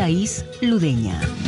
Thais 0.00 0.46
Ludeña. 0.62 1.39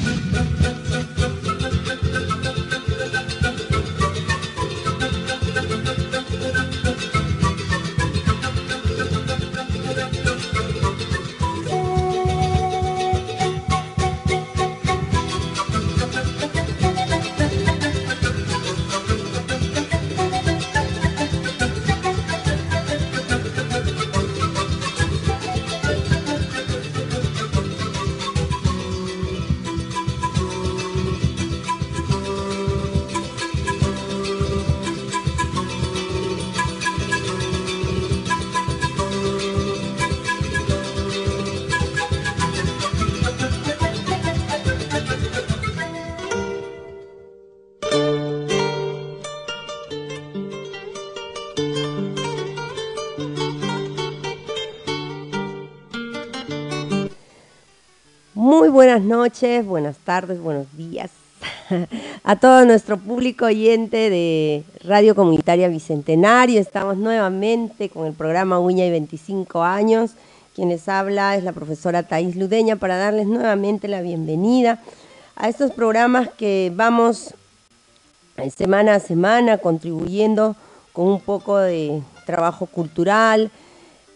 Buenas 58.92 59.08
noches, 59.08 59.64
buenas 59.64 59.96
tardes, 59.96 60.38
buenos 60.38 60.66
días 60.76 61.10
a 62.24 62.36
todo 62.36 62.66
nuestro 62.66 62.98
público 62.98 63.46
oyente 63.46 64.10
de 64.10 64.64
Radio 64.84 65.14
Comunitaria 65.14 65.68
Bicentenario. 65.68 66.60
Estamos 66.60 66.98
nuevamente 66.98 67.88
con 67.88 68.06
el 68.06 68.12
programa 68.12 68.58
Uña 68.58 68.84
y 68.84 68.90
25 68.90 69.62
años. 69.62 70.10
Quien 70.54 70.68
les 70.68 70.90
habla 70.90 71.36
es 71.36 71.42
la 71.42 71.52
profesora 71.52 72.02
Thais 72.02 72.36
Ludeña 72.36 72.76
para 72.76 72.98
darles 72.98 73.26
nuevamente 73.26 73.88
la 73.88 74.02
bienvenida 74.02 74.82
a 75.36 75.48
estos 75.48 75.70
programas 75.70 76.28
que 76.28 76.70
vamos 76.74 77.32
eh, 78.36 78.50
semana 78.50 78.96
a 78.96 79.00
semana 79.00 79.56
contribuyendo 79.56 80.54
con 80.92 81.06
un 81.06 81.20
poco 81.20 81.56
de 81.56 82.02
trabajo 82.26 82.66
cultural, 82.66 83.50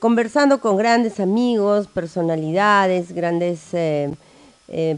conversando 0.01 0.61
con 0.61 0.77
grandes 0.77 1.19
amigos, 1.19 1.87
personalidades, 1.87 3.13
grandes 3.13 3.73
eh, 3.73 4.11
eh, 4.69 4.97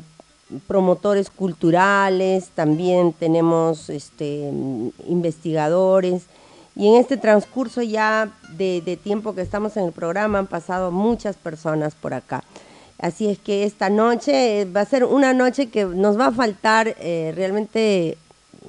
promotores 0.67 1.31
culturales, 1.31 2.49
también 2.55 3.13
tenemos 3.13 3.91
este, 3.91 4.51
investigadores. 5.07 6.23
Y 6.75 6.87
en 6.87 6.95
este 6.95 7.17
transcurso 7.17 7.83
ya 7.83 8.31
de, 8.57 8.99
tiempo 9.03 9.35
que 9.35 9.43
estamos 9.43 9.77
en 9.77 9.85
el 9.85 9.93
programa 9.93 10.39
han 10.39 10.47
pasado 10.47 10.91
muchas 10.91 11.37
personas 11.37 11.95
por 11.95 12.15
acá. 12.15 12.45
Así 12.99 13.29
es 13.29 13.39
que 13.39 13.65
esta 13.65 13.91
noche 13.91 14.65
va 14.65 14.83
a 14.83 14.85
ser 14.85 15.05
una 15.05 15.33
noche 15.33 15.69
que 15.69 15.85
nos 15.85 16.19
va 16.19 16.27
a 16.27 16.33
faltar 16.33 16.97
eh, 17.01 17.33
realmente 17.35 18.17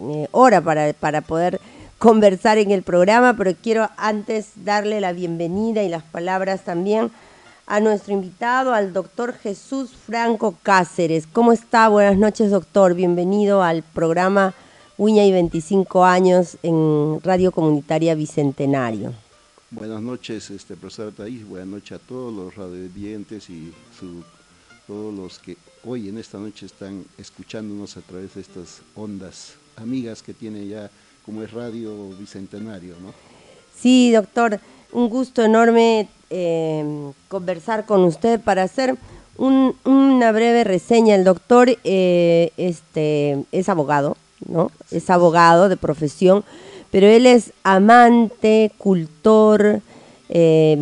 eh, 0.02 0.28
hora 0.32 0.62
para, 0.62 0.94
para 0.94 1.22
poder 1.22 1.60
conversar 2.00 2.58
en 2.58 2.72
el 2.72 2.82
programa, 2.82 3.36
pero 3.38 3.54
quiero 3.62 3.90
antes 3.98 4.52
darle 4.56 5.02
la 5.02 5.12
bienvenida 5.12 5.84
y 5.84 5.90
las 5.90 6.04
palabras 6.04 6.62
también 6.64 7.12
a 7.70 7.80
nuestro 7.80 8.14
invitado, 8.14 8.74
al 8.74 8.94
doctor 8.94 9.32
Jesús 9.32 9.92
Franco 9.92 10.58
Cáceres. 10.64 11.28
¿Cómo 11.32 11.54
está? 11.54 11.88
Buenas 11.88 12.18
noches, 12.18 12.50
doctor. 12.50 12.96
Bienvenido 12.96 13.62
al 13.62 13.84
programa 13.84 14.56
Uña 14.98 15.24
y 15.24 15.32
25 15.32 16.04
años 16.04 16.58
en 16.64 17.22
Radio 17.24 17.52
Comunitaria 17.52 18.16
Bicentenario. 18.16 19.14
Buenas 19.70 20.02
noches, 20.02 20.50
este, 20.50 20.76
profesor 20.76 21.14
Taís. 21.14 21.48
Buenas 21.48 21.68
noches 21.68 21.92
a 21.92 22.00
todos 22.00 22.34
los 22.34 22.56
radiovidentes 22.56 23.52
y 23.52 23.72
su, 23.98 24.24
todos 24.88 25.14
los 25.14 25.38
que 25.38 25.56
hoy 25.86 26.10
en 26.10 26.18
esta 26.18 26.40
noche 26.40 26.66
están 26.66 27.06
escuchándonos 27.20 27.98
a 27.98 28.02
través 28.02 28.34
de 28.34 28.42
estas 28.42 28.82
ondas 28.96 29.54
amigas 29.76 30.24
que 30.24 30.34
tiene 30.34 30.66
ya 30.66 30.90
como 31.24 31.44
es 31.44 31.52
Radio 31.54 32.10
Bicentenario, 32.18 32.96
¿no? 33.00 33.14
Sí, 33.80 34.12
doctor, 34.12 34.60
un 34.92 35.10
gusto 35.10 35.44
enorme 35.44 36.08
eh, 36.30 37.12
conversar 37.28 37.86
con 37.86 38.04
usted 38.04 38.40
para 38.40 38.64
hacer 38.64 38.96
un, 39.38 39.76
una 39.86 40.32
breve 40.32 40.64
reseña. 40.64 41.16
El 41.16 41.24
doctor 41.24 41.78
eh, 41.84 42.52
este, 42.58 43.44
es 43.52 43.70
abogado, 43.70 44.18
¿no? 44.48 44.72
Es 44.92 45.10
abogado 45.10 45.70
de 45.70 45.78
profesión, 45.78 46.44
pero 46.92 47.08
él 47.08 47.26
es 47.26 47.54
amante, 47.64 48.72
cultor, 48.78 49.82
eh, 50.30 50.78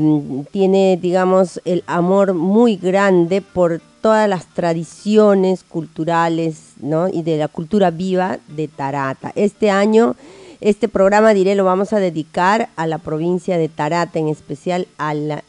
tiene, 0.51 0.97
digamos, 1.01 1.62
el 1.63 1.84
amor 1.88 2.34
muy 2.34 2.75
grande 2.75 3.41
por 3.41 3.81
todas 4.01 4.28
las 4.28 4.46
tradiciones 4.47 5.63
culturales, 5.63 6.73
¿no? 6.81 7.07
Y 7.07 7.22
de 7.22 7.38
la 7.38 7.47
cultura 7.47 7.91
viva 7.91 8.40
de 8.47 8.67
Tarata. 8.67 9.31
Este 9.35 9.69
año 9.69 10.16
este 10.59 10.88
programa, 10.88 11.34
diré, 11.34 11.56
lo 11.56 11.66
vamos 11.66 11.94
a 11.94 12.00
dedicar 12.00 12.69
a 12.75 12.88
la 12.88 12.97
provincia 12.97 13.57
de 13.57 13.69
Tarata, 13.69 14.18
en 14.18 14.28
especial 14.28 14.88
al, 14.97 15.44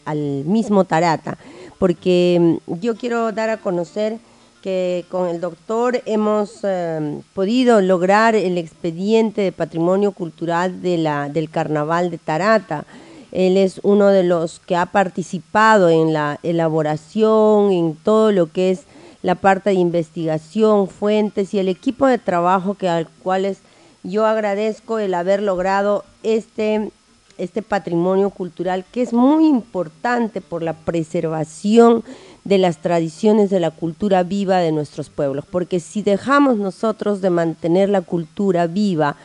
mismo 0.44 0.84
Tarata, 0.84 1.38
porque 1.78 2.58
mm, 2.66 2.74
yo 2.80 2.96
quiero 2.96 3.32
dar 3.32 3.48
a 3.48 3.56
conocer 3.56 4.18
que 4.62 5.04
con 5.08 5.28
el 5.28 5.40
doctor 5.40 6.02
hemos 6.04 6.60
eh, 6.62 7.20
podido 7.32 7.80
lograr 7.80 8.34
el 8.34 8.58
expediente 8.58 9.40
de 9.40 9.52
patrimonio 9.52 10.12
cultural 10.12 10.82
de 10.82 10.98
la, 10.98 11.28
del 11.28 11.48
carnaval 11.48 12.10
de 12.10 12.18
Tarata. 12.18 12.84
Él 13.30 13.56
es 13.56 13.80
uno 13.82 14.08
de 14.08 14.24
los 14.24 14.58
que 14.58 14.76
ha 14.76 14.86
participado 14.86 15.88
en 15.88 16.12
la 16.12 16.38
elaboración, 16.42 17.70
en 17.70 17.94
todo 17.94 18.32
lo 18.32 18.50
que 18.52 18.72
es 18.72 18.82
la 19.22 19.36
parte 19.36 19.70
de 19.70 19.76
investigación, 19.76 20.88
fuentes 20.88 21.54
y 21.54 21.58
el 21.58 21.68
equipo 21.68 22.06
de 22.06 22.18
trabajo 22.18 22.74
que 22.74 22.88
al 22.88 23.08
cual 23.22 23.44
es 23.44 23.58
yo 24.02 24.26
agradezco 24.26 24.98
el 24.98 25.14
haber 25.14 25.42
logrado 25.42 26.04
este, 26.22 26.90
este 27.36 27.62
patrimonio 27.62 28.30
cultural 28.30 28.84
que 28.90 29.02
es 29.02 29.12
muy 29.12 29.46
importante 29.46 30.40
por 30.40 30.62
la 30.62 30.72
preservación 30.72 32.04
de 32.44 32.58
las 32.58 32.78
tradiciones 32.78 33.50
de 33.50 33.60
la 33.60 33.70
cultura 33.70 34.22
viva 34.22 34.58
de 34.58 34.72
nuestros 34.72 35.10
pueblos, 35.10 35.44
porque 35.50 35.80
si 35.80 36.02
dejamos 36.02 36.56
nosotros 36.56 37.20
de 37.20 37.30
mantener 37.30 37.90
la 37.90 38.00
cultura 38.00 38.66
viva 38.66 39.16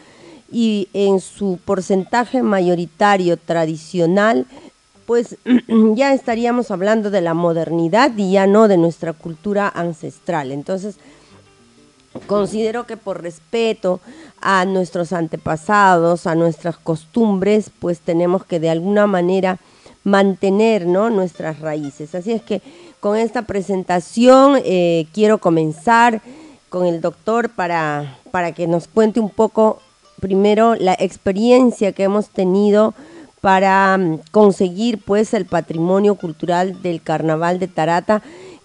y 0.52 0.90
en 0.94 1.20
su 1.20 1.58
porcentaje 1.64 2.44
mayoritario 2.44 3.38
tradicional, 3.38 4.46
pues 5.06 5.38
ya 5.96 6.14
estaríamos 6.14 6.70
hablando 6.70 7.12
de 7.12 7.22
la 7.22 7.34
modernidad 7.34 8.12
y 8.18 8.34
ya 8.34 8.46
no 8.46 8.68
de 8.68 8.78
nuestra 8.78 9.14
cultura 9.14 9.72
ancestral. 9.74 10.52
Entonces, 10.52 10.98
Considero 12.28 12.86
que 12.86 12.98
por 12.98 13.22
respeto 13.22 14.00
a 14.42 14.66
nuestros 14.66 15.14
antepasados, 15.14 16.28
a 16.28 16.36
nuestras 16.36 16.78
costumbres, 16.78 17.72
pues 17.80 18.00
tenemos 18.00 18.46
que 18.46 18.60
de 18.60 18.70
alguna 18.70 19.08
manera 19.08 19.60
mantener 20.04 20.86
¿no? 20.86 21.10
nuestras 21.10 21.60
raíces. 21.60 22.14
Así 22.14 22.32
es 22.32 22.42
que 22.42 22.62
con 23.00 23.18
esta 23.18 23.44
presentación 23.44 24.62
eh, 24.64 25.08
quiero 25.14 25.40
comenzar 25.40 26.22
con 26.70 26.86
el 26.86 27.02
doctor 27.02 27.50
para, 27.50 28.18
para 28.32 28.52
que 28.52 28.68
nos 28.68 28.88
cuente 28.88 29.20
un 29.20 29.30
poco 29.30 29.80
primero 30.20 30.76
la 30.76 30.94
experiencia 30.94 31.92
que 31.92 32.04
hemos 32.04 32.30
tenido 32.30 32.94
para 33.42 33.98
mm, 33.98 34.20
conseguir 34.32 35.00
pues 35.04 35.34
el 35.34 35.46
patrimonio 35.46 36.16
cultural 36.16 36.82
del 36.82 37.02
carnaval 37.02 37.60
de 37.60 37.68
Tarata 37.68 38.22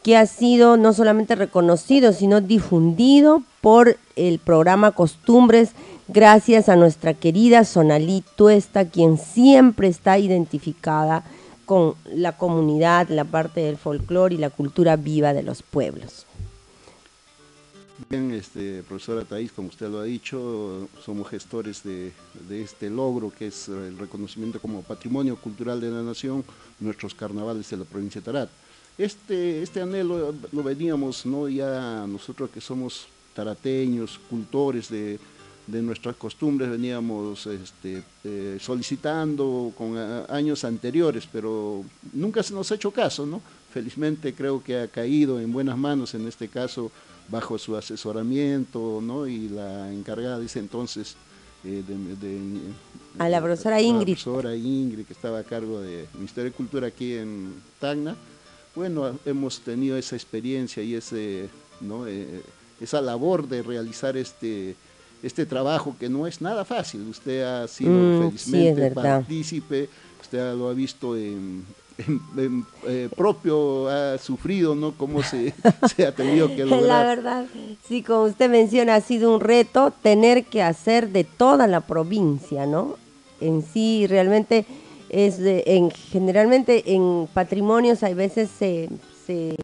que 0.08 0.16
ha 0.16 0.24
sido 0.24 0.78
no 0.78 0.94
solamente 0.94 1.34
reconocido, 1.34 2.14
sino 2.14 2.40
difundido 2.40 3.42
por 3.60 3.98
el 4.16 4.38
programa 4.38 4.92
Costumbres, 4.92 5.72
gracias 6.08 6.70
a 6.70 6.76
nuestra 6.76 7.12
querida 7.12 7.62
Sonalí 7.66 8.24
Tuesta, 8.34 8.88
quien 8.88 9.18
siempre 9.18 9.86
está 9.86 10.18
identificada 10.18 11.24
con 11.66 11.94
la 12.06 12.38
comunidad, 12.38 13.10
la 13.10 13.24
parte 13.24 13.60
del 13.60 13.76
folclore 13.76 14.36
y 14.36 14.38
la 14.38 14.48
cultura 14.48 14.96
viva 14.96 15.34
de 15.34 15.42
los 15.42 15.62
pueblos. 15.62 16.24
Bien, 18.08 18.30
este, 18.30 18.82
profesora 18.84 19.26
Thais, 19.26 19.52
como 19.52 19.68
usted 19.68 19.90
lo 19.90 19.98
ha 19.98 20.04
dicho, 20.04 20.88
somos 21.04 21.28
gestores 21.28 21.82
de, 21.82 22.12
este 22.48 22.88
logro 22.88 23.30
que 23.30 23.48
es 23.48 23.68
el 23.68 23.98
reconocimiento 23.98 24.58
como 24.58 24.80
Patrimonio 24.80 25.36
Cultural 25.36 25.82
de 25.82 25.90
la 25.90 26.00
Nación, 26.00 26.46
nuestros 26.80 27.14
carnavales 27.14 27.68
de 27.68 27.76
la 27.76 27.84
provincia 27.84 28.22
de 28.22 28.24
Tarat. 28.24 28.48
Este, 28.98 29.62
este 29.62 29.80
anhelo 29.80 30.34
lo 30.50 30.62
veníamos, 30.64 31.24
¿no? 31.24 31.48
ya 31.48 32.04
nosotros 32.08 32.50
que 32.50 32.60
somos 32.60 33.06
tarateños, 33.32 34.18
cultores 34.28 34.88
de, 34.88 35.20
nuestras 35.68 36.16
costumbres, 36.16 36.68
veníamos 36.68 37.46
este, 37.46 38.02
eh, 38.24 38.58
solicitando 38.60 39.72
con 39.76 39.96
años 40.28 40.64
anteriores, 40.64 41.28
pero 41.30 41.84
nunca 42.12 42.42
se 42.42 42.54
nos 42.54 42.72
ha 42.72 42.74
hecho 42.74 42.90
caso, 42.90 43.26
¿no? 43.26 43.40
Felizmente 43.72 44.32
creo 44.32 44.64
que 44.64 44.80
ha 44.80 44.88
caído 44.88 45.38
en 45.38 45.52
buenas 45.52 45.76
manos, 45.76 46.14
en 46.14 46.26
este 46.26 46.48
caso, 46.48 46.90
bajo 47.28 47.58
su 47.58 47.76
asesoramiento, 47.76 49.00
¿no? 49.02 49.26
Y 49.26 49.50
la 49.50 49.92
encargada 49.92 50.38
de 50.38 50.46
ese 50.46 50.58
entonces, 50.58 51.16
eh, 51.64 51.84
de, 51.86 52.60
a 53.18 53.28
la 53.28 53.40
profesora 53.40 53.80
Ingrid. 53.80 54.16
La 54.16 54.22
profesora 54.22 54.56
Ingrid, 54.56 55.04
que 55.04 55.12
estaba 55.12 55.40
a 55.40 55.44
cargo 55.44 55.80
de 55.80 56.06
Ministerio 56.14 56.50
de 56.50 56.56
Cultura 56.56 56.86
aquí 56.86 57.14
en 57.14 57.52
Tacna. 57.78 58.16
Bueno, 58.78 59.10
hemos 59.26 59.58
tenido 59.58 59.96
esa 59.96 60.14
experiencia 60.14 60.80
y 60.84 60.94
ese, 60.94 61.48
¿no? 61.80 62.06
Eh, 62.06 62.42
esa 62.80 63.00
labor 63.00 63.48
de 63.48 63.60
realizar 63.60 64.16
este, 64.16 64.76
este 65.20 65.46
trabajo 65.46 65.96
que 65.98 66.08
no 66.08 66.28
es 66.28 66.40
nada 66.40 66.64
fácil. 66.64 67.00
Usted 67.10 67.42
ha 67.42 67.66
sido 67.66 67.90
mm, 67.90 68.28
felizmente 68.28 68.92
partícipe, 68.92 69.88
usted 70.20 70.54
lo 70.54 70.68
ha 70.68 70.74
visto 70.74 71.16
en, 71.16 71.64
eh, 72.86 73.08
propio, 73.16 73.88
ha 73.88 74.16
sufrido, 74.16 74.76
¿no? 74.76 74.92
Cómo 74.92 75.24
se, 75.24 75.52
se, 75.96 76.06
ha 76.06 76.14
tenido 76.14 76.46
que 76.46 76.64
lograr. 76.64 76.82
La 76.82 77.02
verdad, 77.02 77.46
sí, 77.88 78.04
como 78.04 78.26
usted 78.26 78.48
menciona, 78.48 78.94
ha 78.94 79.00
sido 79.00 79.34
un 79.34 79.40
reto 79.40 79.92
tener 80.04 80.44
que 80.44 80.62
hacer 80.62 81.08
de 81.08 81.24
toda 81.24 81.66
la 81.66 81.80
provincia, 81.80 82.64
¿no? 82.64 82.96
En 83.40 83.64
sí, 83.64 84.06
realmente 84.06 84.66
es 85.10 85.38
en, 85.40 85.90
generalmente 85.90 86.94
en 86.94 87.28
patrimonios 87.32 88.02
hay 88.02 88.14
veces 88.14 88.48
se, 88.58 88.88
se 89.26 89.56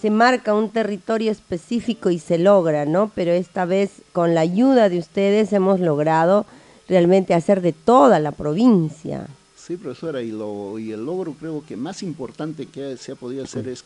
se 0.00 0.10
marca 0.10 0.54
un 0.54 0.70
territorio 0.70 1.30
específico 1.30 2.10
y 2.10 2.18
se 2.18 2.38
logra, 2.38 2.86
¿no? 2.86 3.10
Pero 3.14 3.32
esta 3.32 3.66
vez 3.66 3.90
con 4.12 4.34
la 4.34 4.40
ayuda 4.40 4.88
de 4.88 4.98
ustedes 4.98 5.52
hemos 5.52 5.78
logrado 5.78 6.46
realmente 6.88 7.34
hacer 7.34 7.60
de 7.60 7.72
toda 7.72 8.18
la 8.18 8.32
provincia. 8.32 9.26
Sí, 9.54 9.76
profesora, 9.76 10.22
y, 10.22 10.30
lo, 10.30 10.78
y 10.78 10.92
el 10.92 11.04
logro 11.04 11.34
creo 11.38 11.62
que 11.66 11.76
más 11.76 12.02
importante 12.02 12.66
que 12.66 12.96
se 12.96 13.12
ha 13.12 13.14
podido 13.14 13.44
hacer 13.44 13.68
es 13.68 13.84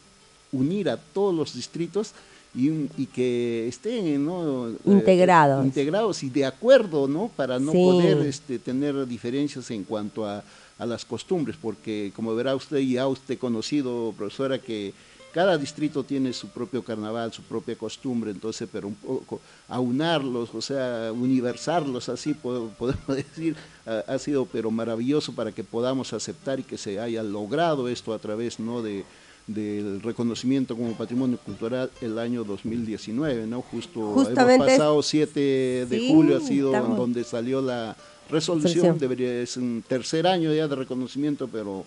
unir 0.53 0.89
a 0.89 0.97
todos 0.97 1.35
los 1.35 1.55
distritos 1.55 2.13
y, 2.55 2.71
y 2.97 3.07
que 3.07 3.67
estén 3.67 4.25
¿no? 4.25 4.69
Eh, 4.69 4.77
integrados. 4.85 5.65
integrados 5.65 6.23
y 6.23 6.31
de 6.31 6.45
acuerdo, 6.45 7.09
¿no? 7.09 7.29
Para 7.35 7.59
no 7.59 7.73
poder 7.73 8.19
este, 8.19 8.61
tener 8.61 9.05
diferencias 9.09 9.69
en 9.73 9.83
cuanto 9.83 10.25
a, 10.25 10.45
a 10.79 10.87
las 10.87 11.05
costumbres, 11.05 11.57
porque 11.61 12.13
como 12.15 12.35
verá 12.35 12.55
usted 12.55 12.79
y 12.79 12.99
ha 12.99 13.07
usted 13.07 13.39
conocido, 13.39 14.13
profesora, 14.17 14.59
que 14.59 14.93
cada 15.35 15.59
distrito 15.59 16.05
tiene 16.05 16.33
su 16.33 16.49
propio 16.49 16.85
carnaval, 16.85 17.33
su 17.33 17.43
propia 17.43 17.77
costumbre, 17.77 18.31
entonces, 18.31 18.69
pero 18.73 18.87
un 18.87 18.95
poco 18.95 19.41
aunarlos, 19.69 20.55
o 20.55 20.63
sea, 20.63 21.11
universarlos, 21.13 22.09
así 22.09 22.35
podemos 22.79 23.09
decir, 23.09 23.57
ha, 23.85 24.17
sido 24.19 24.47
pero 24.47 24.71
maravilloso 24.71 25.35
para 25.35 25.51
que 25.51 25.65
podamos 25.65 26.13
aceptar 26.13 26.61
y 26.61 26.63
que 26.63 26.79
se 26.79 27.01
haya 27.01 27.23
logrado 27.25 27.89
esto 27.89 28.15
a 28.15 28.19
través, 28.21 28.61
¿no?, 28.61 28.81
de, 28.81 29.05
del 29.47 30.01
reconocimiento 30.01 30.75
como 30.75 30.93
patrimonio 30.95 31.37
cultural 31.37 31.91
el 32.01 32.19
año 32.19 32.45
2019, 32.45 33.47
¿no? 33.47 33.61
Justo 33.61 34.27
el 34.27 34.35
pasado 34.35 35.03
7 35.03 35.87
de 35.87 36.09
julio 36.09 36.39
ha 36.39 36.41
sido 36.41 36.71
donde 36.71 37.25
salió 37.25 37.61
la 37.61 37.95
resolución, 38.31 38.99
debería 38.99 39.45
ser 39.47 39.63
un 39.63 39.85
tercer 39.87 40.27
año 40.27 40.53
ya 40.53 40.69
de 40.69 40.75
reconocimiento, 40.75 41.49
pero 41.49 41.85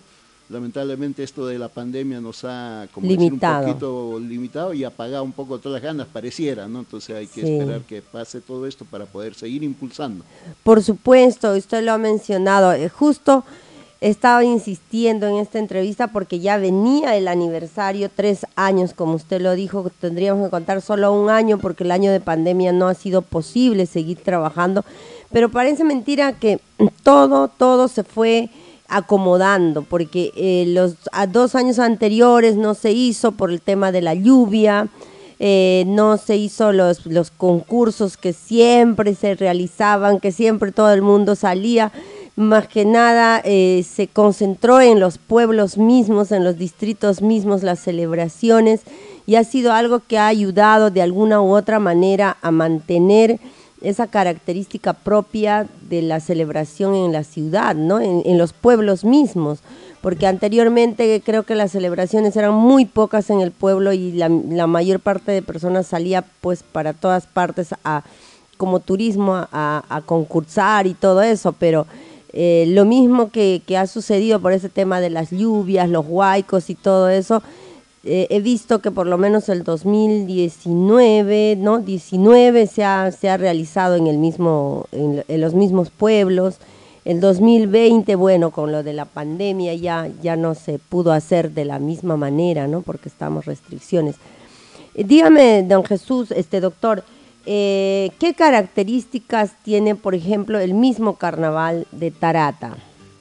lamentablemente 0.48 1.22
esto 1.22 1.46
de 1.46 1.58
la 1.58 1.68
pandemia 1.68 2.20
nos 2.20 2.44
ha 2.44 2.88
como 2.92 3.06
limitado. 3.06 3.66
un 3.66 3.72
poquito 3.72 4.20
limitado 4.20 4.74
y 4.74 4.84
apagado 4.84 5.22
un 5.22 5.32
poco 5.32 5.58
todas 5.58 5.82
las 5.82 5.82
ganas, 5.82 6.06
pareciera, 6.06 6.68
¿no? 6.68 6.80
Entonces 6.80 7.14
hay 7.14 7.26
que 7.26 7.40
esperar 7.40 7.82
que 7.82 8.02
pase 8.02 8.40
todo 8.40 8.66
esto 8.66 8.84
para 8.84 9.06
poder 9.06 9.34
seguir 9.34 9.62
impulsando. 9.62 10.24
Por 10.62 10.82
supuesto, 10.82 11.54
usted 11.54 11.82
lo 11.82 11.92
ha 11.92 11.98
mencionado, 11.98 12.72
eh, 12.72 12.88
justo 12.88 13.44
estaba 14.00 14.44
insistiendo 14.44 15.26
en 15.26 15.36
esta 15.36 15.58
entrevista 15.58 16.08
porque 16.08 16.38
ya 16.38 16.56
venía 16.56 17.16
el 17.16 17.26
aniversario, 17.26 18.10
tres 18.14 18.46
años, 18.54 18.94
como 18.94 19.14
usted 19.14 19.40
lo 19.40 19.54
dijo, 19.54 19.90
tendríamos 20.00 20.44
que 20.44 20.50
contar 20.50 20.80
solo 20.82 21.12
un 21.12 21.30
año 21.30 21.58
porque 21.58 21.84
el 21.84 21.90
año 21.90 22.12
de 22.12 22.20
pandemia 22.20 22.72
no 22.72 22.86
ha 22.86 22.94
sido 22.94 23.22
posible 23.22 23.86
seguir 23.86 24.18
trabajando, 24.18 24.84
pero 25.32 25.48
parece 25.48 25.82
mentira 25.84 26.32
que 26.32 26.60
todo, 27.02 27.48
todo 27.48 27.88
se 27.88 28.04
fue 28.04 28.50
acomodando, 28.88 29.82
porque 29.82 30.32
eh, 30.34 30.64
los 30.68 30.94
a 31.12 31.26
dos 31.26 31.54
años 31.54 31.78
anteriores 31.78 32.56
no 32.56 32.74
se 32.74 32.92
hizo 32.92 33.32
por 33.32 33.50
el 33.50 33.60
tema 33.60 33.92
de 33.92 34.00
la 34.00 34.14
lluvia, 34.14 34.88
eh, 35.40 35.84
no 35.86 36.16
se 36.16 36.36
hizo 36.36 36.72
los, 36.72 37.04
los 37.04 37.30
concursos 37.30 38.16
que 38.16 38.32
siempre 38.32 39.14
se 39.14 39.34
realizaban, 39.34 40.20
que 40.20 40.32
siempre 40.32 40.72
todo 40.72 40.92
el 40.92 41.02
mundo 41.02 41.36
salía, 41.36 41.92
más 42.38 42.68
que 42.68 42.84
nada 42.84 43.42
eh, 43.44 43.84
se 43.84 44.06
concentró 44.06 44.80
en 44.80 45.00
los 45.00 45.18
pueblos 45.18 45.76
mismos, 45.76 46.30
en 46.30 46.44
los 46.44 46.56
distritos 46.56 47.20
mismos, 47.20 47.64
las 47.64 47.80
celebraciones, 47.80 48.82
y 49.26 49.34
ha 49.34 49.42
sido 49.42 49.72
algo 49.72 50.00
que 50.06 50.18
ha 50.18 50.28
ayudado 50.28 50.92
de 50.92 51.02
alguna 51.02 51.42
u 51.42 51.56
otra 51.56 51.80
manera 51.80 52.36
a 52.40 52.52
mantener 52.52 53.40
esa 53.82 54.06
característica 54.06 54.92
propia 54.92 55.66
de 55.90 56.00
la 56.00 56.20
celebración 56.20 56.94
en 56.94 57.12
la 57.12 57.24
ciudad, 57.24 57.74
¿no? 57.74 58.00
En, 58.00 58.38
los 58.38 58.52
pueblos 58.52 59.04
mismos, 59.04 59.58
porque 60.00 60.28
anteriormente 60.28 61.20
creo 61.24 61.42
que 61.42 61.56
las 61.56 61.72
celebraciones 61.72 62.36
eran 62.36 62.54
muy 62.54 62.84
pocas 62.84 63.30
en 63.30 63.40
el 63.40 63.50
pueblo 63.50 63.92
y 63.92 64.12
la, 64.12 64.28
mayor 64.68 65.00
parte 65.00 65.32
de 65.32 65.42
personas 65.42 65.88
salía 65.88 66.24
pues 66.40 66.62
para 66.62 66.92
todas 66.92 67.26
partes 67.26 67.74
a 67.82 68.04
como 68.56 68.78
turismo 68.78 69.34
a, 69.52 70.02
concursar 70.06 70.86
y 70.86 70.94
todo 70.94 71.22
eso, 71.22 71.52
pero 71.52 71.86
eh, 72.40 72.66
lo 72.68 72.84
mismo 72.84 73.32
que, 73.32 73.60
ha 73.76 73.88
sucedido 73.88 74.38
por 74.38 74.52
ese 74.52 74.68
tema 74.68 75.00
de 75.00 75.10
las 75.10 75.32
lluvias, 75.32 75.88
los 75.88 76.06
huaicos 76.06 76.70
y 76.70 76.76
todo 76.76 77.08
eso, 77.08 77.42
eh, 78.04 78.28
he 78.30 78.38
visto 78.38 78.78
que 78.78 78.92
por 78.92 79.08
lo 79.08 79.18
menos 79.18 79.48
el 79.48 79.64
2019, 79.64 81.56
¿no? 81.58 81.80
19 81.80 82.68
se 82.68 82.84
ha, 82.84 83.10
se 83.10 83.28
ha 83.28 83.36
realizado 83.36 83.96
en, 83.96 84.06
el 84.06 84.18
mismo, 84.18 84.86
en, 84.92 85.24
los 85.40 85.54
mismos 85.54 85.90
pueblos. 85.90 86.58
El 87.04 87.20
2020, 87.20 88.14
bueno, 88.14 88.52
con 88.52 88.70
lo 88.70 88.84
de 88.84 88.92
la 88.92 89.06
pandemia 89.06 89.74
ya, 89.74 90.08
ya 90.22 90.36
no 90.36 90.54
se 90.54 90.78
pudo 90.78 91.10
hacer 91.10 91.50
de 91.50 91.64
la 91.64 91.80
misma 91.80 92.16
manera, 92.16 92.68
¿no? 92.68 92.82
Porque 92.82 93.08
estamos 93.08 93.46
restricciones. 93.46 94.14
Eh, 94.94 95.02
dígame, 95.02 95.64
don 95.64 95.82
Jesús, 95.82 96.30
este 96.30 96.60
doctor, 96.60 97.02
eh, 97.50 98.10
¿qué 98.18 98.34
características 98.34 99.52
tiene, 99.62 99.94
por 99.94 100.14
ejemplo, 100.14 100.58
el 100.58 100.74
mismo 100.74 101.16
carnaval 101.16 101.86
de 101.92 102.10
Tarata? 102.10 102.76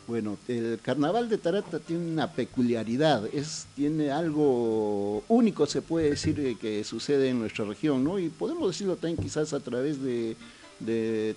Bueno, 0.05 0.37
el 0.49 0.79
carnaval 0.81 1.29
de 1.29 1.37
Tarata 1.37 1.79
tiene 1.79 2.11
una 2.11 2.33
peculiaridad, 2.33 3.25
es, 3.33 3.67
tiene 3.73 4.11
algo 4.11 5.23
único, 5.29 5.65
se 5.65 5.81
puede 5.81 6.09
decir, 6.09 6.37
eh, 6.41 6.57
que 6.59 6.83
sucede 6.83 7.29
en 7.29 7.39
nuestra 7.39 7.63
región, 7.63 8.03
¿no? 8.03 8.19
Y 8.19 8.27
podemos 8.27 8.67
decirlo 8.67 8.97
también 8.97 9.15
quizás 9.15 9.53
a 9.53 9.61
través 9.61 10.03
de, 10.03 10.35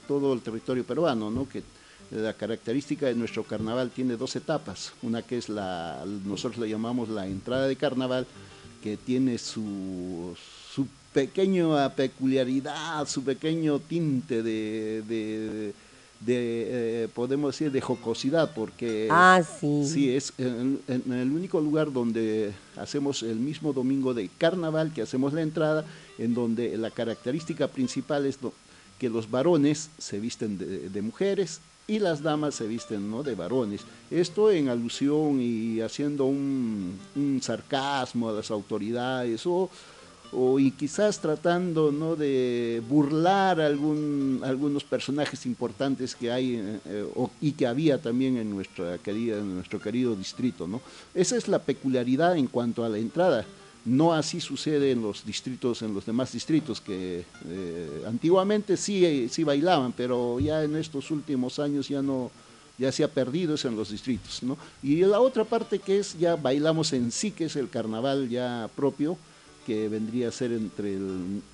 todo 0.09 0.33
el 0.33 0.41
territorio 0.41 0.83
peruano, 0.83 1.31
¿no? 1.31 1.49
Que 1.49 1.63
la 2.11 2.33
característica 2.33 3.07
de 3.07 3.15
nuestro 3.15 3.45
carnaval 3.45 3.91
tiene 3.91 4.17
dos 4.17 4.35
etapas, 4.35 4.95
una 5.03 5.23
que 5.23 5.39
es 5.39 5.49
la, 5.49 6.05
nosotros 6.25 6.59
le 6.59 6.69
llamamos 6.69 7.09
la 7.09 7.25
entrada 7.25 7.69
de 7.69 7.77
carnaval, 7.77 8.27
que 8.83 8.97
tiene 8.97 9.39
su, 9.39 10.35
su 10.35 10.60
pequeña 11.13 11.89
peculiaridad, 11.95 13.07
su 13.07 13.23
pequeño 13.25 13.79
tinte 13.81 14.43
de 14.43 15.73
de, 16.21 17.05
eh, 17.05 17.09
podemos 17.15 17.55
decir, 17.55 17.73
de 17.73 17.81
jocosidad, 17.81 18.53
porque 18.55 19.09
ah, 19.11 19.43
sí. 19.61 19.87
sí 19.87 20.15
es 20.15 20.33
en, 20.39 20.81
el 20.89 21.33
único 21.33 21.61
lugar 21.61 21.93
donde 21.93 22.53
hacemos 22.77 23.23
el 23.23 23.37
mismo 23.37 23.73
domingo 23.73 24.13
de 24.13 24.29
carnaval, 24.39 24.93
que 24.93 25.03
hacemos 25.03 25.33
la 25.33 25.43
entrada, 25.43 25.85
en 26.19 26.35
donde 26.35 26.77
la 26.77 26.91
característica 26.91 27.69
principal 27.69 28.27
es 28.27 28.39
que 28.99 29.09
los 29.09 29.31
varones 29.31 29.89
se 29.97 30.21
visten 30.21 30.59
de, 30.59 31.03
mujeres 31.03 31.61
y 31.89 31.99
las 31.99 32.23
damas 32.23 32.55
se 32.55 32.67
visten 32.67 33.11
¿no? 33.11 33.23
de 33.23 33.35
varones. 33.35 33.81
Esto 34.11 34.51
en 34.51 34.69
alusión 34.69 35.41
y 35.41 35.81
haciendo 35.81 36.27
un, 36.27 36.99
un 37.17 37.41
sarcasmo 37.43 38.29
a 38.29 38.33
las 38.33 38.51
autoridades 38.51 39.47
o 39.47 39.71
o 40.33 40.59
y 40.59 40.71
quizás 40.71 41.19
tratando 41.19 41.91
¿no? 41.91 42.17
de 42.17 42.83
burlar 42.89 43.61
algún, 43.61 44.41
algunos 44.45 44.85
personajes 44.85 45.47
importantes 45.47 46.15
que 46.15 46.31
hay 46.31 46.57
eh, 46.85 47.05
y 47.41 47.53
que 47.53 47.67
había 47.67 48.01
también 48.01 48.37
en, 48.37 48.51
nuestra 48.51 48.99
querida, 48.99 49.39
en 49.39 49.55
nuestro 49.55 49.81
querido 49.81 50.15
distrito. 50.15 50.67
¿no? 50.67 50.81
Esa 51.15 51.37
es 51.37 51.49
la 51.49 51.59
peculiaridad 51.59 52.37
en 52.37 52.47
cuanto 52.47 52.85
a 52.85 52.89
la 52.89 52.99
entrada. 52.99 53.45
No 53.85 54.13
así 54.13 54.41
sucede 54.41 54.93
en 54.93 55.03
los 55.03 55.25
distritos, 55.25 55.81
en 55.81 55.95
los 55.95 56.05
demás 56.05 56.33
distritos, 56.33 56.81
que 56.83 57.25
eh, 57.49 58.03
antiguamente 58.07 58.77
sí, 58.77 59.29
sí 59.31 59.43
bailaban, 59.43 59.93
pero 59.93 60.39
ya 60.39 60.63
en 60.63 60.77
estos 60.77 61.11
últimos 61.11 61.59
años 61.59 61.89
ya 61.89 62.03
no, 62.03 62.31
ya 62.81 62.93
se 62.93 63.05
ha 63.05 63.09
perdido 63.09 63.55
eso 63.55 63.69
en 63.69 63.77
los 63.77 63.91
distritos, 63.91 64.43
¿no? 64.43 64.59
Y 64.83 64.97
la 64.97 65.21
otra 65.21 65.45
parte 65.45 65.79
que 65.79 65.99
es 65.99 66.19
ya 66.19 66.37
bailamos 66.37 66.93
en 66.93 67.11
sí, 67.11 67.31
que 67.31 67.47
es 67.47 67.57
el 67.57 67.71
carnaval 67.71 68.29
ya 68.29 68.69
propio, 68.77 69.17
que 69.71 69.89
vendría 69.89 70.27
a 70.27 70.33
ser 70.33 70.51
entre 70.51 70.99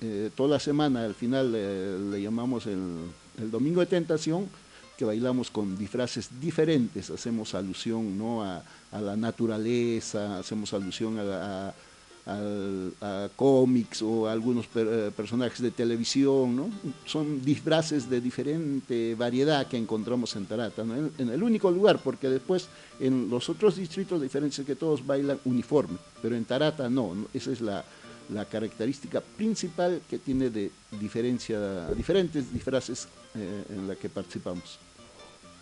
eh, 0.01 0.31
toda 0.35 0.49
la 0.49 0.59
semana, 0.59 1.05
al 1.05 1.13
final 1.13 1.53
eh, 1.55 1.99
le 2.09 2.19
llamamos 2.19 2.65
el, 2.65 2.81
Domingo 3.51 3.79
de 3.79 3.85
Tentación, 3.85 4.47
que 4.97 5.05
bailamos 5.05 5.51
con 5.51 5.77
disfraces 5.77 6.27
diferentes, 6.41 7.11
hacemos 7.11 7.53
alusión 7.53 8.17
¿no? 8.17 8.43
a, 8.43 8.63
la 8.91 9.15
naturaleza, 9.15 10.39
hacemos 10.39 10.73
alusión 10.73 11.19
a, 11.19 11.71
a, 12.25 13.29
cómics 13.35 14.01
o 14.01 14.27
a 14.27 14.31
algunos 14.31 14.65
eh, 14.73 15.11
personajes 15.15 15.61
de 15.61 15.69
televisión, 15.69 16.55
¿no? 16.55 16.69
son 17.05 17.45
disfraces 17.45 18.09
de 18.09 18.19
diferente 18.19 19.13
variedad 19.13 19.67
que 19.67 19.77
encontramos 19.77 20.35
en 20.35 20.47
Tarata, 20.47 20.81
en, 20.81 21.29
el 21.29 21.43
único 21.43 21.69
lugar, 21.69 21.99
porque 22.03 22.29
después 22.29 22.67
en 22.99 23.29
los 23.29 23.47
otros 23.47 23.75
distritos, 23.75 24.17
la 24.17 24.23
diferencia 24.23 24.63
es 24.63 24.65
que 24.65 24.75
todos 24.75 25.05
bailan 25.05 25.39
uniforme, 25.45 25.99
pero 26.19 26.35
en 26.35 26.45
Tarata 26.45 26.89
no, 26.89 27.15
esa 27.31 27.51
es 27.51 27.61
la, 27.61 27.85
la 28.29 28.45
característica 28.45 29.21
principal 29.21 30.01
que 30.09 30.17
tiene 30.17 30.49
de 30.49 30.71
diferencia, 30.99 31.87
diferentes 31.91 32.51
disfraces 32.51 33.07
eh, 33.35 33.63
en 33.69 33.87
la 33.87 33.95
que 33.95 34.09
participamos. 34.09 34.79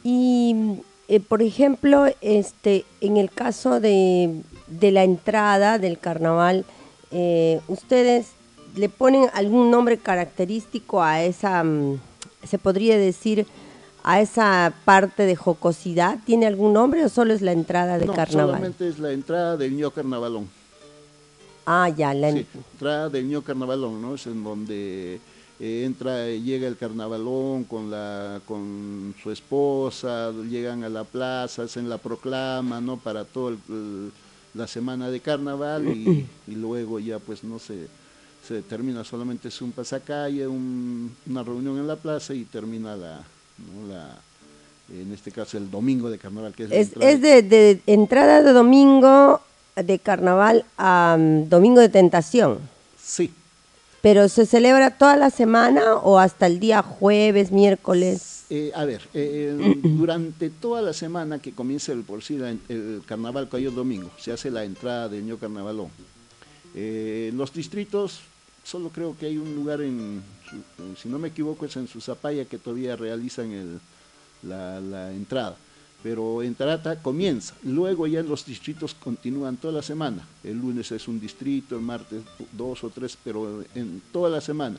Y, 0.04 0.82
eh, 1.08 1.20
por 1.20 1.42
ejemplo, 1.42 2.06
este, 2.22 2.86
en 3.02 3.18
el 3.18 3.32
caso 3.32 3.80
de, 3.80 4.42
la 4.82 5.04
entrada 5.04 5.80
del 5.80 6.00
carnaval, 6.00 6.66
eh, 7.12 7.62
¿ustedes 7.68 8.28
le 8.76 8.90
ponen 8.90 9.30
algún 9.34 9.72
nombre 9.72 9.98
característico 9.98 11.02
a 11.02 11.24
esa, 11.24 11.64
mm, 11.64 12.00
se 12.48 12.58
podría 12.58 12.98
decir, 12.98 13.46
a 14.04 14.22
esa 14.22 14.74
parte 14.86 15.24
de 15.24 15.36
jocosidad? 15.36 16.20
¿Tiene 16.26 16.46
algún 16.46 16.74
nombre 16.74 17.04
o 17.04 17.10
solo 17.10 17.34
es 17.34 17.42
la 17.42 17.52
entrada 17.52 17.98
de 17.98 18.08
carnaval? 18.08 18.56
solamente 18.56 18.88
es 18.88 19.00
la 19.00 19.12
entrada 19.12 19.58
del 19.58 19.72
niño 19.72 19.92
carnavalón. 19.92 20.48
Ah, 21.66 21.90
ya, 21.90 22.14
la 22.14 22.32
sí, 22.32 22.46
entrada 22.74 23.10
del 23.10 23.28
niño 23.28 23.42
carnavalón, 23.42 24.02
¿no? 24.02 24.16
Es 24.16 24.28
en 24.28 24.44
donde 24.44 25.20
eh, 25.60 25.84
entra, 25.86 26.28
llega 26.28 26.68
el 26.68 26.78
carnavalón 26.78 27.64
con, 27.64 27.90
la, 27.90 28.42
con 28.46 29.16
su 29.22 29.32
esposa, 29.32 30.32
llegan 30.32 30.84
a 30.84 30.90
la 30.90 31.04
plaza, 31.04 31.64
hacen 31.64 31.90
la 31.90 31.98
proclama, 31.98 32.82
¿no? 32.82 32.98
Para 32.98 33.24
toda 33.26 33.56
la 34.54 34.68
semana 34.68 35.10
de 35.10 35.20
carnaval 35.22 35.88
y, 35.88 36.28
luego 36.48 37.00
ya 37.00 37.20
pues 37.20 37.44
no 37.44 37.58
se, 37.58 37.88
se 38.48 38.62
termina, 38.62 39.04
solamente 39.04 39.48
es 39.48 39.62
un 39.62 39.72
pasacalle, 39.72 40.48
una 40.48 41.44
reunión 41.44 41.78
en 41.78 41.88
la 41.88 41.96
plaza 41.96 42.34
y 42.34 42.44
termina 42.44 42.96
la, 42.96 43.24
la 43.90 44.18
en 44.94 45.12
este 45.14 45.32
caso 45.32 45.58
el 45.58 45.72
domingo 45.72 46.10
de 46.10 46.18
carnaval. 46.18 46.54
Que 46.54 46.66
es, 46.66 46.92
es, 47.00 47.22
de, 47.22 47.42
de 47.42 47.82
entrada 47.88 48.44
de 48.44 48.52
domingo 48.52 49.42
de 49.76 50.00
carnaval 50.00 50.66
a 50.78 51.18
mm, 51.20 51.50
Domingo 51.50 51.82
de 51.82 51.90
Tentación. 51.90 52.60
Sí. 53.02 53.32
¿Pero 54.02 54.30
se 54.30 54.46
celebra 54.46 54.98
toda 54.98 55.16
la 55.18 55.30
semana 55.30 55.96
o 55.96 56.20
hasta 56.20 56.46
el 56.48 56.60
día 56.60 56.82
jueves, 56.82 57.52
miércoles? 57.52 58.46
Eh, 58.50 58.72
a 58.76 58.86
ver, 58.86 59.02
eh, 59.14 59.58
eh, 59.60 59.80
durante 59.84 60.50
toda 60.50 60.82
la 60.82 60.94
semana 60.94 61.40
que 61.40 61.52
comienza 61.52 61.92
el 61.92 62.04
por 62.04 62.24
sí 62.24 62.40
el 62.70 63.02
carnaval 63.06 63.50
cayó 63.50 63.72
domingo, 63.72 64.12
se 64.20 64.32
hace 64.32 64.52
la 64.52 64.64
entrada 64.64 65.10
del 65.10 65.26
Ño 65.26 65.38
Carnavalón. 65.38 65.90
los 66.76 67.52
distritos, 67.54 68.20
solo 68.64 68.90
creo 68.90 69.18
que 69.18 69.26
hay 69.26 69.38
un 69.38 69.56
lugar 69.56 69.82
en, 69.82 70.22
si 71.02 71.10
no 71.10 71.18
me 71.18 71.30
equivoco, 71.30 71.66
es 71.66 71.76
en 71.76 71.88
Susapaya 71.88 72.46
que 72.46 72.60
todavía 72.60 72.96
realizan 72.96 73.52
el, 73.52 73.80
la, 74.44 74.80
la 74.80 75.12
entrada 75.12 75.58
pero 76.06 76.44
en 76.44 76.54
Tarata 76.54 77.02
comienza, 77.02 77.56
luego 77.64 78.06
ya 78.06 78.20
en 78.20 78.30
los 78.30 78.46
distritos 78.46 78.94
continúan 78.94 79.58
toda 79.58 79.74
la 79.74 79.82
semana, 79.82 80.22
el 80.44 80.60
lunes 80.60 80.92
es 80.92 81.08
un 81.08 81.20
distrito, 81.20 81.76
el 81.76 81.82
martes 81.82 82.22
dos 82.52 82.84
o 82.84 82.92
tres, 82.92 83.18
pero 83.24 83.64
en 83.74 84.04
toda 84.12 84.30
la 84.30 84.40
semana. 84.40 84.78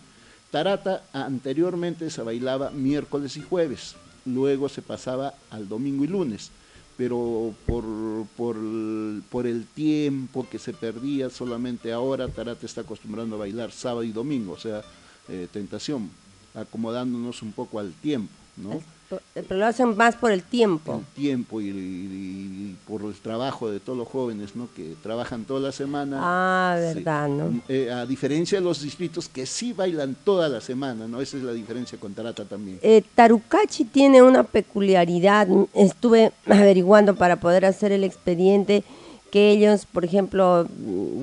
Tarata 0.53 1.03
anteriormente 1.13 2.11
se 2.11 2.23
bailaba 2.23 2.71
miércoles 2.71 3.37
y 3.37 3.43
jueves, 3.43 3.97
luego 4.25 4.69
se 4.69 4.83
pasaba 4.83 5.35
al 5.51 5.69
domingo 5.69 6.05
y 6.05 6.07
lunes, 6.07 6.53
pero 6.97 7.53
por, 7.67 7.83
por, 8.37 9.47
el 9.49 9.67
tiempo 9.67 10.47
que 10.49 10.61
se 10.61 10.75
perdía, 10.75 11.29
solamente 11.29 11.93
ahora 11.93 12.29
Tarata 12.29 12.67
está 12.67 12.83
acostumbrando 12.83 13.35
a 13.35 13.41
bailar 13.41 13.73
sábado 13.73 14.05
y 14.05 14.13
domingo, 14.13 14.53
o 14.53 14.59
sea, 14.59 14.85
eh, 15.29 15.49
tentación, 15.53 16.09
acomodándonos 16.55 17.43
un 17.43 17.51
poco 17.51 17.81
al 17.81 17.93
tiempo, 17.95 18.33
¿no? 18.57 18.81
Pero 19.35 19.57
lo 19.57 19.67
hacen 19.67 19.97
más 19.97 20.17
por 20.17 20.33
el 20.33 20.43
tiempo. 20.43 20.97
El 20.97 21.23
tiempo 21.23 21.61
y, 21.61 22.77
por 22.89 23.03
el 23.03 23.15
trabajo 23.15 23.71
de 23.71 23.79
todos 23.79 23.97
los 23.97 24.09
jóvenes, 24.09 24.57
¿no? 24.57 24.69
Que 24.75 24.97
trabajan 25.01 25.45
toda 25.45 25.61
la 25.61 25.73
semana. 25.73 26.19
Ah, 26.21 26.77
verdad, 26.77 27.29
¿no? 27.29 27.61
Eh, 27.69 27.91
a 27.91 28.05
diferencia 28.05 28.59
de 28.59 28.65
los 28.65 28.83
distritos 28.83 29.29
que 29.29 29.47
sí 29.47 29.73
bailan 29.73 30.17
toda 30.25 30.49
la 30.49 30.61
semana, 30.61 31.07
¿no? 31.07 31.21
Esa 31.21 31.37
es 31.37 31.45
la 31.45 31.53
diferencia 31.53 31.99
con 31.99 32.15
Tarata 32.15 32.45
también. 32.45 32.81
Eh, 32.83 33.03
Tarucachi 33.15 33.85
tiene 33.85 34.23
una 34.23 34.43
peculiaridad. 34.43 35.47
Estuve 35.73 36.33
averiguando 36.47 37.15
para 37.15 37.37
poder 37.37 37.65
hacer 37.65 37.93
el 37.93 38.03
expediente 38.03 38.83
que 39.31 39.51
ellos, 39.51 39.87
por 39.87 40.05
ejemplo, 40.05 40.67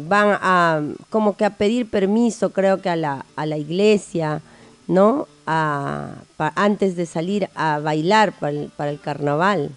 van 0.08 0.38
a 0.42 0.82
como 1.10 1.36
que 1.36 1.46
a 1.46 1.58
pedir 1.58 1.90
permiso, 1.90 2.52
creo 2.52 2.82
que 2.82 2.90
a 2.90 2.96
la, 2.96 3.26
a 3.36 3.46
la 3.46 3.58
iglesia, 3.58 4.42
¿no? 4.88 5.28
antes 5.46 6.96
de 6.96 7.06
salir 7.06 7.50
a 7.56 7.80
bailar 7.80 8.34
para 8.38 8.90
el, 8.90 9.00
carnaval. 9.00 9.72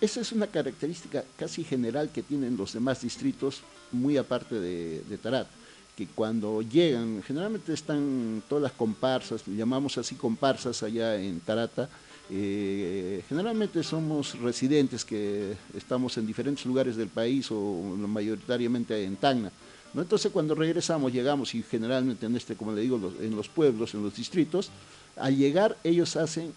Esa 0.00 0.20
es 0.20 0.32
una 0.32 0.46
característica 0.46 1.24
casi 1.36 1.64
general 1.64 2.10
que 2.10 2.22
tienen 2.22 2.56
los 2.56 2.72
demás 2.72 3.02
distritos, 3.02 3.62
muy 3.92 4.16
aparte 4.16 4.60
de, 4.60 5.18
Tarat, 5.22 5.48
que 5.96 6.06
cuando 6.06 6.62
llegan, 6.62 7.22
generalmente 7.22 7.72
están 7.72 8.42
todas 8.48 8.62
las 8.62 8.72
comparsas, 8.72 9.46
llamamos 9.46 9.98
así 9.98 10.14
comparsas 10.14 10.82
allá 10.82 11.16
en 11.16 11.40
Tarata, 11.40 11.88
eh, 12.32 13.24
generalmente 13.28 13.82
somos 13.82 14.38
residentes 14.38 15.04
que 15.04 15.56
estamos 15.76 16.16
en 16.16 16.26
diferentes 16.26 16.64
lugares 16.64 16.94
del 16.94 17.08
país 17.08 17.50
o 17.50 17.82
mayoritariamente 18.06 19.02
en 19.02 19.16
Tacna 19.16 19.50
entonces 19.94 20.30
cuando 20.30 20.54
regresamos, 20.54 21.12
llegamos 21.12 21.54
y 21.54 21.62
generalmente 21.62 22.26
en 22.26 22.36
este, 22.36 22.54
como 22.54 22.72
le 22.72 22.82
digo, 22.82 23.12
en 23.20 23.34
los 23.34 23.48
pueblos, 23.48 23.94
en 23.94 24.02
los 24.02 24.14
distritos, 24.14 24.70
al 25.16 25.36
llegar 25.36 25.76
ellos 25.82 26.16
hacen, 26.16 26.52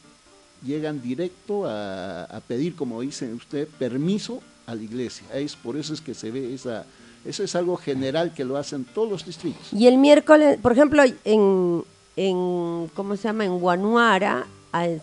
llegan 0.64 1.02
directo 1.02 1.66
a, 1.66 2.42
pedir, 2.48 2.76
como 2.76 3.02
dice 3.02 3.34
usted, 3.34 3.68
permiso 3.68 4.42
a 4.68 4.76
la 4.76 4.84
iglesia. 4.84 5.26
Es, 5.34 5.56
por 5.56 5.78
eso 5.78 5.94
es 5.94 6.02
que 6.02 6.14
se 6.14 6.32
ve 6.32 6.54
esa, 6.54 6.86
eso 7.26 7.44
es 7.44 7.56
algo 7.56 7.76
general 7.78 8.34
que 8.34 8.46
lo 8.46 8.58
hacen 8.58 8.86
todos 8.86 9.10
los 9.10 9.26
distritos. 9.26 9.74
Y 9.74 9.88
el 9.88 9.98
miércoles, 9.98 10.60
por 10.62 10.72
ejemplo, 10.72 11.04
en, 11.24 11.84
en 12.16 12.92
¿cómo 12.94 13.16
se 13.18 13.24
llama? 13.24 13.46
En 13.46 13.60
Guanuara 13.60 14.46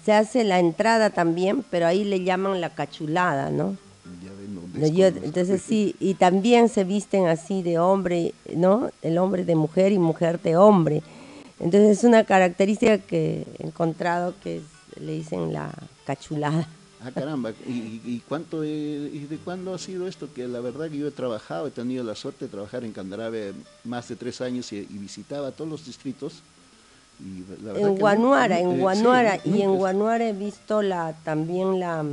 se 0.04 0.12
hace 0.12 0.44
la 0.44 0.58
entrada 0.58 1.10
también, 1.10 1.64
pero 1.70 1.86
ahí 1.86 2.04
le 2.04 2.22
llaman 2.24 2.60
la 2.60 2.74
cachulada, 2.74 3.50
¿no? 3.50 3.76
Entonces 4.74 5.62
sí, 5.62 5.96
y 6.00 6.14
también 6.14 6.68
se 6.68 6.84
visten 6.84 7.26
así 7.26 7.62
de 7.62 7.78
hombre, 7.78 8.34
¿no? 8.54 8.90
El 9.02 9.18
hombre 9.18 9.44
de 9.44 9.54
mujer 9.54 9.92
y 9.92 9.98
mujer 9.98 10.40
de 10.40 10.56
hombre. 10.56 11.02
Entonces 11.58 11.98
es 11.98 12.04
una 12.04 12.24
característica 12.24 12.98
que 12.98 13.46
he 13.58 13.66
encontrado 13.66 14.34
que 14.42 14.62
le 14.98 15.12
dicen 15.12 15.52
la 15.52 15.70
cachulada. 16.06 16.68
Ah, 17.02 17.10
caramba, 17.12 17.52
¿y, 17.66 18.20
cuánto 18.28 18.62
y 18.62 19.26
de 19.30 19.38
cuándo 19.38 19.72
ha 19.72 19.78
sido 19.78 20.06
esto? 20.06 20.28
Que 20.34 20.46
la 20.46 20.60
verdad 20.60 20.90
que 20.90 20.98
yo 20.98 21.08
he 21.08 21.10
trabajado, 21.12 21.66
he 21.66 21.70
tenido 21.70 22.04
la 22.04 22.14
suerte 22.14 22.44
de 22.44 22.50
trabajar 22.50 22.84
en 22.84 22.92
Candarave 22.92 23.54
más 23.84 24.08
de 24.08 24.16
tres 24.16 24.42
años 24.42 24.70
y, 24.72 24.82
visitaba 24.82 25.50
todos 25.50 25.70
los 25.70 25.86
distritos. 25.86 26.42
en 27.18 27.96
Guanuara, 27.96 28.58
en 28.58 28.72
eh, 28.72 28.78
Guanuara, 28.78 29.40
y 29.46 29.62
en 29.62 29.76
Guanuara 29.76 30.28
he 30.28 30.34
visto 30.34 30.82
la 30.82 31.14
también 31.24 31.80
la, 31.80 32.04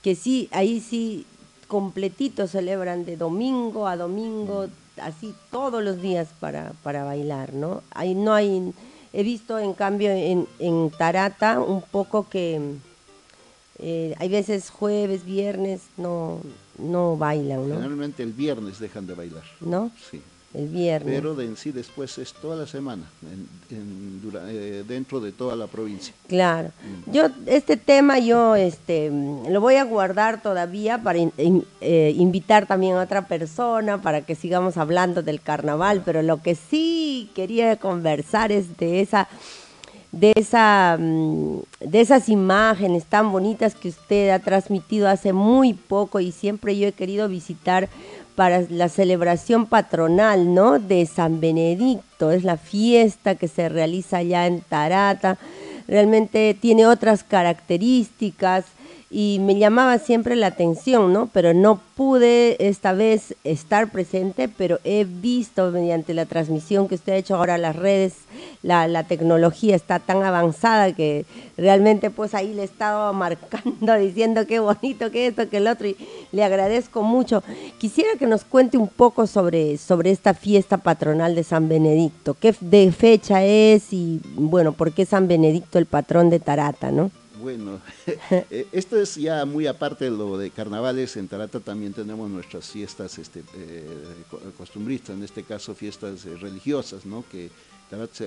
que 0.00 0.14
sí, 0.14 0.48
ahí 0.50 0.80
sí 0.80 1.26
completito 1.66 2.46
celebran 2.46 3.04
de 3.04 3.16
domingo 3.16 3.86
a 3.88 3.96
domingo, 3.96 4.68
así 5.00 5.34
todos 5.50 5.82
los 5.82 6.00
días 6.00 6.28
para, 6.40 6.72
para 6.82 7.04
bailar, 7.04 7.52
¿no? 7.52 7.82
Ahí 7.90 8.14
no 8.14 8.34
hay, 8.34 8.72
he 9.12 9.22
visto 9.22 9.58
en 9.58 9.74
cambio 9.74 10.10
en, 10.10 10.46
en 10.58 10.90
Tarata 10.90 11.60
un 11.60 11.82
poco 11.82 12.28
que 12.28 12.60
eh, 13.78 14.14
hay 14.18 14.28
veces 14.28 14.70
jueves, 14.70 15.24
viernes 15.24 15.82
no, 15.96 16.40
no 16.78 17.16
bailan, 17.16 17.68
¿no? 17.68 17.74
Generalmente 17.76 18.22
el 18.22 18.32
viernes 18.32 18.78
dejan 18.78 19.06
de 19.06 19.14
bailar. 19.14 19.44
¿No? 19.60 19.90
Sí. 20.10 20.22
El 20.54 20.68
viernes. 20.68 21.14
Pero 21.14 21.34
de 21.34 21.44
en 21.44 21.56
sí 21.56 21.70
después 21.70 22.16
es 22.18 22.32
toda 22.32 22.56
la 22.56 22.66
semana, 22.66 23.02
eh, 23.70 24.84
dentro 24.88 25.20
de 25.20 25.32
toda 25.32 25.54
la 25.54 25.66
provincia. 25.66 26.14
Claro. 26.28 26.70
Yo, 27.12 27.28
este 27.46 27.76
tema 27.76 28.18
yo 28.18 28.54
este, 28.54 29.10
lo 29.10 29.60
voy 29.60 29.74
a 29.74 29.84
guardar 29.84 30.40
todavía 30.40 31.02
para 31.02 31.18
eh, 31.18 32.14
invitar 32.16 32.66
también 32.66 32.96
a 32.96 33.02
otra 33.02 33.28
persona 33.28 34.00
para 34.00 34.22
que 34.22 34.34
sigamos 34.34 34.78
hablando 34.78 35.22
del 35.22 35.42
carnaval, 35.42 36.02
pero 36.04 36.22
lo 36.22 36.40
que 36.40 36.54
sí 36.54 37.30
quería 37.34 37.76
conversar 37.76 38.50
es 38.50 38.78
de 38.78 39.00
esa 39.00 39.28
de, 40.12 40.32
esa, 40.36 40.96
mm, 40.98 41.58
de 41.80 42.00
esas 42.00 42.28
imágenes 42.28 43.04
tan 43.04 43.30
bonitas 43.32 43.74
que 43.74 43.88
usted 43.88 44.30
ha 44.30 44.38
transmitido 44.38 45.08
hace 45.08 45.32
muy 45.32 45.74
poco 45.74 46.20
y 46.20 46.32
siempre 46.32 46.78
yo 46.78 46.88
he 46.88 46.92
querido 46.92 47.28
visitar 47.28 47.88
para 48.36 48.60
la 48.68 48.88
celebración 48.88 49.66
patronal, 49.66 50.54
¿no? 50.54 50.78
De 50.78 51.04
San 51.06 51.40
Benedicto, 51.40 52.30
es 52.30 52.44
la 52.44 52.58
fiesta 52.58 53.34
que 53.34 53.48
se 53.48 53.68
realiza 53.68 54.18
allá 54.18 54.46
en 54.46 54.60
Tarata, 54.60 55.38
realmente 55.88 56.54
tiene 56.60 56.86
otras 56.86 57.24
características, 57.24 58.66
y 59.08 59.38
me 59.40 59.56
llamaba 59.56 59.98
siempre 59.98 60.34
la 60.34 60.48
atención, 60.48 61.12
¿no? 61.12 61.28
Pero 61.32 61.54
no 61.54 61.80
pude 61.94 62.56
esta 62.66 62.92
vez 62.92 63.36
estar 63.44 63.90
presente, 63.92 64.48
pero 64.48 64.80
he 64.82 65.04
visto 65.04 65.70
mediante 65.70 66.12
la 66.12 66.26
transmisión 66.26 66.88
que 66.88 66.96
usted 66.96 67.12
ha 67.12 67.16
hecho 67.16 67.36
ahora 67.36 67.56
las 67.56 67.76
redes, 67.76 68.14
la, 68.62 68.88
la 68.88 69.04
tecnología 69.04 69.76
está 69.76 70.00
tan 70.00 70.24
avanzada 70.24 70.92
que 70.92 71.24
realmente 71.56 72.10
pues 72.10 72.34
ahí 72.34 72.52
le 72.52 72.64
estaba 72.64 73.12
marcando, 73.14 73.94
diciendo 73.94 74.44
qué 74.46 74.58
bonito, 74.58 75.10
que 75.12 75.28
esto, 75.28 75.48
que 75.48 75.58
el 75.58 75.68
otro, 75.68 75.86
y 75.86 75.96
le 76.32 76.42
agradezco 76.42 77.02
mucho. 77.02 77.44
Quisiera 77.78 78.10
que 78.18 78.26
nos 78.26 78.44
cuente 78.44 78.76
un 78.76 78.88
poco 78.88 79.28
sobre, 79.28 79.78
sobre 79.78 80.10
esta 80.10 80.34
fiesta 80.34 80.78
patronal 80.78 81.36
de 81.36 81.44
San 81.44 81.68
Benedicto, 81.68 82.36
qué 82.38 82.54
de 82.60 82.90
fecha 82.90 83.44
es 83.44 83.92
y 83.92 84.20
bueno, 84.34 84.72
por 84.72 84.92
qué 84.92 85.06
San 85.06 85.28
Benedicto 85.28 85.78
el 85.78 85.86
patrón 85.86 86.28
de 86.28 86.40
Tarata, 86.40 86.90
¿no? 86.90 87.12
Bueno, 87.46 87.80
eh, 88.50 88.66
esto 88.72 89.00
es 89.00 89.14
ya 89.14 89.44
muy 89.44 89.68
aparte 89.68 90.06
de 90.06 90.10
lo 90.10 90.36
de 90.36 90.50
carnavales. 90.50 91.16
En 91.16 91.28
Tarata 91.28 91.60
también 91.60 91.92
tenemos 91.92 92.28
nuestras 92.28 92.66
fiestas 92.66 93.18
este, 93.18 93.44
eh, 93.54 93.86
costumbristas, 94.58 95.16
en 95.16 95.22
este 95.22 95.44
caso 95.44 95.72
fiestas 95.72 96.26
eh, 96.26 96.36
religiosas, 96.40 97.06
¿no? 97.06 97.24
Que 97.30 97.48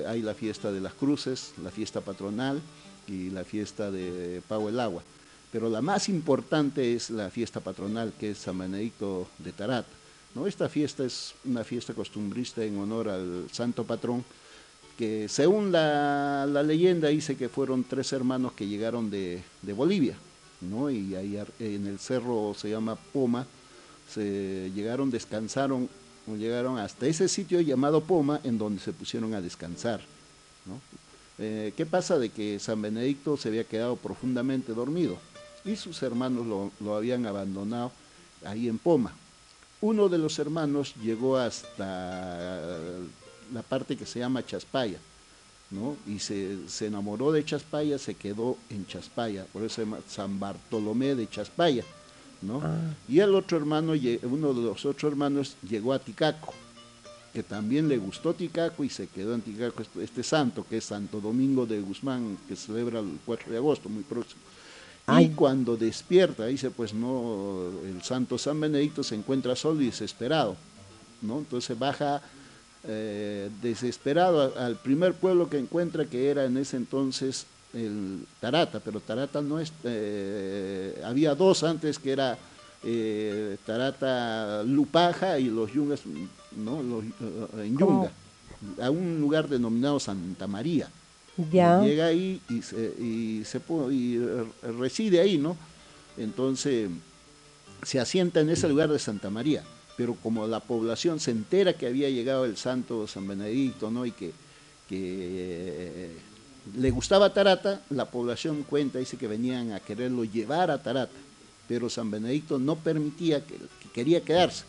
hay 0.08 0.22
la 0.22 0.34
fiesta 0.34 0.72
de 0.72 0.80
las 0.80 0.94
cruces, 0.94 1.52
la 1.62 1.70
fiesta 1.70 2.00
patronal 2.00 2.62
y 3.10 3.30
la 3.30 3.44
fiesta 3.44 3.92
de 3.92 4.42
Pago 4.48 4.70
el 4.70 4.80
Agua. 4.80 5.04
Pero 5.52 5.70
la 5.70 5.82
más 5.82 6.08
importante 6.08 6.96
es 6.96 7.10
la 7.10 7.30
fiesta 7.30 7.60
patronal, 7.60 8.14
que 8.18 8.32
es 8.32 8.38
San 8.38 8.58
Benedicto 8.58 9.28
de 9.38 9.52
Tarata. 9.52 9.90
¿no? 10.34 10.48
Esta 10.48 10.70
fiesta 10.70 11.04
es 11.04 11.36
una 11.44 11.66
fiesta 11.66 11.94
costumbrista 11.94 12.64
en 12.64 12.78
honor 12.78 13.10
al 13.10 13.50
santo 13.52 13.84
patrón 13.84 14.24
que 15.00 15.30
según 15.30 15.72
la, 15.72 16.46
leyenda 16.62 17.08
dice 17.08 17.38
que 17.38 17.48
fueron 17.48 17.86
tres 17.86 18.12
hermanos 18.12 18.52
que 18.52 18.68
llegaron 18.68 19.10
de, 19.10 19.42
Bolivia, 19.74 20.18
¿no? 20.60 20.92
Y 20.92 21.16
ahí 21.16 21.42
en 21.58 21.88
el 21.88 22.00
cerro 22.00 22.54
se 22.54 22.70
llama 22.70 22.98
Poma, 23.14 23.48
se 24.14 24.70
llegaron, 24.76 25.10
descansaron, 25.10 25.88
llegaron 26.38 26.78
hasta 26.78 27.08
ese 27.08 27.30
sitio 27.30 27.62
llamado 27.62 28.02
Poma, 28.02 28.42
en 28.44 28.58
donde 28.58 28.82
se 28.82 28.92
pusieron 28.92 29.34
a 29.34 29.40
descansar, 29.40 30.02
¿no? 30.66 30.82
Eh, 31.42 31.72
¿Qué 31.78 31.86
pasa? 31.86 32.20
De 32.20 32.28
que 32.28 32.60
San 32.60 32.82
Benedicto 32.82 33.38
se 33.38 33.48
había 33.48 33.64
quedado 33.64 33.96
profundamente 33.96 34.74
dormido 34.74 35.18
y 35.64 35.78
sus 35.78 36.04
hermanos 36.04 36.46
lo, 36.46 36.72
lo 36.82 36.98
habían 36.98 37.26
abandonado 37.26 37.94
ahí 38.44 38.68
en 38.68 38.78
Poma. 38.78 39.14
Uno 39.80 40.10
de 40.10 40.18
los 40.18 40.40
hermanos 40.40 40.94
llegó 41.02 41.38
hasta 41.38 42.60
la 43.54 43.62
parte 43.62 43.96
que 43.96 44.06
se 44.06 44.20
llama 44.20 44.46
Chaspaya, 44.46 44.98
¿no? 45.72 45.98
Y 46.08 46.20
se, 46.20 46.58
enamoró 46.82 47.32
de 47.32 47.44
Chaspaya, 47.46 47.98
se 47.98 48.16
quedó 48.16 48.58
en 48.70 48.86
Chaspaya, 48.88 49.46
por 49.52 49.64
eso 49.64 49.76
se 49.76 49.82
llama 49.84 50.00
San 50.08 50.40
Bartolomé 50.40 51.16
de 51.16 51.30
Chaspaya, 51.30 51.84
¿no? 52.42 52.62
Ah. 52.64 52.80
Y 53.08 53.20
el 53.20 53.36
otro 53.36 53.58
hermano, 53.58 53.94
uno 54.24 54.54
de 54.54 54.62
los 54.62 54.86
otros 54.86 55.12
hermanos 55.12 55.56
llegó 55.68 55.94
a 55.94 56.00
Ticaco, 56.00 56.54
que 57.34 57.44
también 57.44 57.88
le 57.88 57.98
gustó 57.98 58.34
Ticaco 58.34 58.84
y 58.84 58.90
se 58.90 59.08
quedó 59.08 59.36
en 59.36 59.42
Ticaco 59.42 59.82
este, 59.82 60.04
este 60.04 60.24
santo, 60.24 60.66
que 60.68 60.78
es 60.78 60.86
Santo 60.86 61.22
Domingo 61.22 61.66
de 61.66 61.80
Guzmán, 61.82 62.38
que 62.48 62.56
celebra 62.56 63.00
el 63.00 63.20
4 63.26 63.52
de 63.52 63.58
agosto, 63.58 63.90
muy 63.90 64.04
próximo. 64.04 64.42
Y 65.18 65.30
cuando 65.30 65.76
despierta, 65.76 66.46
dice, 66.46 66.70
pues 66.70 66.94
no, 66.94 67.72
el 67.84 68.02
santo 68.04 68.38
San 68.38 68.60
Benedicto 68.60 69.04
se 69.04 69.16
encuentra 69.16 69.56
solo 69.56 69.82
y 69.82 69.88
desesperado, 69.88 70.56
¿no? 71.22 71.40
Entonces 71.40 71.78
baja 71.78 72.22
eh, 72.88 73.50
desesperado 73.62 74.58
al 74.58 74.78
primer 74.78 75.14
pueblo 75.14 75.50
que 75.50 75.58
encuentra, 75.58 76.06
que 76.06 76.30
era 76.30 76.46
en 76.46 76.56
ese 76.56 76.78
entonces 76.78 77.46
el 77.74 78.26
Tarata, 78.40 78.80
pero 78.80 79.02
Tarata 79.02 79.42
no 79.42 79.60
es, 79.60 79.74
eh, 79.84 81.02
había 81.06 81.36
dos 81.36 81.64
antes 81.64 82.00
que 82.00 82.14
era 82.14 82.38
eh, 82.84 83.58
Tarata 83.66 84.64
Lupaja 84.64 85.40
y 85.40 85.50
los 85.50 85.74
Yungas, 85.74 86.02
¿no? 86.56 86.82
Los, 86.82 87.04
en 87.60 87.78
Yunga, 87.78 88.12
a 88.82 88.90
un 88.90 89.20
lugar 89.20 89.50
denominado 89.50 90.00
Santa 90.00 90.48
María. 90.48 90.88
Llega 91.84 92.06
ahí 92.06 92.42
y, 92.50 92.62
se, 92.62 92.94
y, 92.98 93.44
se, 93.44 93.62
y 93.92 94.20
reside 94.80 95.20
ahí, 95.20 95.38
¿no? 95.38 95.58
Entonces 96.18 96.90
se 97.84 98.00
asienta 98.00 98.40
en 98.40 98.50
ese 98.50 98.70
lugar 98.70 98.90
de 98.90 99.00
Santa 99.00 99.30
María 99.30 99.64
pero 100.00 100.16
como 100.16 100.48
la 100.48 100.62
población 100.62 101.20
se 101.20 101.32
entera 101.32 101.74
que 101.74 101.86
había 101.86 102.10
llegado 102.10 102.46
el 102.46 102.56
santo 102.56 103.06
San 103.06 103.28
Benedicto, 103.28 103.92
¿no? 103.92 104.06
Y 104.06 104.14
que, 104.14 104.32
eh, 104.92 106.16
le 106.78 106.90
gustaba 106.90 107.34
Tarata, 107.34 107.82
la 107.90 108.06
población 108.06 108.64
cuenta, 108.64 109.00
dice 109.00 109.18
que 109.18 109.28
venían 109.28 109.74
a 109.74 109.82
quererlo 109.82 110.24
llevar 110.24 110.72
a 110.72 110.82
Tarata, 110.82 111.18
pero 111.68 111.90
San 111.90 112.10
Benedicto 112.10 112.58
no 112.60 112.78
permitía, 112.78 113.46
que, 113.46 113.60
quería 113.94 114.22
quedarse. 114.24 114.64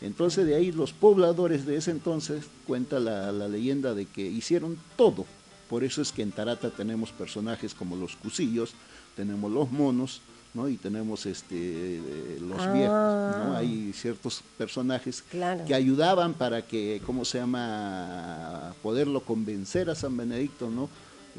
Entonces 0.00 0.46
de 0.46 0.54
ahí 0.54 0.72
los 0.72 0.94
pobladores 0.94 1.66
de 1.66 1.76
ese 1.76 1.90
entonces, 1.90 2.46
cuenta 2.66 2.98
la, 2.98 3.32
la 3.32 3.48
leyenda 3.48 3.92
de 3.92 4.06
que 4.06 4.22
hicieron 4.22 4.78
todo. 4.96 5.26
Por 5.68 5.84
eso 5.84 6.00
es 6.00 6.10
que 6.10 6.22
en 6.22 6.32
Tarata 6.32 6.70
tenemos 6.70 7.10
personajes 7.12 7.74
como 7.74 7.96
los 7.96 8.16
cusillos, 8.16 8.72
tenemos 9.14 9.52
los 9.52 9.70
monos, 9.70 10.22
y 10.68 10.76
tenemos 10.76 11.26
este, 11.26 12.00
los 12.40 12.72
viejos, 12.72 12.88
¿no? 12.88 13.54
Ah. 13.54 13.58
Hay 13.58 13.92
ciertos 13.92 14.40
personajes 14.56 15.24
que 15.66 15.74
ayudaban 15.74 16.32
para 16.34 16.62
que, 16.62 17.02
¿cómo 17.04 17.24
se 17.24 17.38
llama?, 17.38 18.72
poderlo 18.80 19.20
convencer 19.20 19.90
a 19.90 19.96
San 19.96 20.16
Benedicto, 20.16 20.70
¿no?, 20.70 20.88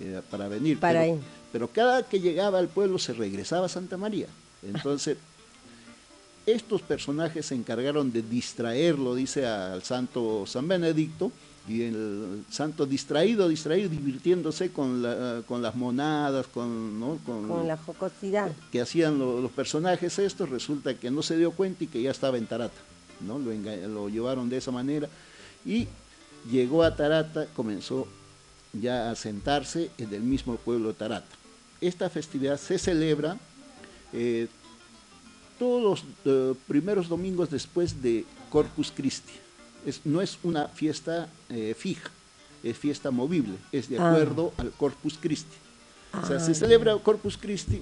eh, 0.02 0.22
para 0.30 0.50
venir. 0.50 0.78
pero, 0.82 1.18
pero 1.54 1.68
cada 1.70 2.04
que 2.04 2.20
llegaba 2.20 2.60
al 2.60 2.68
pueblo 2.68 3.00
se 3.00 3.14
regresaba 3.14 3.68
a 3.68 3.70
Santa 3.70 3.96
María. 3.96 4.28
Entonces, 4.62 5.18
estos 6.46 6.82
personajes 6.82 7.46
se 7.46 7.56
encargaron 7.56 8.12
de 8.12 8.22
distraerlo, 8.22 9.16
dice 9.16 9.48
al 9.48 9.82
santo 9.82 10.46
San 10.46 10.68
Benedicto, 10.68 11.32
y 11.68 11.82
el 11.82 12.46
santo 12.50 12.86
distraído, 12.86 13.48
distraído, 13.48 13.90
divirtiéndose 13.90 14.72
con, 14.72 15.02
la, 15.02 15.42
con 15.48 15.62
las 15.62 15.76
monadas, 15.76 16.46
con, 16.48 17.00
¿no? 17.00 17.18
con, 17.26 17.68
la 17.68 17.78
jocosidad. 17.78 18.52
Que 18.72 18.82
hacían 18.82 19.18
los 19.18 19.52
personajes 19.52 20.20
estos, 20.20 20.50
resulta 20.50 20.94
que 20.94 21.10
no 21.10 21.24
se 21.24 21.38
dio 21.38 21.52
cuenta 21.52 21.84
y 21.84 21.88
que 21.88 22.02
ya 22.02 22.12
estaba 22.12 22.38
en 22.38 22.46
Tarata, 22.46 22.80
¿no? 23.22 23.40
Lo, 23.40 23.52
lo 23.88 24.10
llevaron 24.10 24.48
de 24.48 24.58
esa 24.58 24.72
manera 24.72 25.10
y 25.66 25.88
llegó 26.52 26.84
a 26.84 26.96
Tarata, 26.96 27.48
comenzó 27.56 28.08
ya 28.74 29.10
a 29.10 29.16
sentarse 29.16 29.90
en 29.98 30.14
el 30.14 30.22
mismo 30.22 30.58
pueblo 30.58 30.90
de 30.90 30.94
Tarata. 30.96 31.36
Esta 31.82 32.10
festividad 32.12 32.60
se 32.60 32.78
celebra 32.78 33.38
eh, 34.14 34.48
todos 35.58 35.82
los 35.82 36.06
eh, 36.26 36.54
primeros 36.68 37.10
domingos 37.10 37.50
después 37.50 38.04
de 38.04 38.24
Corpus 38.52 38.92
Christi 38.96 39.34
no 40.04 40.22
es 40.22 40.38
una 40.44 40.68
fiesta 40.68 41.30
eh, 41.50 41.76
fija, 41.78 42.10
es 42.64 42.78
fiesta 42.78 43.12
movible, 43.12 43.56
es 43.72 43.90
de 43.90 44.00
ah. 44.00 44.10
acuerdo 44.10 44.54
al 44.58 44.72
Corpus 44.72 45.18
Christi. 45.20 45.56
o 46.14 46.26
sea, 46.26 46.40
se 46.40 46.52
ah, 46.52 46.56
celebra 46.56 46.98
Corpus 46.98 47.38
Christi, 47.38 47.82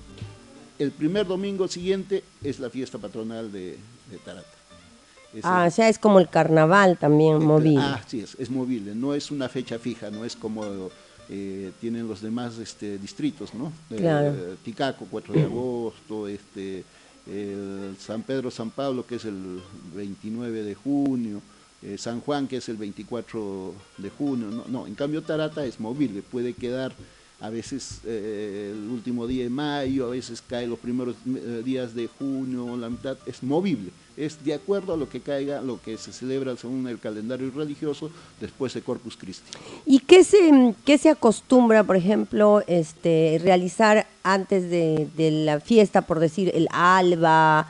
el 0.79 0.91
primer 0.91 1.27
domingo 1.27 1.67
siguiente 1.67 2.23
es 2.43 2.59
la 2.59 2.69
fiesta 2.69 2.97
patronal 2.97 3.51
de, 3.51 3.77
Tarata. 4.25 4.47
ah, 5.43 5.65
o 5.67 5.71
sea, 5.71 5.89
es 5.89 5.97
como 5.97 6.19
el 6.19 6.29
carnaval 6.29 6.97
también 6.97 7.37
eh, 7.37 7.45
movible. 7.45 7.79
Ah, 7.79 8.01
sí, 8.05 8.21
es, 8.21 8.35
es 8.39 8.49
movible, 8.49 8.93
no 8.95 9.13
es 9.13 9.31
una 9.31 9.49
fecha 9.49 9.79
fija, 9.79 10.09
no 10.09 10.25
es 10.25 10.35
como 10.35 10.89
eh, 11.29 11.71
tienen 11.79 12.07
los 12.07 12.21
demás 12.21 12.57
este, 12.57 12.97
distritos, 12.97 13.53
¿no? 13.53 13.71
Ticaco, 14.63 15.07
4 15.09 15.33
de 15.33 15.43
agosto, 15.43 16.27
este, 16.27 16.83
San 17.99 18.23
Pedro, 18.23 18.51
San 18.51 18.69
Pablo, 18.69 19.05
que 19.05 19.15
es 19.15 19.25
el 19.25 19.61
29 19.95 20.63
de 20.63 20.75
junio, 20.75 21.41
eh, 21.83 21.97
San 21.97 22.21
Juan, 22.21 22.47
que 22.47 22.57
es 22.57 22.69
el 22.69 22.77
24 22.77 23.73
de 23.97 24.09
junio. 24.09 24.63
No, 24.67 24.87
en 24.87 24.95
cambio 24.95 25.21
Tarata 25.21 25.65
es 25.65 25.79
movible, 25.79 26.21
puede 26.21 26.53
quedar 26.53 26.93
a 27.43 27.49
veces 27.49 27.99
eh, 28.05 28.71
el 28.73 28.89
último 28.89 29.27
día 29.27 29.43
de 29.43 29.49
mayo, 29.49 30.05
a 30.05 30.11
veces 30.11 30.41
cae 30.41 30.65
los 30.65 30.79
primeros 30.79 31.17
eh, 31.25 31.61
días 31.65 31.93
de 31.93 32.07
junio, 32.07 32.77
la 32.77 32.89
mitad, 32.89 33.17
es 33.25 33.43
movible, 33.43 33.91
es 34.15 34.41
de 34.45 34.53
acuerdo 34.53 34.93
a 34.93 34.97
lo 34.97 35.09
que 35.09 35.19
caiga, 35.19 35.61
lo 35.61 35.81
que 35.81 35.97
se 35.97 36.13
celebra 36.13 36.55
según 36.55 36.87
el 36.87 36.99
calendario 36.99 37.51
religioso 37.51 38.09
después 38.39 38.73
de 38.73 38.81
Corpus 38.81 39.17
Christi. 39.17 39.51
¿Y 39.85 39.99
qué 39.99 40.23
se, 40.23 40.73
qué 40.85 40.97
se 40.97 41.09
acostumbra, 41.09 41.83
por 41.83 41.97
ejemplo, 41.97 42.63
este, 42.65 43.41
realizar 43.43 44.07
antes 44.23 44.69
de, 44.69 45.09
la 45.17 45.59
fiesta, 45.59 46.03
por 46.03 46.21
decir, 46.21 46.49
el 46.55 46.69
alba? 46.71 47.67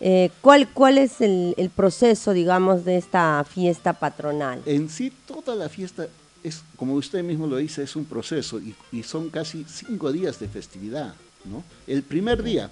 Eh, 0.00 0.30
¿cuál, 0.40 0.68
¿Cuál 0.68 0.98
es 0.98 1.20
el, 1.20 1.54
el 1.56 1.70
proceso, 1.70 2.32
digamos, 2.32 2.84
de 2.84 2.96
esta 2.98 3.44
fiesta 3.44 3.94
patronal? 3.94 4.62
En 4.66 4.90
sí, 4.90 5.12
toda 5.26 5.54
la 5.54 5.68
fiesta 5.68 6.06
es, 6.46 6.62
como 6.76 6.94
usted 6.94 7.24
mismo 7.24 7.46
lo 7.46 7.56
dice, 7.56 7.82
es 7.82 7.96
un 7.96 8.04
proceso 8.04 8.60
y, 8.92 9.02
son 9.02 9.30
casi 9.30 9.64
cinco 9.68 10.12
días 10.12 10.38
de 10.38 10.48
festividad. 10.48 11.14
¿no? 11.44 11.64
El 11.86 12.02
primer 12.02 12.42
día, 12.42 12.70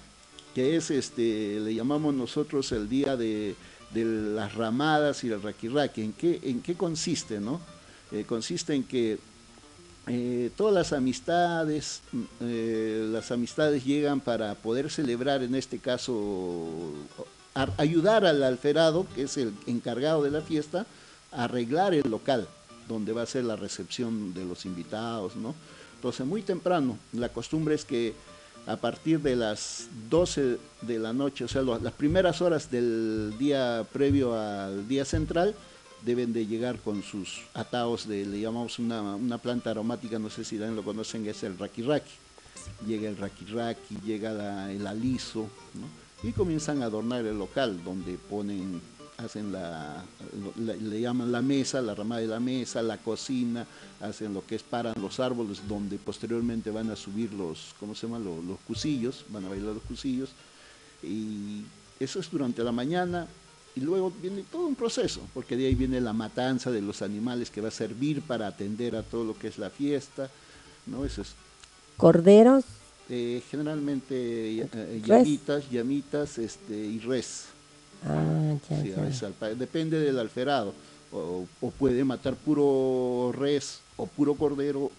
que 0.53 0.77
es, 0.77 0.91
este, 0.91 1.59
le 1.59 1.75
llamamos 1.75 2.13
nosotros 2.13 2.71
el 2.71 2.87
día 2.87 3.17
de, 3.17 3.55
las 3.93 4.55
ramadas 4.55 5.23
y 5.23 5.29
el 5.29 5.41
raquirraqui, 5.41 6.01
¿en 6.01 6.13
qué, 6.13 6.39
en 6.43 6.61
qué 6.61 6.75
consiste? 6.75 7.39
¿no? 7.39 7.61
Eh, 8.11 8.25
consiste 8.25 8.73
en 8.73 8.83
que 8.83 9.17
eh, 10.07 10.51
todas 10.55 10.73
las 10.73 10.93
amistades, 10.93 12.01
eh, 12.41 13.07
las 13.11 13.31
amistades 13.31 13.83
llegan 13.83 14.19
para 14.21 14.55
poder 14.55 14.91
celebrar, 14.91 15.41
en 15.41 15.55
este 15.55 15.79
caso, 15.79 16.93
ayudar 17.77 18.25
al 18.25 18.43
alferado, 18.43 19.07
que 19.15 19.23
es 19.23 19.37
el 19.37 19.53
encargado 19.65 20.23
de 20.23 20.31
la 20.31 20.41
fiesta, 20.41 20.85
a 21.31 21.45
arreglar 21.45 21.93
el 21.93 22.09
local 22.09 22.47
donde 22.87 23.13
va 23.13 23.23
a 23.23 23.25
ser 23.25 23.45
la 23.45 23.55
recepción 23.55 24.33
de 24.33 24.45
los 24.45 24.65
invitados, 24.65 25.35
¿no? 25.35 25.55
Entonces, 25.95 26.25
muy 26.25 26.41
temprano, 26.43 26.99
la 27.13 27.29
costumbre 27.29 27.73
es 27.73 27.83
que 27.83 28.13
a 28.67 28.77
partir 28.77 29.21
de 29.21 29.35
las 29.35 29.87
12 30.09 30.57
de 30.81 30.99
la 30.99 31.13
noche, 31.13 31.45
o 31.45 31.47
sea, 31.47 31.61
las 31.61 31.93
primeras 31.93 32.41
horas 32.41 32.69
del 32.69 33.33
día 33.39 33.85
previo 33.91 34.39
al 34.39 34.87
día 34.87 35.05
central, 35.05 35.55
deben 36.05 36.31
de 36.33 36.45
llegar 36.45 36.79
con 36.79 37.01
sus 37.01 37.41
ataos 37.53 38.07
de, 38.07 38.25
le 38.25 38.39
llamamos 38.39 38.79
una, 38.79 39.37
planta 39.39 39.71
aromática, 39.71 40.19
no 40.19 40.29
sé 40.29 40.43
si 40.43 40.57
lo 40.57 40.83
conocen, 40.83 41.25
es 41.27 41.43
el 41.43 41.57
raquirraqui. 41.57 42.11
Llega 42.87 43.09
el 43.09 43.17
raquirraqui, 43.17 43.97
llega 44.05 44.71
el 44.71 44.85
aliso, 44.85 45.49
¿no? 45.73 46.05
y 46.27 46.31
comienzan 46.31 46.81
a 46.81 46.85
adornar 46.85 47.25
el 47.25 47.37
local, 47.37 47.83
donde 47.83 48.17
ponen 48.17 48.81
hacen 49.17 49.51
la, 49.51 50.03
le 50.57 50.99
llaman 50.99 51.31
la 51.31 51.41
mesa, 51.41 51.81
la 51.81 51.95
ramada 51.95 52.21
de 52.21 52.27
la 52.27 52.39
mesa, 52.39 52.81
la 52.81 52.97
cocina, 52.97 53.65
hacen 54.01 54.33
lo 54.33 54.45
que 54.45 54.55
es 54.55 54.63
paran 54.63 54.93
los 54.99 55.19
árboles 55.21 55.61
donde 55.67 55.97
posteriormente 55.97 56.69
van 56.69 56.89
a 56.91 56.95
subir 56.95 57.33
los, 57.33 57.73
¿cómo 57.79 57.95
se 57.95 58.07
llama? 58.07 58.19
Los, 58.19 58.43
los 58.43 58.59
cusillos, 58.67 59.23
van 59.29 59.45
a 59.45 59.49
bailar 59.49 59.73
los 59.73 59.83
cusillos. 59.83 60.31
Y 61.01 61.61
eso 61.99 62.19
es 62.19 62.29
durante 62.29 62.63
la 62.63 62.71
mañana 62.71 63.27
y 63.75 63.81
luego 63.81 64.11
viene 64.21 64.43
todo 64.49 64.67
un 64.67 64.75
proceso, 64.75 65.21
porque 65.33 65.57
de 65.57 65.67
ahí 65.67 65.75
viene 65.75 65.99
la 65.99 66.13
matanza 66.13 66.71
de 66.71 66.81
los 66.81 67.01
animales 67.01 67.49
que 67.49 67.61
va 67.61 67.67
a 67.67 67.71
servir 67.71 68.21
para 68.21 68.47
atender 68.47 68.95
a 68.95 69.03
todo 69.03 69.23
lo 69.23 69.37
que 69.37 69.47
es 69.47 69.57
la 69.57 69.69
fiesta, 69.69 70.29
¿no? 70.85 71.03
Eso 71.03 71.21
es. 71.21 71.33
¿Corderos? 71.97 72.63
Eh, 73.09 73.43
generalmente 73.51 74.61
eh, 74.61 75.01
llamitas, 75.05 75.69
llamitas 75.69 76.37
este, 76.37 76.73
y 76.73 76.99
res. 76.99 77.45
Ah, 78.07 78.55
depende 79.57 79.99
del 79.99 80.19
alferado. 80.19 80.73
O, 81.11 81.45
puede 81.77 82.03
matar 82.03 82.35
puro 82.35 83.31
res 83.31 83.79
o 83.95 84.05
puro 84.05 84.35
cordero, 84.35 84.91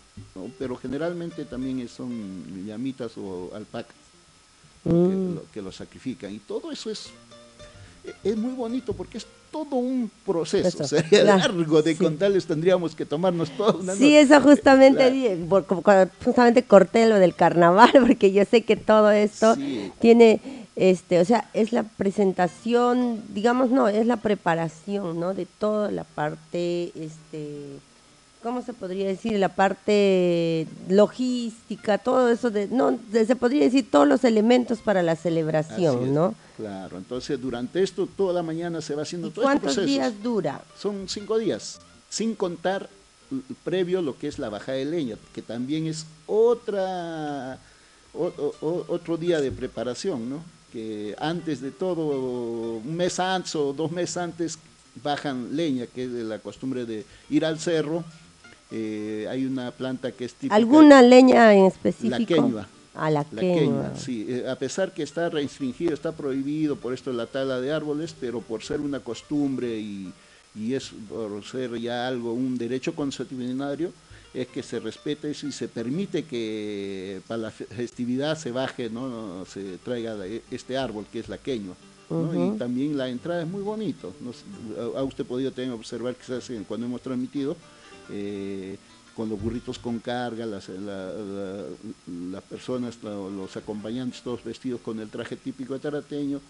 pero 0.59 0.77
generalmente 0.77 1.45
también 1.45 1.87
son 1.89 2.65
llamitas 2.65 3.13
o 3.19 3.51
alpacas 3.55 3.95
mm. 4.85 5.37
que, 5.53 5.61
lo, 5.61 5.73
sacrifican. 5.73 6.33
Y 6.33 6.39
todo 6.39 6.73
eso 6.73 6.91
es, 6.91 7.11
es 8.25 8.37
muy 8.37 8.53
bonito 8.53 8.93
porque 8.93 9.19
es 9.19 9.27
todo 9.51 9.77
un 9.77 10.11
proceso. 10.25 10.85
Sería 10.85 11.25
largo 11.25 11.83
de 11.83 11.97
contarles, 11.97 12.47
tendríamos 12.47 12.95
que 12.95 13.07
tomarnos 13.07 13.51
toda 13.51 13.73
una 13.73 13.95
Sí, 13.95 14.17
eso 14.17 14.41
justamente, 14.41 15.39
justamente 16.25 16.63
corté 16.63 17.07
lo 17.07 17.19
del 17.19 17.35
carnaval, 17.35 17.91
porque 18.07 18.33
yo 18.33 18.45
sé 18.45 18.63
que 18.63 18.77
todo 18.77 19.11
esto 19.11 19.57
tiene 20.01 20.41
este, 20.77 21.21
o 21.21 21.25
sea, 21.25 21.49
es 21.55 21.73
la 21.73 21.85
presentación, 21.85 23.23
digamos, 23.31 23.71
no, 23.71 23.89
es 23.89 24.07
la 24.07 24.19
preparación, 24.19 25.19
¿no? 25.19 25.33
De 25.33 25.47
toda 25.47 25.91
la 25.91 26.05
parte, 26.05 26.93
este, 26.95 27.79
¿cómo 28.43 28.61
se 28.61 28.75
podría 28.75 29.07
decir? 29.07 29.39
La 29.39 29.49
parte 29.49 30.67
logística, 30.91 31.97
todo 31.97 32.31
eso, 32.31 32.51
de, 32.51 32.69
no, 32.69 32.99
se 33.11 33.37
podría 33.37 33.65
decir 33.65 33.91
todos 33.91 34.07
los 34.07 34.23
elementos 34.25 34.81
para 34.81 35.03
la 35.03 35.17
celebración, 35.17 36.13
¿no? 36.13 36.35
Claro, 36.57 36.97
entonces 36.97 37.41
durante 37.41 37.83
esto, 37.83 38.07
toda 38.07 38.33
la 38.33 38.43
mañana 38.43 38.81
se 38.81 38.95
va 38.95 39.03
haciendo 39.03 39.31
todo 39.31 39.45
este 39.51 39.61
¿Cuántos 39.61 39.85
días 39.85 40.23
dura? 40.23 40.63
Son 40.79 41.09
cinco 41.09 41.39
días, 41.39 41.81
sin 42.09 42.35
contar 42.35 42.89
previo 43.65 44.01
lo 44.01 44.17
que 44.17 44.29
es 44.29 44.39
la 44.39 44.49
baja 44.49 44.73
de 44.73 44.85
leña, 44.85 45.17
que 45.35 45.43
también 45.43 45.87
es 45.87 46.07
otra, 46.27 47.59
otro 48.15 49.17
día 49.17 49.41
de 49.41 49.51
preparación, 49.53 50.31
¿no? 50.31 50.57
antes 51.19 51.61
de 51.61 51.71
todo, 51.71 52.81
un 52.85 52.97
mes 52.97 53.19
antes 53.19 53.55
o 53.55 53.73
dos 53.73 53.91
meses 53.91 54.17
antes, 54.17 54.59
bajan 55.03 55.57
leña, 55.57 55.87
que 55.87 56.05
es 56.05 56.13
de 56.13 56.25
la 56.25 56.39
costumbre 56.39 56.85
de 56.85 57.05
ir 57.31 57.45
al 57.45 57.59
cerro. 57.59 58.05
Eh, 58.71 59.27
hay 59.31 59.47
una 59.47 59.71
planta 59.71 60.11
que 60.13 60.25
es 60.25 60.35
típica. 60.35 60.55
¿Alguna 60.55 61.03
leña 61.03 61.55
en 61.55 61.67
específico? 61.67 62.19
La 62.19 62.27
queña. 62.27 62.69
Ah, 62.97 63.11
la, 63.11 63.25
queña. 63.25 63.95
sí. 63.97 64.27
Eh, 64.29 64.49
a 64.49 64.57
pesar 64.57 64.93
que 64.93 65.03
está 65.03 65.29
restringido, 65.29 65.93
está 65.93 66.13
prohibido 66.13 66.77
por 66.77 66.95
esto 66.95 67.13
la 67.13 67.27
tala 67.27 67.61
de 67.61 67.73
árboles, 67.73 68.15
pero 68.19 68.41
por 68.41 68.63
ser 68.63 68.81
una 68.81 69.01
costumbre 69.01 69.79
y, 69.79 70.13
y 70.55 70.75
es 70.75 70.93
por 71.09 71.45
ser 71.45 71.79
ya 71.79 72.09
algo, 72.09 72.33
un 72.33 72.57
derecho 72.57 72.95
consuetudinario, 72.95 73.93
es 74.33 74.49
que 74.49 74.63
se 74.63 74.81
respete 74.81 75.31
eso 75.31 75.47
y 75.47 75.53
se 75.53 75.69
permite 75.69 76.25
que 76.25 77.21
para 77.27 77.39
la 77.39 77.51
festividad 77.51 78.37
se 78.37 78.51
baje, 78.51 78.91
¿no? 78.91 79.45
se 79.47 79.79
traiga 79.79 80.17
este 80.51 80.77
árbol 80.77 81.07
que 81.11 81.21
es 81.21 81.29
la 81.29 81.39
queña. 81.39 81.73
Y 82.09 82.57
también 82.57 82.97
la 82.97 83.09
entrada 83.09 83.43
es 83.43 83.49
muy 83.49 83.63
bonito. 83.63 84.15
ha 84.97 85.03
usted 85.03 85.25
podido 85.25 85.51
también 85.51 85.73
observar 85.73 86.15
hace 86.21 86.63
cuando 86.63 86.87
hemos 86.87 87.01
transmitido, 87.01 87.57
eh, 88.11 88.77
con 89.17 89.31
los 89.31 89.41
burritos 89.41 89.79
con 89.79 89.99
carga, 89.99 90.45
las, 90.45 90.69
las 90.69 92.43
personas, 92.45 92.99
los 93.03 93.57
acompañantes, 93.57 94.21
todos 94.21 94.45
vestidos 94.45 94.83
con 94.83 95.01
el 95.01 95.09
traje 95.09 95.37
típico 95.37 95.73
de 95.73 95.81
tarateño, 95.81 96.41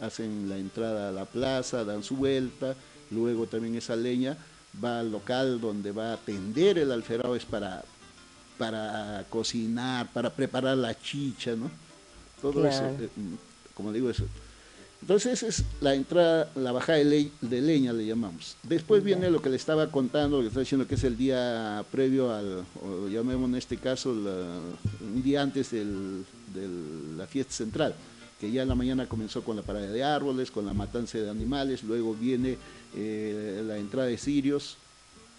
hacen 0.00 0.48
la 0.48 0.58
entrada 0.58 1.10
a 1.10 1.12
la 1.12 1.24
plaza, 1.24 1.84
dan 1.84 2.02
su 2.02 2.16
vuelta, 2.16 2.74
luego 3.12 3.46
también 3.46 3.76
esa 3.76 3.94
leña 3.94 4.36
va 4.82 5.00
al 5.00 5.12
local 5.12 5.60
donde 5.60 5.92
va 5.92 6.10
a 6.10 6.14
atender 6.14 6.78
el 6.78 6.90
alferado, 6.90 7.36
es 7.36 7.44
para, 7.44 7.84
para 8.58 9.24
cocinar, 9.30 10.12
para 10.12 10.28
preparar 10.30 10.76
la 10.76 10.98
chicha, 10.98 11.54
¿no? 11.54 11.70
Todo 12.42 12.66
eso, 12.66 12.84
eh, 12.86 13.08
como 13.74 13.92
digo 13.92 14.10
eso. 14.10 14.24
Entonces 15.02 15.42
es 15.42 15.64
la 15.80 15.94
entrada, 15.94 16.50
la 16.56 16.72
bajada 16.72 16.98
de, 16.98 17.30
leña 17.42 17.92
le 17.92 18.06
llamamos. 18.06 18.56
Después 18.62 19.04
viene 19.04 19.30
lo 19.30 19.40
que 19.40 19.50
le 19.50 19.56
estaba 19.56 19.90
contando, 19.90 20.38
lo 20.38 20.42
que 20.42 20.48
está 20.48 20.60
diciendo 20.60 20.86
que 20.86 20.96
es 20.96 21.04
el 21.04 21.16
día 21.16 21.84
previo 21.92 22.32
al, 22.32 22.64
o 22.82 23.08
llamemos 23.08 23.48
en 23.48 23.56
este 23.56 23.76
caso, 23.76 24.10
un 24.10 25.22
día 25.22 25.42
antes 25.42 25.70
de 25.70 25.84
la 27.16 27.26
fiesta 27.26 27.52
central 27.52 27.94
que 28.40 28.50
ya 28.50 28.62
en 28.62 28.68
la 28.68 28.74
mañana 28.74 29.06
comenzó 29.06 29.42
con 29.42 29.56
la 29.56 29.62
parada 29.62 29.86
de 29.86 30.04
árboles, 30.04 30.50
con 30.50 30.66
la 30.66 30.74
matanza 30.74 31.18
de 31.18 31.30
animales, 31.30 31.82
luego 31.82 32.14
viene 32.14 32.58
eh, 32.94 33.62
la 33.66 33.78
entrada 33.78 34.08
de 34.08 34.18
cirios, 34.18 34.76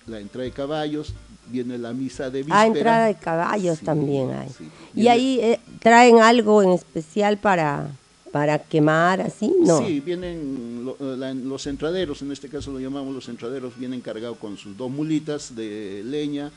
la 0.08 0.20
entrada 0.20 0.46
de 0.46 0.52
caballos, 0.52 1.13
viene 1.48 1.78
la 1.78 1.93
misa 1.93 2.30
de 2.30 2.39
víspera. 2.39 2.62
Ah, 2.62 2.65
entrada 2.67 3.06
de 3.06 3.15
caballos 3.15 3.80
también 3.82 4.32
hay. 4.32 4.50
¿Y 4.96 5.08
ahí 5.10 5.39
eh, 5.41 5.60
traen 5.80 6.20
algo 6.22 6.63
en 6.63 6.72
especial 6.72 7.38
para, 7.38 7.91
para 8.32 8.60
quemar 8.60 9.22
así? 9.22 9.54
No. 9.60 9.80
Sí, 9.80 10.00
vienen 10.00 10.86
los 11.50 11.68
entraderos, 11.68 12.22
en 12.22 12.32
este 12.32 12.50
caso 12.50 12.72
lo 12.72 12.80
llamamos 12.80 13.13
los 13.13 13.30
entraderos, 13.30 13.78
vienen 13.78 14.02
cargados 14.02 14.38
con 14.38 14.58
sus 14.58 14.78
dos 14.78 14.90
mulitas 14.90 15.56
de 15.56 16.04
leña, 16.06 16.52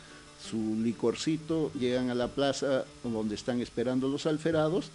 su 0.48 0.76
licorcito, 0.82 1.70
llegan 1.78 2.10
a 2.10 2.14
la 2.14 2.28
plaza 2.28 2.84
donde 3.04 3.34
están 3.34 3.60
esperando 3.60 4.08
los 4.08 4.26
alferados, 4.26 4.90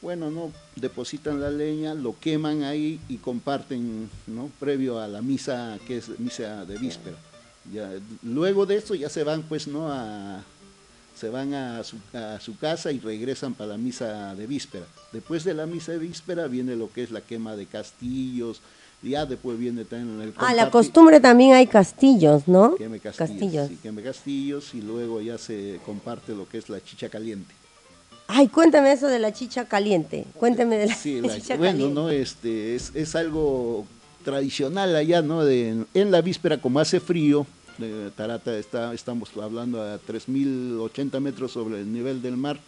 bueno, 0.00 0.30
no, 0.30 0.52
depositan 0.76 1.40
la 1.40 1.50
leña, 1.50 1.94
lo 1.94 2.14
queman 2.18 2.62
ahí 2.62 3.00
y 3.08 3.16
comparten, 3.16 4.08
¿no? 4.28 4.50
Previo 4.60 5.00
a 5.00 5.08
la 5.08 5.22
misa, 5.22 5.76
que 5.86 5.98
es 5.98 6.20
misa 6.20 6.64
de 6.64 6.78
víspera. 6.78 7.16
Luego 8.22 8.64
de 8.64 8.76
esto 8.76 8.94
ya 8.94 9.08
se 9.08 9.24
van, 9.24 9.42
pues, 9.42 9.66
¿no? 9.66 9.92
A, 9.92 10.42
se 11.18 11.30
van 11.30 11.52
a 11.52 11.82
su, 11.82 11.96
a 12.14 12.38
su, 12.40 12.56
casa 12.56 12.92
y 12.92 13.00
regresan 13.00 13.54
para 13.54 13.70
la 13.70 13.78
misa 13.78 14.34
de 14.34 14.46
víspera. 14.46 14.86
Después 15.12 15.42
de 15.44 15.52
la 15.52 15.66
misa 15.66 15.92
de 15.92 15.98
víspera 15.98 16.46
viene 16.46 16.76
lo 16.76 16.92
que 16.92 17.02
es 17.02 17.10
la 17.10 17.20
quema 17.20 17.56
de 17.56 17.66
castillos, 17.66 18.60
Ya 19.02 19.26
después 19.26 19.58
viene 19.58 19.84
también 19.84 20.20
el 20.20 20.34
Ah, 20.38 20.54
la 20.54 20.70
costumbre 20.70 21.20
también 21.20 21.54
hay 21.54 21.66
castillos, 21.66 22.46
¿no? 22.46 22.74
Queme 22.76 23.00
castillos. 23.00 23.30
castillos. 23.30 23.68
Sí, 23.68 23.78
queme 23.82 24.02
castillos 24.02 24.74
y 24.74 24.80
luego 24.80 25.20
ya 25.20 25.38
se 25.38 25.80
comparte 25.84 26.34
lo 26.34 26.48
que 26.48 26.58
es 26.58 26.68
la 26.68 26.80
chicha 26.82 27.08
caliente. 27.08 27.54
Ay, 28.28 28.48
cuéntame 28.48 28.92
eso 28.92 29.08
de 29.08 29.18
la 29.18 29.32
chicha 29.32 29.64
caliente. 29.64 30.24
Cuéntame 30.34 30.78
de 30.78 30.86
la 30.86 30.94
sí, 30.94 31.20
chicha 31.34 31.56
bueno, 31.56 31.88
no, 31.88 32.10
este, 32.10 32.76
es, 32.76 32.92
es, 32.94 33.16
algo 33.16 33.86
tradicional 34.24 34.94
allá, 34.94 35.22
¿no? 35.22 35.44
De, 35.44 35.84
en 35.94 36.10
la 36.10 36.20
víspera, 36.20 36.60
como 36.60 36.78
hace 36.78 37.00
frío, 37.00 37.46
Tarata 38.16 38.56
está, 38.58 38.92
estamos 38.92 39.30
hablando 39.40 39.82
a 39.82 40.00
3.080 40.00 41.20
metros 41.20 41.52
sobre 41.52 41.80
el 41.80 41.92
nivel 41.92 42.20
del 42.20 42.36
mar, 42.36 42.58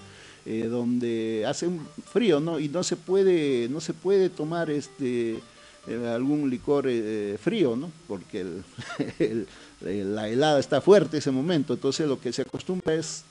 eh, 0.47 0.67
donde 0.71 1.45
hace 1.47 1.67
un 1.67 1.87
frío, 2.13 2.41
¿no? 2.41 2.59
Y 2.59 2.69
no 2.69 2.83
se 2.83 2.97
puede, 2.97 3.69
no 3.69 3.81
se 3.81 3.93
puede 3.93 4.31
tomar 4.31 4.71
este 4.71 5.41
eh, 5.87 6.09
algún 6.09 6.49
licor 6.49 6.87
eh, 6.89 7.39
frío, 7.43 7.75
¿no? 7.75 7.91
Porque 8.07 8.45
la 9.81 10.29
helada 10.29 10.61
está 10.61 10.81
fuerte 10.81 11.19
ese 11.19 11.31
momento. 11.31 11.75
Entonces 11.75 12.07
lo 12.07 12.21
que 12.21 12.33
se 12.33 12.43
acostumbra 12.43 12.95
es, 12.95 13.25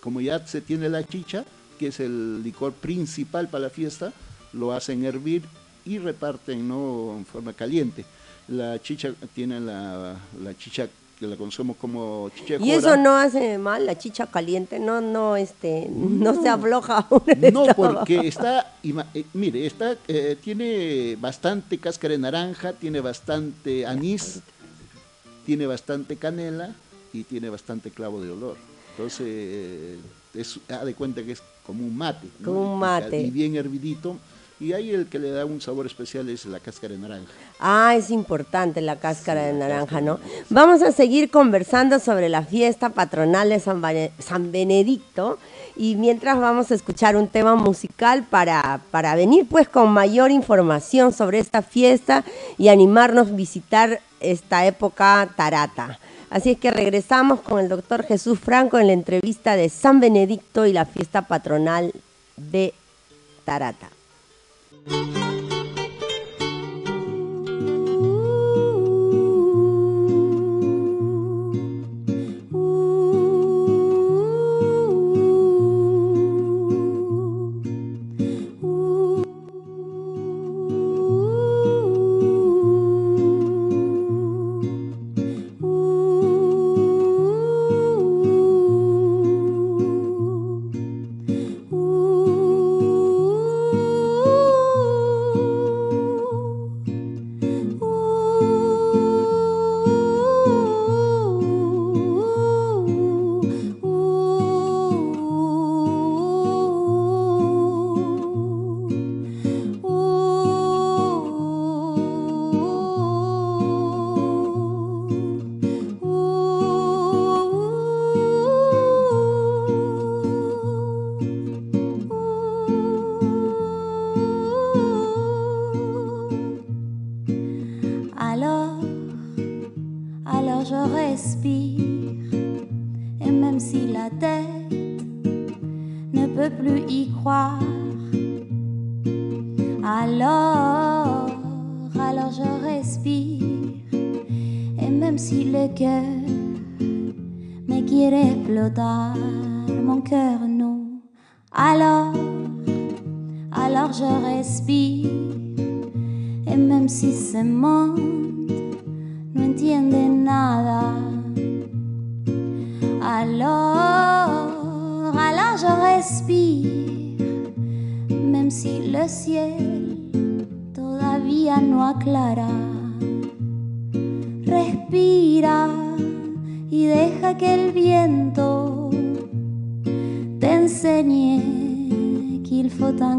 como 0.00 0.20
ya 0.20 0.46
se 0.46 0.60
tiene 0.60 0.88
la 0.88 1.04
chicha, 1.04 1.44
que 1.78 1.88
es 1.88 2.00
el 2.00 2.42
licor 2.42 2.72
principal 2.72 3.48
para 3.48 3.64
la 3.64 3.70
fiesta, 3.70 4.12
lo 4.52 4.72
hacen 4.72 5.04
hervir 5.04 5.42
y 5.84 5.98
reparten 5.98 6.66
¿no? 6.66 7.16
en 7.18 7.26
forma 7.26 7.52
caliente. 7.52 8.04
La 8.48 8.80
chicha 8.80 9.12
tiene 9.34 9.60
la, 9.60 10.16
la 10.42 10.56
chicha 10.56 10.88
que 11.18 11.26
la 11.26 11.36
conocemos 11.36 11.76
como 11.76 12.30
chicha 12.34 12.56
Y 12.60 12.72
eso 12.72 12.96
no 12.96 13.16
hace 13.16 13.58
mal, 13.58 13.86
la 13.86 13.96
chicha 13.96 14.26
caliente, 14.26 14.78
no, 14.78 15.00
no, 15.00 15.36
este, 15.36 15.88
no, 15.90 16.40
se 16.40 16.48
afloja. 16.48 17.06
no, 17.52 17.66
porque 17.74 18.28
está, 18.28 18.74
eh, 18.82 19.24
mire, 19.32 19.66
está, 19.66 19.96
eh, 20.08 20.36
tiene 20.42 21.16
bastante 21.18 21.78
cáscara 21.78 22.12
de 22.12 22.18
naranja, 22.18 22.72
tiene 22.74 23.00
bastante 23.00 23.86
anís, 23.86 24.40
tiene 25.46 25.66
bastante 25.66 26.16
canela 26.16 26.74
y 27.12 27.24
tiene 27.24 27.48
bastante 27.48 27.90
clavo 27.90 28.20
de 28.20 28.30
olor. 28.30 28.56
Entonces, 28.90 29.26
eh, 29.28 29.98
es, 30.34 30.60
da 30.68 30.84
de 30.84 30.94
cuenta 30.94 31.22
que 31.22 31.32
es 31.32 31.42
como 31.64 31.84
un 31.84 31.96
mate. 31.96 32.28
Como 32.44 32.74
un 32.74 32.78
mate. 32.78 33.20
Y 33.20 33.30
bien 33.30 33.56
hervidito 33.56 34.18
y 34.58 34.72
ahí 34.72 34.90
el 34.90 35.06
que 35.06 35.18
le 35.18 35.30
da 35.30 35.44
un 35.44 35.60
sabor 35.60 35.84
especial 35.84 36.28
es 36.30 36.46
la 36.46 36.60
cáscara 36.60 36.94
de 36.94 36.98
naranja. 36.98 37.30
Ah, 37.60 37.94
es 37.94 38.10
importante 38.10 38.80
la 38.80 38.96
cáscara 38.96 39.42
de 39.42 39.52
naranja, 39.52 40.00
¿no? 40.00 40.18
Vamos 40.48 40.80
a 40.82 40.92
seguir 40.92 41.30
conversando 41.30 41.98
sobre 41.98 42.28
la 42.30 42.42
fiesta 42.42 42.88
patronal 42.90 43.50
de 43.50 43.60
San, 43.60 44.52
Benedicto 44.52 45.38
y 45.76 45.96
mientras 45.96 46.40
vamos 46.40 46.70
a 46.70 46.74
escuchar 46.74 47.16
un 47.16 47.28
tema 47.28 47.54
musical 47.54 48.24
para, 48.24 48.80
para 48.90 49.14
venir 49.14 49.46
pues 49.46 49.68
con 49.68 49.90
mayor 49.90 50.30
información 50.30 51.12
sobre 51.12 51.38
esta 51.38 51.60
fiesta 51.60 52.24
y 52.56 52.68
animarnos 52.68 53.28
a 53.28 53.32
visitar 53.32 54.00
esta 54.20 54.64
época 54.66 55.28
tarata. 55.36 55.98
Así 56.30 56.52
es 56.52 56.58
que 56.58 56.70
regresamos 56.70 57.40
con 57.40 57.60
el 57.60 57.68
doctor 57.68 58.04
Jesús 58.04 58.38
Franco 58.40 58.78
en 58.78 58.88
la 58.88 58.94
entrevista 58.94 59.54
de 59.54 59.68
San 59.68 60.00
Benedicto 60.00 60.66
y 60.66 60.72
la 60.72 60.86
fiesta 60.86 61.22
patronal 61.22 61.92
de 62.36 62.74
Tarata. 63.44 63.95
Thank 64.88 65.16
you. 65.16 65.35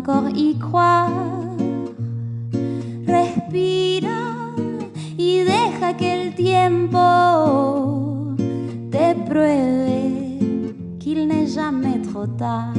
encore 0.07 0.31
y. 0.35 0.55
Respira 3.05 4.53
y 5.17 5.39
deja 5.39 5.97
que 5.97 6.21
el 6.21 6.35
tiempo 6.35 8.35
te 8.89 9.15
pruebe 9.15 10.35
qu'il 10.99 11.27
n'est 11.27 11.47
jamais 11.47 12.01
trop 12.01 12.27
tard. 12.37 12.73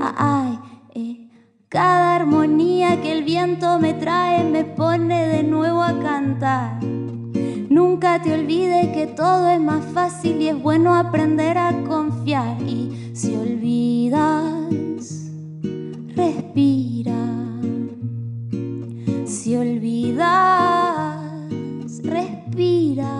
Ah, 0.00 0.14
ay. 0.18 0.58
Eh. 0.94 1.28
Cada 1.68 2.16
armonía 2.16 3.00
que 3.02 3.12
el 3.12 3.22
viento 3.24 3.78
me 3.78 3.92
trae 3.94 4.44
me 4.44 4.64
pone 4.64 5.28
de 5.28 5.42
nuevo 5.42 5.82
a 5.82 5.98
cantar. 6.00 6.82
Nunca 7.68 8.22
te 8.22 8.32
olvides 8.32 8.88
que 8.94 9.06
todo 9.06 9.50
es 9.50 9.60
más 9.60 9.84
fácil 9.92 10.40
y 10.40 10.48
es 10.48 10.58
bueno 10.60 10.94
aprender 10.94 11.58
a 11.58 11.72
confiar 11.84 12.60
y 12.62 13.12
se 13.14 13.36
olvidas 13.36 14.57
respira. 16.18 17.16
Si 19.24 19.56
olvidas, 19.56 20.26
respira. 22.02 23.12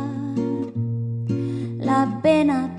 La 1.79 2.21
pena 2.23 2.75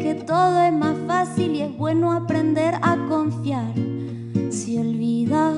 que 0.00 0.14
todo 0.14 0.62
es 0.62 0.72
más 0.72 0.96
fácil 1.06 1.54
y 1.54 1.62
es 1.62 1.76
bueno 1.76 2.12
aprender 2.12 2.74
a 2.82 2.96
confiar. 3.08 3.72
Si 4.50 4.78
olvidas, 4.78 5.54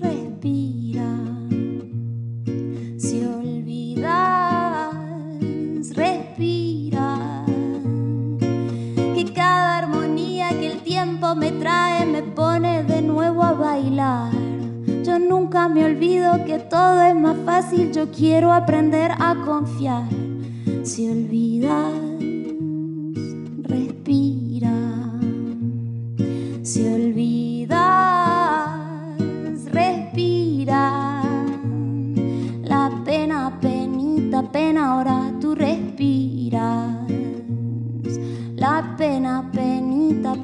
respira. 0.00 1.16
Si 2.98 3.24
olvidas, 3.24 4.94
respira. 5.94 7.44
Que 9.14 9.32
cada 9.34 9.78
armonía 9.78 10.50
que 10.50 10.72
el 10.72 10.80
tiempo 10.82 11.34
me 11.34 11.52
trae 11.52 12.04
me 12.06 12.22
pone 12.22 12.84
de 12.84 13.02
nuevo 13.02 13.42
a 13.42 13.52
bailar. 13.52 14.32
Yo 15.04 15.18
nunca 15.18 15.68
me 15.68 15.84
olvido 15.84 16.44
que 16.44 16.58
todo 16.58 17.02
es 17.02 17.14
más 17.14 17.36
fácil, 17.44 17.92
yo 17.92 18.10
quiero 18.10 18.52
aprender 18.52 19.12
a 19.18 19.34
confiar. 19.44 20.04
Si 20.82 21.08
olvidas, 21.08 22.07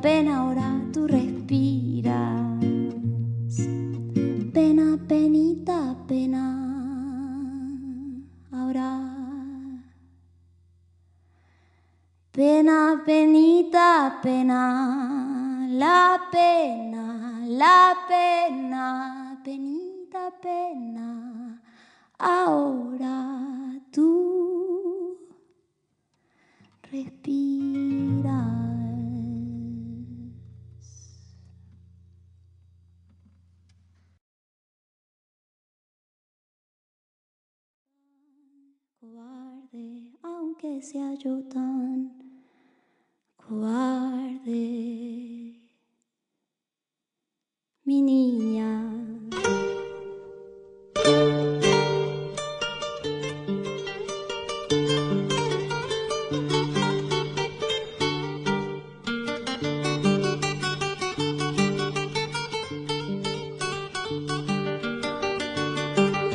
pena, 0.05 0.37
ahora 0.41 0.69
tú 0.93 1.07
respiras. 1.07 2.61
Pena, 4.53 4.99
penita, 5.09 5.97
pena, 6.07 6.45
ahora. 8.53 8.91
Pena, 12.31 13.03
penita, 13.07 14.21
pena, 14.23 15.67
la 15.71 16.21
pena, 16.31 17.41
la 17.47 17.95
pena, 18.07 19.41
penita, 19.43 20.31
pena, 20.43 21.63
ahora 22.19 23.81
tú 23.91 25.17
respiras. 26.93 28.64
Aunque 40.23 40.81
sea 40.83 41.15
yo 41.15 41.43
tan 41.49 42.13
cobarde, 43.37 44.53
mi 47.83 48.01
niña. 48.01 48.95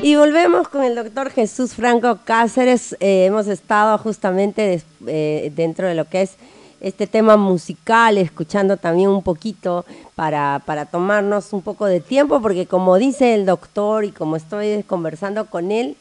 Y 0.02 0.16
volvemos 0.16 0.68
con 0.70 0.84
el 0.84 0.96
doctor 0.96 1.30
Jesús 1.30 1.74
Franco 1.74 2.20
Cáceres. 2.24 2.96
Eh, 3.02 3.26
hemos 3.26 3.48
estado 3.48 3.98
justamente 3.98 4.62
des- 4.62 4.86
eh, 5.08 5.52
dentro 5.56 5.88
de 5.88 5.94
lo 5.94 6.06
que 6.06 6.22
es 6.22 6.32
este 6.80 7.06
tema 7.06 7.36
musical, 7.36 8.18
escuchando 8.18 8.78
también 8.78 9.10
un 9.10 9.22
poquito 9.22 9.86
para, 10.16 10.62
para 10.66 10.86
tomarnos 10.86 11.52
un 11.52 11.62
poco 11.62 11.86
de 11.86 12.00
tiempo, 12.00 12.42
porque 12.42 12.66
como 12.66 12.98
dice 12.98 13.34
el 13.34 13.46
doctor 13.46 14.06
y 14.06 14.12
como 14.12 14.38
estoy 14.38 14.84
conversando 14.84 15.46
con 15.48 15.72
él, 15.72 15.98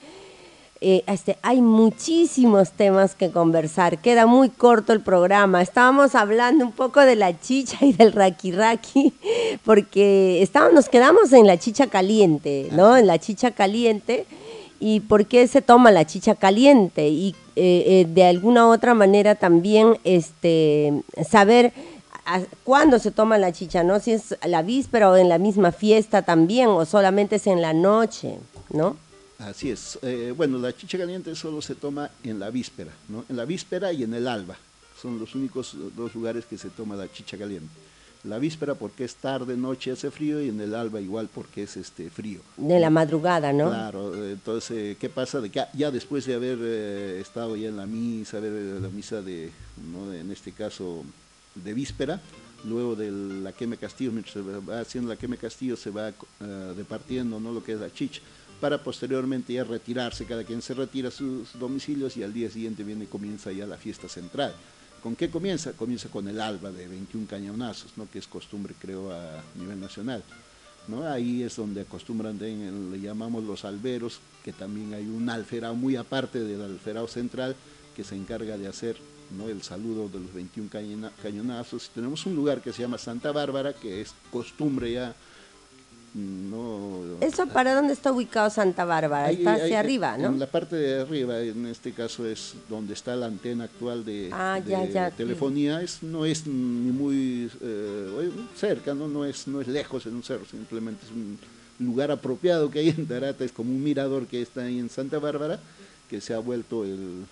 eh, 0.80 1.02
este, 1.08 1.38
hay 1.42 1.60
muchísimos 1.60 2.70
temas 2.70 3.16
que 3.16 3.30
conversar. 3.30 3.98
Queda 3.98 4.26
muy 4.26 4.48
corto 4.48 4.92
el 4.92 5.00
programa. 5.00 5.60
Estábamos 5.60 6.14
hablando 6.14 6.64
un 6.64 6.72
poco 6.72 7.00
de 7.00 7.16
la 7.16 7.38
chicha 7.38 7.78
y 7.80 7.92
del 7.92 8.12
raki 8.12 8.52
raki, 8.52 9.12
porque 9.64 10.40
estábamos, 10.40 10.74
nos 10.74 10.88
quedamos 10.88 11.32
en 11.32 11.46
la 11.46 11.58
chicha 11.58 11.88
caliente, 11.88 12.68
¿no? 12.72 12.96
En 12.96 13.06
la 13.06 13.18
chicha 13.18 13.50
caliente. 13.50 14.26
¿Y 14.80 15.00
por 15.00 15.26
qué 15.26 15.48
se 15.48 15.60
toma 15.60 15.90
la 15.90 16.06
chicha 16.06 16.36
caliente? 16.36 17.08
Y 17.08 17.34
eh, 17.56 17.82
eh, 17.86 18.06
de 18.08 18.24
alguna 18.24 18.68
otra 18.68 18.94
manera 18.94 19.34
también 19.34 19.98
este, 20.04 21.02
saber 21.28 21.72
cuándo 22.62 23.00
se 23.00 23.10
toma 23.10 23.38
la 23.38 23.50
chicha, 23.50 23.82
¿no? 23.82 23.98
Si 23.98 24.12
es 24.12 24.36
la 24.46 24.62
víspera 24.62 25.10
o 25.10 25.16
en 25.16 25.28
la 25.28 25.38
misma 25.38 25.72
fiesta 25.72 26.22
también, 26.22 26.68
o 26.68 26.84
solamente 26.84 27.36
es 27.36 27.48
en 27.48 27.60
la 27.60 27.72
noche, 27.72 28.38
¿no? 28.70 28.96
Así 29.38 29.70
es. 29.70 29.98
Eh, 30.03 30.33
bueno, 30.37 30.59
la 30.59 30.77
chicha 30.77 30.98
caliente 30.98 31.35
solo 31.35 31.62
se 31.62 31.74
toma 31.74 32.11
en 32.24 32.38
la 32.38 32.51
víspera, 32.51 32.92
¿no? 33.09 33.24
En 33.29 33.37
la 33.37 33.44
víspera 33.44 33.92
y 33.92 34.03
en 34.03 34.14
el 34.14 34.27
alba. 34.27 34.57
Son 35.01 35.18
los 35.18 35.35
únicos 35.35 35.77
dos 35.96 36.14
lugares 36.14 36.44
que 36.44 36.59
se 36.59 36.70
toma 36.70 36.96
la 36.96 37.11
chicha 37.11 37.38
caliente. 37.38 37.68
La 38.24 38.38
víspera 38.38 38.74
porque 38.74 39.05
es 39.05 39.14
tarde, 39.14 39.57
noche, 39.57 39.92
hace 39.92 40.11
frío 40.11 40.42
y 40.42 40.48
en 40.48 40.61
el 40.61 40.74
alba 40.74 41.01
igual 41.01 41.29
porque 41.33 41.62
es 41.62 41.77
este 41.77 42.11
frío. 42.11 42.40
De 42.57 42.81
la 42.81 42.90
madrugada, 42.90 43.53
¿no? 43.53 43.68
Claro, 43.68 44.24
entonces, 44.24 44.70
eh, 44.77 44.96
¿qué 44.98 45.09
pasa? 45.09 45.40
De 45.40 45.51
que 45.51 45.61
ya, 45.61 45.70
ya 45.72 45.92
después 45.92 46.27
de 46.27 46.35
haber 46.35 46.59
eh, 46.61 47.20
estado 47.20 47.55
ya 47.55 47.68
en 47.68 47.77
la 47.77 47.87
misa, 47.87 48.40
ver 48.40 48.53
eh, 48.53 48.81
la 48.81 48.88
misa 48.88 49.22
de, 49.22 49.53
¿no? 49.92 50.12
en 50.12 50.33
este 50.33 50.51
caso, 50.51 51.05
de 51.55 51.74
víspera, 51.74 52.20
luego 52.64 52.96
de 52.96 53.11
la 53.11 53.53
queme 53.53 53.77
castillo, 53.77 54.12
mientras 54.12 54.35
se 54.35 54.40
va 54.42 54.81
haciendo 54.81 55.11
la 55.11 55.16
queme 55.16 55.37
castillo, 55.37 55.77
se 55.77 55.90
va 55.90 56.09
eh, 56.09 56.14
departiendo 56.77 57.38
¿no? 57.38 57.53
lo 57.53 57.62
que 57.62 57.72
es 57.72 57.81
la 57.81 57.92
chicha, 57.92 58.20
para 58.60 58.82
posteriormente 58.82 59.52
ya 59.52 59.64
retirarse, 59.64 60.24
cada 60.24 60.44
quien 60.44 60.62
se 60.62 60.74
retira 60.74 61.08
a 61.08 61.12
sus 61.12 61.58
domicilios 61.58 62.16
y 62.16 62.22
al 62.22 62.32
día 62.32 62.50
siguiente 62.50 62.82
viene 62.84 63.04
y 63.04 63.06
comienza 63.08 63.52
ya 63.52 63.66
la 63.66 63.76
fiesta 63.76 64.08
central. 64.08 64.52
¿Con 65.02 65.14
qué 65.14 65.30
comienza? 65.30 65.72
Comienza 65.72 66.08
con 66.08 66.26
el 66.26 66.40
alba 66.40 66.72
de 66.72 66.88
21 66.88 67.26
cañonazos, 67.28 67.92
¿no? 67.96 68.10
que 68.10 68.18
es 68.18 68.26
costumbre 68.26 68.74
creo 68.80 69.12
a 69.12 69.42
nivel 69.56 69.78
nacional. 69.80 70.24
¿no? 70.88 71.06
Ahí 71.06 71.42
es 71.42 71.54
donde 71.56 71.82
acostumbran, 71.82 72.38
de- 72.38 72.72
le 72.90 73.00
llamamos 73.00 73.44
los 73.44 73.64
alberos, 73.64 74.18
que 74.44 74.52
también 74.52 74.94
hay 74.94 75.06
un 75.06 75.28
alferao 75.30 75.74
muy 75.76 75.94
aparte 75.96 76.40
del 76.40 76.62
alferao 76.62 77.06
central 77.06 77.54
que 77.94 78.02
se 78.02 78.16
encarga 78.16 78.56
de 78.58 78.66
hacer 78.66 78.96
¿no? 79.36 79.48
el 79.48 79.62
saludo 79.62 80.08
de 80.08 80.18
los 80.18 80.32
21 80.34 80.68
cañona- 80.70 81.12
cañonazos. 81.22 81.90
Tenemos 81.94 82.26
un 82.26 82.34
lugar 82.34 82.60
que 82.60 82.72
se 82.72 82.82
llama 82.82 82.98
Santa 82.98 83.30
Bárbara, 83.30 83.74
que 83.74 84.00
es 84.00 84.14
costumbre 84.32 84.92
ya. 84.92 85.14
No, 86.14 87.00
¿Eso 87.20 87.46
para 87.46 87.74
dónde 87.74 87.92
está 87.92 88.11
ubicado 88.12 88.48
Santa 88.50 88.84
Bárbara? 88.84 89.30
Está 89.30 89.54
ahí- 89.54 89.61
hacia 89.62 89.80
arriba, 89.80 90.16
¿no? 90.16 90.28
En 90.28 90.38
la 90.38 90.46
parte 90.46 90.74
de 90.76 91.02
arriba, 91.02 91.40
en 91.40 91.66
este 91.66 91.92
caso 91.92 92.26
es 92.26 92.54
donde 92.68 92.94
está 92.94 93.14
la 93.14 93.26
antena 93.26 93.64
actual 93.64 94.04
de, 94.04 94.30
Ah, 94.32 94.59
de 94.64 94.70
ya, 94.70 94.84
ya. 94.86 95.11
telefonía. 95.11 95.82
Es, 95.82 96.02
no 96.02 96.24
es 96.24 96.46
ni 96.46 96.90
muy 96.90 97.50
eh, 97.61 98.30
cerca, 98.56 98.94
¿no? 98.94 99.06
No, 99.06 99.24
es, 99.24 99.46
no 99.46 99.61
es 99.61 99.68
lejos 99.68 100.06
en 100.06 100.14
un 100.14 100.22
cerro, 100.22 100.44
simplemente 100.46 101.04
es 101.06 101.12
un 101.12 101.38
lugar 101.86 102.11
apropiado 102.11 102.70
que 102.70 102.80
hay 102.80 102.88
en 102.88 103.06
Tarata, 103.06 103.44
es 103.44 103.52
como 103.52 103.70
un 103.70 103.82
mirador 103.84 104.26
que 104.26 104.40
está 104.42 104.62
ahí 104.62 104.78
en 104.78 104.88
Santa 104.90 105.18
Bárbara, 105.18 105.61
que 106.09 106.20
se 106.20 106.32
ha 106.34 106.38
vuelto 106.38 106.84
el 106.84 107.24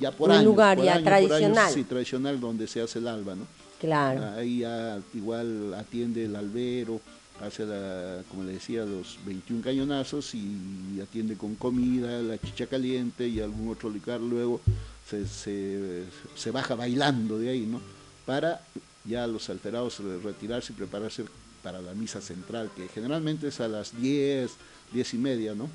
ya 0.00 0.10
por 0.10 0.30
Un 0.30 0.36
años, 0.36 0.46
lugar 0.46 0.76
por 0.78 0.86
ya 0.86 0.92
años, 0.94 1.04
por 1.04 1.12
años, 1.12 1.28
tradicional. 1.28 1.72
sí, 1.72 1.84
tradicional 1.84 2.40
donde 2.40 2.66
se 2.66 2.80
hace 2.80 2.98
el 2.98 3.06
alba, 3.08 3.34
¿no? 3.34 3.46
Claro. 3.78 4.24
Ahí 4.38 4.60
ya 4.60 4.98
igual 5.12 5.74
atiende 5.74 6.24
el 6.24 6.34
albero, 6.34 7.00
hace, 7.42 7.66
la, 7.66 8.22
como 8.30 8.44
le 8.44 8.52
decía, 8.52 8.84
los 8.84 9.18
21 9.26 9.62
cañonazos 9.62 10.34
y 10.34 11.00
atiende 11.02 11.36
con 11.36 11.56
comida, 11.56 12.22
la 12.22 12.38
chicha 12.38 12.66
caliente 12.66 13.26
y 13.26 13.40
algún 13.40 13.68
otro 13.68 13.90
lugar, 13.90 14.20
luego 14.20 14.60
se, 15.08 15.26
se, 15.26 16.50
baja 16.50 16.74
bailando 16.74 17.38
de 17.38 17.50
ahí, 17.50 17.66
¿no? 17.66 17.80
Para 18.24 18.62
ya 19.04 19.26
los 19.26 19.50
alterados 19.50 19.98
retirarse 20.22 20.72
y 20.72 20.76
prepararse 20.76 21.24
para 21.62 21.82
la 21.82 21.92
misa 21.94 22.20
central, 22.20 22.70
que 22.76 22.88
generalmente 22.88 23.48
es 23.48 23.60
a 23.60 23.68
las 23.68 24.00
10, 24.00 24.50
10 24.92 25.14
y 25.14 25.18
media, 25.18 25.54
¿no? 25.54 25.68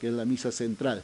Que 0.00 0.08
es 0.08 0.14
la 0.14 0.24
misa 0.24 0.50
central. 0.50 1.02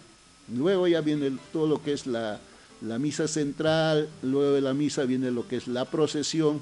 Luego 0.54 0.88
ya 0.88 1.00
viene 1.00 1.38
todo 1.52 1.66
lo 1.66 1.82
que 1.82 1.92
es 1.92 2.06
la, 2.06 2.40
la 2.80 2.98
misa 2.98 3.28
central, 3.28 4.08
luego 4.22 4.52
de 4.52 4.60
la 4.60 4.74
misa 4.74 5.04
viene 5.04 5.30
lo 5.30 5.46
que 5.46 5.56
es 5.56 5.68
la 5.68 5.84
procesión, 5.84 6.60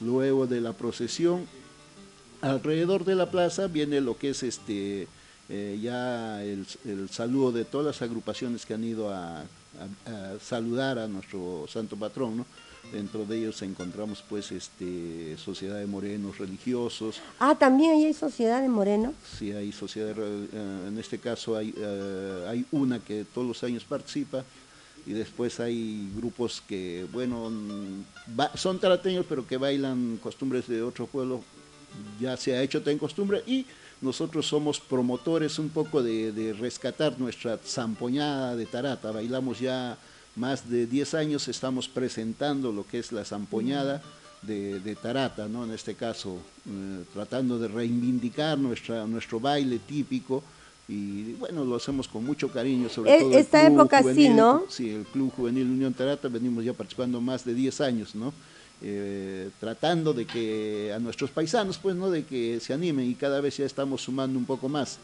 luego 0.00 0.46
de 0.46 0.60
la 0.60 0.72
procesión 0.72 1.46
alrededor 2.40 3.04
de 3.04 3.14
la 3.14 3.30
plaza 3.30 3.66
viene 3.66 4.00
lo 4.00 4.16
que 4.16 4.30
es 4.30 4.42
este 4.42 5.08
eh, 5.48 5.78
ya 5.80 6.42
el, 6.44 6.66
saludo 7.10 7.52
de 7.52 7.64
todas 7.64 7.86
las 7.86 8.02
agrupaciones 8.02 8.66
que 8.66 8.74
han 8.74 8.84
ido 8.84 9.12
a, 9.12 9.44
saludar 10.42 10.98
a 10.98 11.06
nuestro 11.06 11.66
santo 11.68 11.96
patrón, 11.96 12.38
¿no? 12.38 12.46
Dentro 12.92 13.24
de 13.24 13.38
ellos 13.38 13.62
encontramos 13.62 14.24
pues 14.28 14.50
este 14.50 15.36
sociedad 15.36 15.78
de 15.78 15.86
morenos 15.86 16.38
religiosos. 16.38 17.20
Ah, 17.38 17.54
también 17.54 17.92
hay 17.92 18.12
sociedad 18.12 18.60
de 18.60 18.68
morenos. 18.68 19.12
Sí, 19.38 19.52
hay 19.52 19.70
sociedad, 19.72 20.14
eh, 20.18 20.88
en 20.88 20.98
este 20.98 21.18
caso 21.18 21.56
hay, 21.56 21.72
eh, 21.76 22.46
hay 22.48 22.66
una 22.72 22.98
que 22.98 23.24
todos 23.32 23.46
los 23.46 23.62
años 23.62 23.84
participa 23.84 24.42
y 25.06 25.12
después 25.12 25.60
hay 25.60 26.10
grupos 26.16 26.62
que, 26.66 27.06
bueno, 27.12 27.50
son 28.54 28.78
tarateños 28.78 29.26
pero 29.28 29.46
que 29.46 29.56
bailan 29.56 30.18
costumbres 30.22 30.66
de 30.66 30.82
otro 30.82 31.06
pueblo 31.06 31.42
ya 32.20 32.36
se 32.36 32.56
ha 32.56 32.62
hecho 32.62 32.82
tan 32.82 32.98
costumbre 32.98 33.42
y 33.46 33.66
nosotros 34.00 34.46
somos 34.46 34.80
promotores 34.80 35.58
un 35.58 35.70
poco 35.70 36.02
de, 36.02 36.54
rescatar 36.58 37.18
nuestra 37.18 37.58
zampoñada 37.58 38.56
de 38.56 38.66
tarata. 38.66 39.10
Bailamos 39.10 39.58
ya 39.58 39.98
más 40.36 40.70
de 40.70 40.86
10 40.86 41.14
años, 41.14 41.48
estamos 41.48 41.88
presentando 41.88 42.70
lo 42.70 42.86
que 42.86 43.00
es 43.00 43.10
la 43.10 43.24
zampoñada 43.24 44.02
de, 44.42 44.96
tarata, 45.02 45.48
¿no? 45.48 45.64
en 45.64 45.72
este 45.72 45.94
caso, 45.94 46.38
eh, 46.68 47.04
tratando 47.12 47.58
de 47.58 47.66
reivindicar 47.66 48.56
nuestra, 48.56 49.04
nuestro 49.06 49.40
baile 49.40 49.80
típico 49.80 50.44
y 50.88 51.34
bueno, 51.34 51.64
lo 51.64 51.76
hacemos 51.76 52.08
con 52.08 52.24
mucho 52.24 52.48
cariño, 52.50 52.88
sobre 52.88 53.18
todo. 53.18 53.32
Esta 53.32 53.66
época 53.66 54.02
sí, 54.14 54.30
¿no? 54.30 54.64
Sí, 54.70 54.88
el 54.88 55.04
Club 55.04 55.30
Juvenil 55.36 55.66
Unión 55.66 55.92
Tarata, 55.92 56.28
venimos 56.28 56.64
ya 56.64 56.72
participando 56.72 57.20
más 57.20 57.44
de 57.44 57.52
10 57.52 57.80
años, 57.82 58.14
¿no? 58.14 58.32
Eh, 58.80 59.50
tratando 59.58 60.12
de 60.12 60.24
que 60.24 60.92
a 60.94 61.00
nuestros 61.00 61.30
paisanos, 61.30 61.78
pues, 61.78 61.96
¿no? 61.96 62.10
De 62.10 62.24
que 62.24 62.60
se 62.60 62.72
animen 62.72 63.10
y 63.10 63.14
cada 63.16 63.40
vez 63.40 63.56
ya 63.56 63.64
estamos 63.64 64.02
sumando 64.02 64.38
un 64.38 64.44
poco 64.44 64.68
más. 64.68 64.98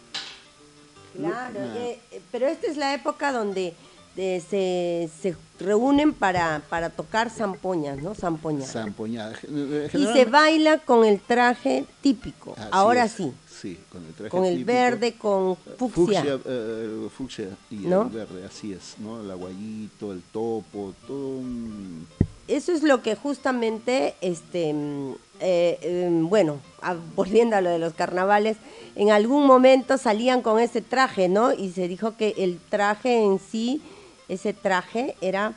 Claro, 1.17 1.59
eh, 1.77 1.99
eh, 2.13 2.21
pero 2.31 2.47
esta 2.47 2.69
es 2.69 2.77
la 2.77 2.95
época 2.95 3.33
donde 3.33 3.75
se, 4.15 5.11
se, 5.21 5.37
reúnen 5.59 6.13
para, 6.13 6.63
para 6.69 6.91
tocar 6.91 7.31
zampoñas, 7.31 8.01
¿no? 8.01 8.15
Zampoñada. 8.15 8.73
Zampoñada. 8.73 9.37
Y 9.93 10.07
se 10.07 10.25
baila 10.25 10.79
con 10.79 11.05
el 11.05 11.19
traje 11.19 11.85
típico, 12.01 12.55
ahora 12.71 13.09
sí. 13.09 13.33
Sí, 13.49 13.79
con 13.91 14.05
el 14.05 14.15
traje 14.15 14.31
Con 14.31 14.45
el 14.45 14.65
verde, 14.65 15.15
con 15.15 15.57
fucsia. 15.57 16.23
Fucsia, 16.23 16.39
fucsia 17.17 17.49
y 17.71 17.87
el 17.87 18.09
verde, 18.09 18.45
así 18.47 18.73
es, 18.73 18.95
¿no? 18.99 19.21
El 19.21 19.31
aguayito, 19.33 20.13
el 20.13 20.23
topo, 20.23 20.95
todo 21.09 21.39
un 21.39 22.07
eso 22.49 22.73
es 22.73 22.83
lo 22.83 23.03
que 23.03 23.15
justamente, 23.15 24.15
este, 24.21 24.73
mm, 24.73 25.15
eh, 25.41 25.79
em, 25.83 26.29
bueno, 26.29 26.61
volviendo 27.17 27.57
a 27.57 27.61
lo 27.61 27.71
de 27.71 27.79
los 27.79 27.95
carnavales, 27.95 28.57
en 28.97 29.11
algún 29.11 29.47
momento 29.47 29.99
salían 29.99 30.43
con 30.43 30.61
ese 30.61 30.81
traje, 30.81 31.29
¿no? 31.29 31.53
Y 31.53 31.73
se 31.73 31.89
dijo 31.89 32.17
que 32.17 32.35
el 32.39 32.59
traje 32.69 33.25
en 33.25 33.39
sí, 33.39 33.83
ese 34.29 34.53
traje 34.53 35.17
era 35.21 35.55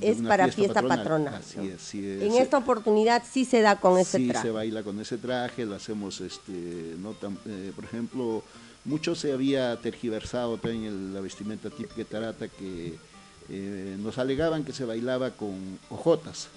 es 0.00 0.22
para 0.22 0.50
fiesta, 0.50 0.82
patronal. 0.82 1.34
Así 1.34 1.68
es, 1.68 1.80
sí 1.82 2.18
En 2.22 2.34
esta 2.34 2.56
oportunidad 2.56 3.22
sí 3.30 3.44
se 3.44 3.60
da 3.60 3.78
con 3.80 3.98
ese 3.98 4.18
traje. 4.18 4.40
Sí, 4.40 4.48
se 4.48 4.50
baila 4.50 4.82
con 4.82 4.98
ese 5.00 5.18
traje, 5.18 5.66
lo 5.66 5.74
hacemos, 5.74 6.20
este, 6.20 6.52
no 6.98 7.14
eh, 7.46 7.72
por 7.74 7.84
ejemplo, 7.84 8.42
mucho 8.84 9.14
se 9.14 9.32
había 9.32 9.76
tergiversado 9.80 10.56
también 10.56 11.12
la 11.12 11.20
vestimenta 11.20 11.70
típica 11.70 12.04
Tarata 12.04 12.48
que 12.48 12.94
eh, 13.48 13.96
nos 13.98 14.18
alegaban 14.18 14.64
que 14.64 14.72
se 14.72 14.84
bailaba 14.84 15.30
con 15.30 15.78
ojotas, 15.90 16.48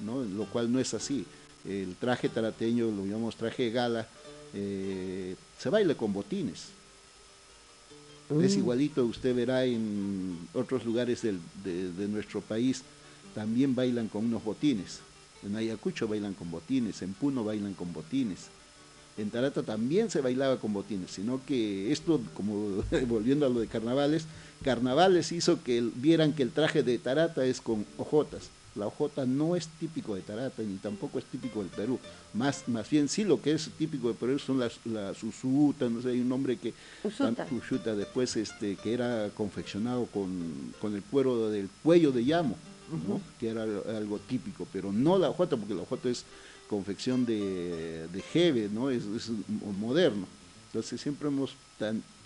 ¿no? 0.00 0.22
lo 0.22 0.44
cual 0.46 0.72
no 0.72 0.78
es 0.78 0.94
así. 0.94 1.24
El 1.64 1.96
traje 1.96 2.28
tarateño, 2.28 2.90
lo 2.90 3.04
llamamos 3.06 3.36
traje 3.36 3.70
gala, 3.70 4.06
eh, 4.52 5.34
se 5.58 5.70
baila 5.70 5.94
con 5.94 6.12
botines. 6.12 6.68
Es 8.42 8.56
mm. 8.56 8.58
igualito, 8.58 9.04
usted 9.04 9.34
verá 9.34 9.64
en 9.64 10.38
otros 10.54 10.84
lugares 10.84 11.22
de, 11.22 11.34
de, 11.64 12.08
nuestro 12.08 12.40
país, 12.40 12.82
también 13.34 13.74
bailan 13.74 14.08
con 14.08 14.24
unos 14.24 14.42
botines. 14.44 15.00
En 15.44 15.56
Ayacucho 15.56 16.08
bailan 16.08 16.32
con 16.34 16.50
botines, 16.50 17.02
en 17.02 17.12
Puno 17.12 17.44
bailan 17.44 17.74
con 17.74 17.92
botines. 17.92 18.48
En 19.16 19.30
Tarata 19.30 19.62
también 19.62 20.10
se 20.10 20.20
bailaba 20.20 20.58
con 20.58 20.72
botines, 20.72 21.10
sino 21.10 21.44
que 21.44 21.92
esto, 21.92 22.20
como 22.34 22.82
volviendo 23.06 23.46
a 23.46 23.48
lo 23.48 23.60
de 23.60 23.66
carnavales, 23.66 24.26
carnavales 24.64 25.30
hizo 25.30 25.62
que 25.62 25.88
vieran 25.94 26.32
que 26.32 26.42
el 26.42 26.50
traje 26.50 26.82
de 26.82 26.98
Tarata 26.98 27.44
es 27.44 27.60
con 27.60 27.86
ojotas. 27.98 28.48
La 28.74 28.88
ojota 28.88 29.24
no 29.24 29.54
es 29.54 29.68
típico 29.68 30.16
de 30.16 30.22
Tarata 30.22 30.62
ni 30.62 30.76
tampoco 30.78 31.20
es 31.20 31.24
típico 31.26 31.60
del 31.60 31.68
Perú. 31.68 32.00
Más, 32.32 32.66
más 32.66 32.90
bien 32.90 33.08
sí 33.08 33.22
lo 33.22 33.40
que 33.40 33.52
es 33.52 33.70
típico 33.78 34.08
de 34.08 34.14
Perú 34.14 34.38
son 34.40 34.58
las, 34.58 34.78
las 34.84 35.22
usutas, 35.22 35.90
no 35.90 36.02
sé, 36.02 36.08
hay 36.08 36.20
un 36.20 36.28
nombre 36.28 36.56
que... 36.56 36.74
Usuta. 37.04 37.94
después 37.94 38.36
este, 38.36 38.74
que 38.76 38.94
era 38.94 39.30
confeccionado 39.36 40.06
con, 40.06 40.74
el 40.82 41.02
cuero 41.02 41.50
del 41.50 41.68
cuello 41.84 42.10
de 42.10 42.22
llamo, 42.22 42.56
que 43.38 43.48
era 43.48 43.62
algo 43.62 44.18
típico, 44.18 44.66
pero 44.72 44.90
no 44.90 45.18
la 45.18 45.30
ojota, 45.30 45.56
porque 45.56 45.74
la 45.74 45.82
ojota 45.82 46.08
es 46.08 46.24
confección 46.68 47.24
de, 47.26 48.08
de 48.08 48.22
jeve, 48.22 48.68
¿no? 48.72 48.90
Es, 48.90 49.04
es, 49.04 49.30
moderno. 49.78 50.26
Entonces 50.68 51.00
siempre 51.00 51.28
hemos 51.28 51.54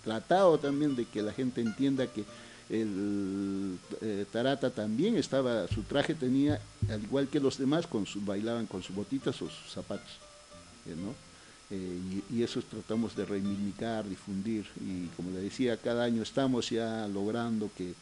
tratado 0.03 0.57
también 0.57 0.95
de 0.95 1.05
que 1.05 1.21
la 1.21 1.33
gente 1.33 1.61
entienda 1.61 2.07
que 2.07 2.23
el 2.69 3.79
eh, 4.01 4.25
Tarata 4.31 4.69
también 4.69 5.17
estaba, 5.17 5.67
su 5.67 5.81
traje 5.83 6.13
tenía, 6.13 6.61
al 6.89 7.03
igual 7.03 7.27
que 7.27 7.39
los 7.39 7.57
demás, 7.57 7.87
con 7.87 8.05
su, 8.05 8.21
bailaban 8.21 8.67
con 8.67 8.83
sus 8.83 8.95
botitas 8.95 9.41
o 9.41 9.49
sus 9.49 9.71
zapatos, 9.71 10.11
eh, 10.85 10.95
¿no? 10.95 11.13
Eh, 11.71 12.21
y, 12.31 12.41
eso 12.41 12.61
tratamos 12.61 13.15
de 13.15 13.25
reivindicar, 13.25 14.07
difundir, 14.07 14.65
y 14.81 15.07
como 15.15 15.31
le 15.31 15.41
decía, 15.41 15.77
cada 15.77 16.03
año 16.03 16.23
estamos 16.23 16.69
ya 16.69 17.07
logrando 17.07 17.69
que 17.75 17.93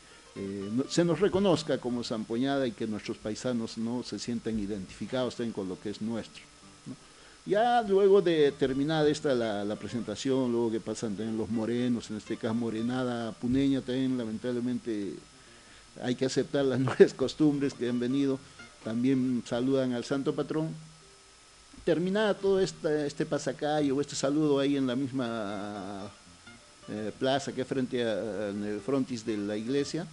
se 0.87 1.03
nos 1.03 1.19
reconozca 1.19 1.79
como 1.79 2.03
Zampoñada 2.03 2.67
y 2.67 2.71
que 2.71 2.85
nuestros 2.85 3.17
paisanos 3.17 3.79
no 3.79 4.03
se 4.03 4.19
sientan 4.19 4.59
identificados 4.59 5.35
también 5.35 5.51
con 5.51 5.67
lo 5.67 5.79
que 5.79 5.89
es 5.89 5.99
nuestro. 5.99 6.43
Ya 7.47 7.81
luego 7.81 8.21
de 8.21 8.51
terminada 8.51 9.07
esta 9.07 9.33
la, 9.33 9.75
presentación, 9.77 10.51
luego 10.51 10.69
que 10.69 10.81
pasan 10.81 11.15
también 11.15 11.37
los 11.37 11.49
morenos, 11.49 12.09
en 12.11 12.17
este 12.17 12.35
caso 12.35 12.53
morenada 12.53 13.31
puneña 13.31 13.79
también 13.79 14.17
lamentablemente 14.17 15.13
hay 16.03 16.15
que 16.15 16.25
aceptar 16.25 16.65
las 16.65 16.77
nuevas 16.87 17.13
costumbres 17.13 17.73
que 17.73 17.87
han 17.87 18.01
venido, 18.01 18.37
también 18.83 19.43
saludan 19.47 19.93
al 19.93 20.03
santo 20.03 20.35
patrón. 20.35 20.75
Terminada 21.85 22.33
todo 22.33 22.59
este, 22.59 23.07
este 23.07 23.25
pasacalle 23.25 23.93
o 23.93 24.01
este 24.01 24.17
saludo 24.17 24.59
ahí 24.59 24.75
en 24.75 24.85
la 24.85 24.97
misma 24.97 26.11
eh, 26.89 27.13
plaza 27.17 27.53
que 27.53 27.63
frente 27.63 28.03
a, 28.03 28.49
el 28.49 28.81
frontis 28.85 29.25
de 29.25 29.37
la 29.37 29.55
iglesia, 29.55 30.05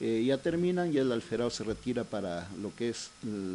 eh, 0.00 0.24
ya 0.26 0.38
terminan 0.38 0.90
y 0.90 0.96
el 0.96 1.12
alferado 1.12 1.50
se 1.50 1.64
retira 1.64 2.04
para 2.04 2.48
lo 2.62 2.74
que 2.74 2.88
es 2.88 3.10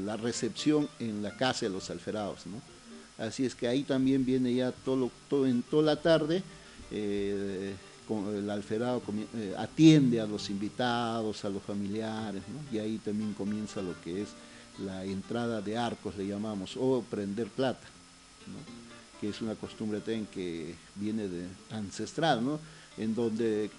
la 0.05 0.17
recepción 0.17 0.87
en 0.99 1.23
la 1.23 1.35
casa 1.35 1.65
de 1.65 1.71
los 1.71 1.89
alferados. 1.89 2.45
Así 3.17 3.45
es 3.45 3.55
que 3.55 3.67
ahí 3.67 3.83
también 3.83 4.25
viene 4.25 4.53
ya 4.53 4.71
todo, 4.71 5.09
en 5.45 5.63
toda 5.63 5.83
la 5.83 5.95
tarde, 6.01 6.43
eh, 6.91 7.73
el 8.09 8.49
alferado 8.49 9.01
eh, 9.35 9.53
atiende 9.57 10.21
a 10.21 10.27
los 10.27 10.49
invitados, 10.49 11.43
a 11.43 11.49
los 11.49 11.63
familiares, 11.63 12.43
y 12.71 12.77
ahí 12.77 12.99
también 12.99 13.33
comienza 13.33 13.81
lo 13.81 13.99
que 14.01 14.21
es 14.21 14.29
la 14.85 15.03
entrada 15.03 15.61
de 15.61 15.77
arcos, 15.77 16.15
le 16.15 16.27
llamamos, 16.27 16.77
o 16.77 17.03
prender 17.09 17.47
plata, 17.47 17.87
que 19.19 19.29
es 19.29 19.41
una 19.41 19.55
costumbre 19.55 19.99
que 20.31 20.75
viene 20.95 21.27
de 21.27 21.47
ancestral, 21.71 22.59
en 22.97 23.15
donde 23.15 23.71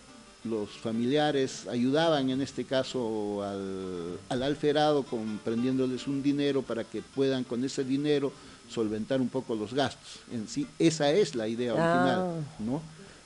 los 0.45 0.71
familiares 0.71 1.67
ayudaban 1.69 2.31
en 2.31 2.41
este 2.41 2.65
caso 2.65 3.43
al, 3.43 4.19
al 4.29 4.43
alferado 4.43 5.05
con 5.05 5.39
prendiéndoles 5.39 6.07
un 6.07 6.23
dinero 6.23 6.63
para 6.63 6.85
que 6.85 7.03
puedan 7.03 7.45
con 7.45 7.65
ese 7.65 7.85
dinero 7.85 8.33
solventar 8.69 9.21
un 9.21 9.29
poco 9.29 9.55
los 9.55 9.73
gastos. 9.75 10.21
En 10.33 10.49
sí, 10.49 10.67
esa 10.79 11.11
es 11.11 11.35
la 11.35 11.49
idea 11.49 11.73
original, 11.75 12.21
ah. 12.21 12.41
¿no? 12.61 12.83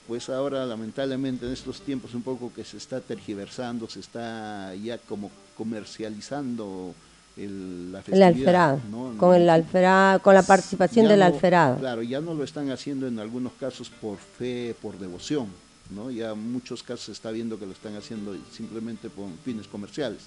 Pues 0.07 0.27
ahora, 0.29 0.65
lamentablemente, 0.65 1.45
en 1.45 1.53
estos 1.53 1.81
tiempos 1.81 2.13
un 2.13 2.23
poco 2.23 2.51
que 2.53 2.63
se 2.65 2.77
está 2.77 2.99
tergiversando, 2.99 3.89
se 3.89 4.01
está 4.01 4.73
ya 4.75 4.97
como 4.97 5.31
comercializando 5.57 6.93
el, 7.37 7.91
la 7.91 8.03
El 8.11 8.23
alferado, 8.23 8.79
¿no? 8.91 9.15
con 9.17 9.35
el 9.35 9.49
alferado, 9.49 10.21
con 10.21 10.35
la 10.35 10.43
participación 10.43 11.05
Ya 11.05 11.11
del 11.11 11.19
no- 11.21 11.25
alferado. 11.25 11.77
Claro, 11.79 12.01
ya 12.03 12.19
no 12.21 12.33
lo 12.33 12.43
están 12.43 12.69
haciendo 12.71 13.07
en 13.07 13.19
algunos 13.19 13.53
casos 13.53 13.89
por 13.89 14.17
fe, 14.17 14.75
por 14.81 14.99
devoción, 14.99 15.47
¿no? 15.89 16.11
Ya 16.11 16.31
en 16.31 16.51
muchos 16.51 16.83
casos 16.83 17.05
se 17.05 17.11
está 17.13 17.31
viendo 17.31 17.57
que 17.57 17.65
lo 17.65 17.71
están 17.71 17.95
haciendo 17.95 18.35
simplemente 18.51 19.09
por 19.09 19.27
fines 19.43 19.67
comerciales, 19.67 20.19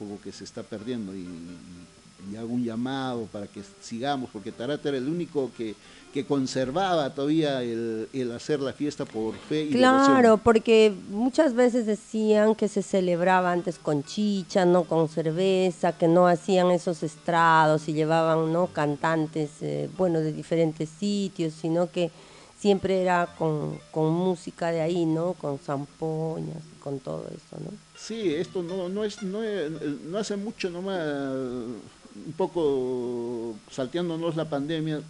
algo 0.00 0.18
que 0.22 0.32
se 0.32 0.44
está 0.44 0.62
perdiendo 0.62 1.14
y, 1.14 1.20
y 1.20 1.56
hago 2.36 2.52
un 2.52 2.64
llamado 2.64 3.26
para 3.32 3.46
que 3.46 3.62
sigamos, 3.80 4.30
porque 4.32 4.52
Tarata 4.52 4.88
era 4.88 4.98
el 4.98 5.08
único 5.08 5.50
que, 5.56 5.74
que 6.12 6.24
conservaba 6.24 7.14
todavía 7.14 7.62
el, 7.62 8.08
el 8.12 8.32
hacer 8.32 8.60
la 8.60 8.72
fiesta 8.72 9.04
por 9.04 9.34
fe 9.36 9.64
y 9.64 9.70
Claro, 9.70 10.16
devoción. 10.16 10.40
porque 10.42 10.94
muchas 11.10 11.54
veces 11.54 11.86
decían 11.86 12.54
que 12.54 12.68
se 12.68 12.82
celebraba 12.82 13.52
antes 13.52 13.78
con 13.78 14.02
chicha, 14.02 14.64
no 14.64 14.84
con 14.84 15.08
cerveza, 15.08 15.96
que 15.96 16.08
no 16.08 16.26
hacían 16.26 16.70
esos 16.70 17.02
estrados 17.02 17.88
y 17.88 17.92
llevaban 17.92 18.52
no 18.52 18.68
cantantes, 18.68 19.50
eh, 19.60 19.88
bueno, 19.98 20.20
de 20.20 20.32
diferentes 20.32 20.88
sitios, 20.88 21.52
sino 21.52 21.90
que 21.92 22.10
siempre 22.58 23.02
era 23.02 23.28
con, 23.38 23.78
con 23.90 24.10
música 24.12 24.70
de 24.72 24.80
ahí, 24.80 25.04
¿no? 25.04 25.34
Con 25.34 25.58
zampoñas, 25.58 26.62
con 26.82 26.98
todo 26.98 27.26
eso, 27.28 27.62
¿no? 27.62 27.70
Sí, 27.94 28.34
esto 28.34 28.62
no, 28.62 28.88
no, 28.88 29.04
es, 29.04 29.22
no, 29.22 29.40
no 30.08 30.18
hace 30.18 30.36
mucho 30.36 30.70
nomás, 30.70 30.98
un 32.26 32.32
poco 32.36 33.54
salteándonos 33.70 34.34
la 34.36 34.48
pandemia 34.48 35.00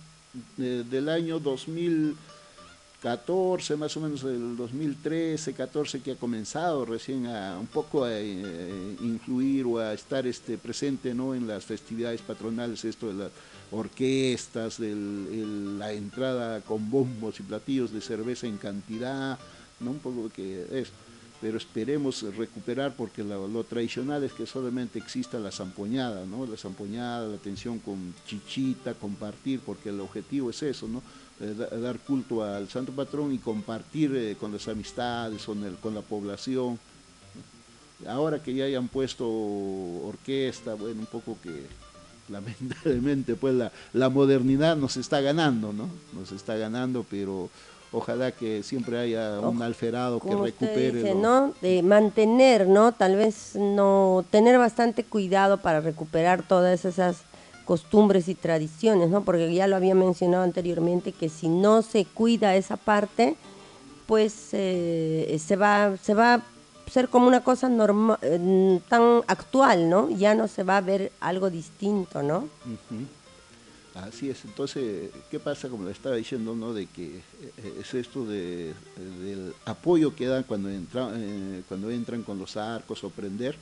eh, 0.59 0.85
del 0.91 1.09
año 1.09 1.39
2014, 1.41 3.77
más 3.77 3.97
o 3.97 4.01
menos 4.01 4.23
el 4.25 4.57
2013, 4.57 5.53
14 5.55 6.01
que 6.01 6.13
ha 6.13 6.17
comenzado 6.17 6.85
recién 6.85 7.27
a 7.27 7.57
un 7.59 7.67
poco 7.67 8.05
a 8.05 8.11
eh, 8.13 8.97
influir 9.03 9.65
o 9.67 9.79
a 9.79 9.93
estar 9.95 10.27
este, 10.27 10.59
presente 10.59 11.15
¿no? 11.15 11.35
en 11.35 11.47
las 11.47 11.65
festividades 11.65 12.21
patronales, 12.23 12.85
esto 12.85 13.09
de 13.09 13.15
las 13.15 13.31
orquestas, 13.71 14.79
del- 14.79 15.29
el- 15.33 15.79
la 15.79 15.93
entrada 15.93 16.61
con 16.63 16.91
bombos 16.91 17.39
y 17.41 17.45
platillos 17.45 17.93
de 17.93 18.01
cerveza 18.01 18.47
en 18.47 18.57
cantidad, 18.59 19.39
¿no? 19.81 19.91
un 19.91 19.99
poco 19.99 20.31
que 20.35 20.67
es 20.73 20.89
pero 21.41 21.59
esperemos 21.59 22.22
recuperar 22.37 22.95
porque 22.97 23.22
lo, 23.22 23.62
tradicional 23.64 24.24
es 24.24 24.32
que 24.32 24.47
solamente 24.47 24.99
exista 24.99 25.39
la 25.39 25.51
zampoñada, 25.53 26.24
¿no? 26.24 26.47
La 26.47 26.57
zampoñada, 26.57 27.28
la 27.28 27.37
atención 27.37 27.78
con 27.78 28.14
chichita, 28.26 28.95
compartir, 28.95 29.61
porque 29.61 29.91
el 29.91 30.01
objetivo 30.01 30.51
es 30.51 30.62
eso, 30.62 30.89
¿no? 30.89 31.03
Eh, 31.41 31.55
da- 31.57 31.68
dar 31.78 31.99
culto 31.99 32.43
al 32.43 32.68
santo 32.70 32.93
patrón 32.93 33.32
y 33.34 33.39
compartir 33.39 34.14
eh, 34.16 34.37
con 34.41 34.53
las 34.53 34.66
amistades, 34.68 35.45
con 35.45 35.95
la 35.95 36.01
población. 36.03 36.78
Ahora 38.07 38.43
que 38.43 38.55
ya 38.55 38.64
hayan 38.64 38.89
puesto 38.89 39.26
orquesta, 39.28 40.74
bueno, 40.74 41.01
un 41.01 41.07
poco 41.07 41.37
que 41.43 41.66
lamentablemente 42.28 43.34
pues 43.37 43.55
la, 43.55 43.72
la 43.93 44.09
modernidad 44.09 44.76
nos 44.76 44.97
está 44.97 45.20
ganando, 45.20 45.72
¿no? 45.72 45.89
Nos 46.12 46.32
está 46.32 46.57
ganando, 46.57 47.05
pero 47.09 47.51
ojalá 47.93 48.32
que 48.32 48.62
siempre 48.62 48.99
haya 48.99 49.41
un 49.41 49.62
alferado 49.62 50.20
que 50.20 50.34
recupere 50.34 50.93
dice, 50.93 51.14
¿no? 51.14 51.55
De 51.62 51.82
mantener, 51.82 52.66
¿no? 52.66 52.93
Tal 52.93 53.16
vez 53.16 53.55
no 53.55 54.24
tener 54.30 54.59
bastante 54.59 55.05
cuidado 55.05 55.59
para 55.59 55.80
recuperar 55.80 56.43
todas 56.43 56.84
esas 56.84 57.18
costumbres 57.64 58.28
y 58.28 58.34
tradiciones, 58.34 59.11
¿no? 59.11 59.24
Porque 59.24 59.53
ya 59.53 59.66
lo 59.66 59.76
había 59.76 59.95
mencionado 59.95 60.45
anteriormente 60.45 61.12
que 61.12 61.28
si 61.28 61.49
no 61.49 61.82
se 61.82 62.05
cuida 62.05 62.55
esa 62.57 62.76
parte, 62.76 63.37
pues 64.07 64.51
eh, 64.53 65.37
se 65.45 65.57
va 65.57 65.97
se 66.03 66.14
va 66.14 66.34
a 66.34 66.43
ser 66.91 67.09
como 67.09 67.26
una 67.26 67.43
cosa 67.43 67.68
normal 67.68 68.18
tan 68.89 69.22
actual, 69.26 69.91
¿no? 69.91 70.09
Ya 70.11 70.34
no 70.34 70.49
se 70.49 70.62
va 70.62 70.76
a 70.76 70.80
ver 70.80 71.12
algo 71.20 71.51
distinto, 71.51 72.22
¿no? 72.22 72.49
Así 74.05 74.29
es, 74.29 74.45
entonces, 74.45 75.11
¿qué 75.31 75.41
pasa? 75.41 75.71
Como 75.71 75.87
le 75.87 75.93
estaba 75.93 76.17
diciendo, 76.17 76.55
¿no? 76.55 76.75
De 76.75 76.87
que 76.87 77.17
eh, 77.17 77.81
es 77.81 77.95
esto 77.95 78.27
de, 78.27 78.75
del 79.23 79.55
apoyo 79.65 80.15
que 80.15 80.27
dan 80.27 80.43
cuando, 80.43 80.69
entra, 80.69 81.11
eh, 81.15 81.63
cuando 81.67 81.91
entran 81.91 82.23
con 82.23 82.39
los 82.39 82.57
arcos 82.59 83.03
o 83.05 83.11
prender. 83.11 83.57